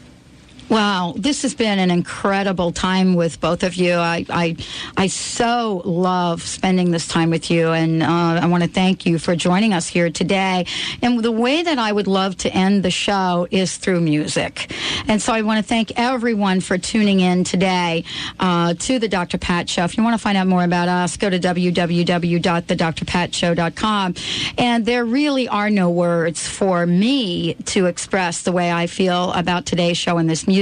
Wow, 0.69 1.13
this 1.15 1.43
has 1.43 1.55
been 1.55 1.79
an 1.79 1.89
incredible 1.89 2.73
time 2.73 3.15
with 3.15 3.39
both 3.39 3.63
of 3.63 3.75
you. 3.75 3.93
I 3.93 4.25
I, 4.29 4.57
I 4.97 5.07
so 5.07 5.81
love 5.85 6.43
spending 6.43 6.91
this 6.91 7.07
time 7.07 7.29
with 7.29 7.49
you, 7.49 7.69
and 7.69 8.03
uh, 8.03 8.41
I 8.41 8.45
want 8.47 8.63
to 8.63 8.69
thank 8.69 9.05
you 9.05 9.17
for 9.17 9.33
joining 9.33 9.73
us 9.73 9.87
here 9.87 10.09
today. 10.09 10.65
And 11.01 11.23
the 11.23 11.31
way 11.31 11.63
that 11.63 11.79
I 11.79 11.93
would 11.93 12.07
love 12.07 12.35
to 12.37 12.53
end 12.53 12.83
the 12.83 12.91
show 12.91 13.47
is 13.49 13.77
through 13.77 14.01
music, 14.01 14.73
and 15.07 15.21
so 15.21 15.31
I 15.31 15.41
want 15.41 15.59
to 15.59 15.63
thank 15.63 15.97
everyone 15.97 16.59
for 16.59 16.77
tuning 16.77 17.21
in 17.21 17.45
today 17.45 18.03
uh, 18.41 18.73
to 18.73 18.99
the 18.99 19.07
Dr. 19.07 19.37
Pat 19.37 19.69
Show. 19.69 19.85
If 19.85 19.95
you 19.95 20.03
want 20.03 20.15
to 20.15 20.21
find 20.21 20.37
out 20.37 20.47
more 20.47 20.65
about 20.65 20.89
us, 20.89 21.15
go 21.15 21.29
to 21.29 21.39
www.thedrpatshow.com. 21.39 24.15
And 24.57 24.85
there 24.85 25.05
really 25.05 25.47
are 25.47 25.69
no 25.69 25.89
words 25.89 26.45
for 26.45 26.85
me 26.85 27.53
to 27.53 27.85
express 27.85 28.41
the 28.41 28.51
way 28.51 28.69
I 28.69 28.87
feel 28.87 29.31
about 29.31 29.65
today's 29.65 29.97
show 29.97 30.17
and 30.17 30.29
this 30.29 30.45
music. 30.45 30.56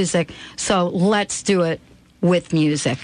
So 0.55 0.89
let's 0.89 1.43
do 1.43 1.61
it 1.61 1.79
with 2.21 2.53
music. 2.53 2.97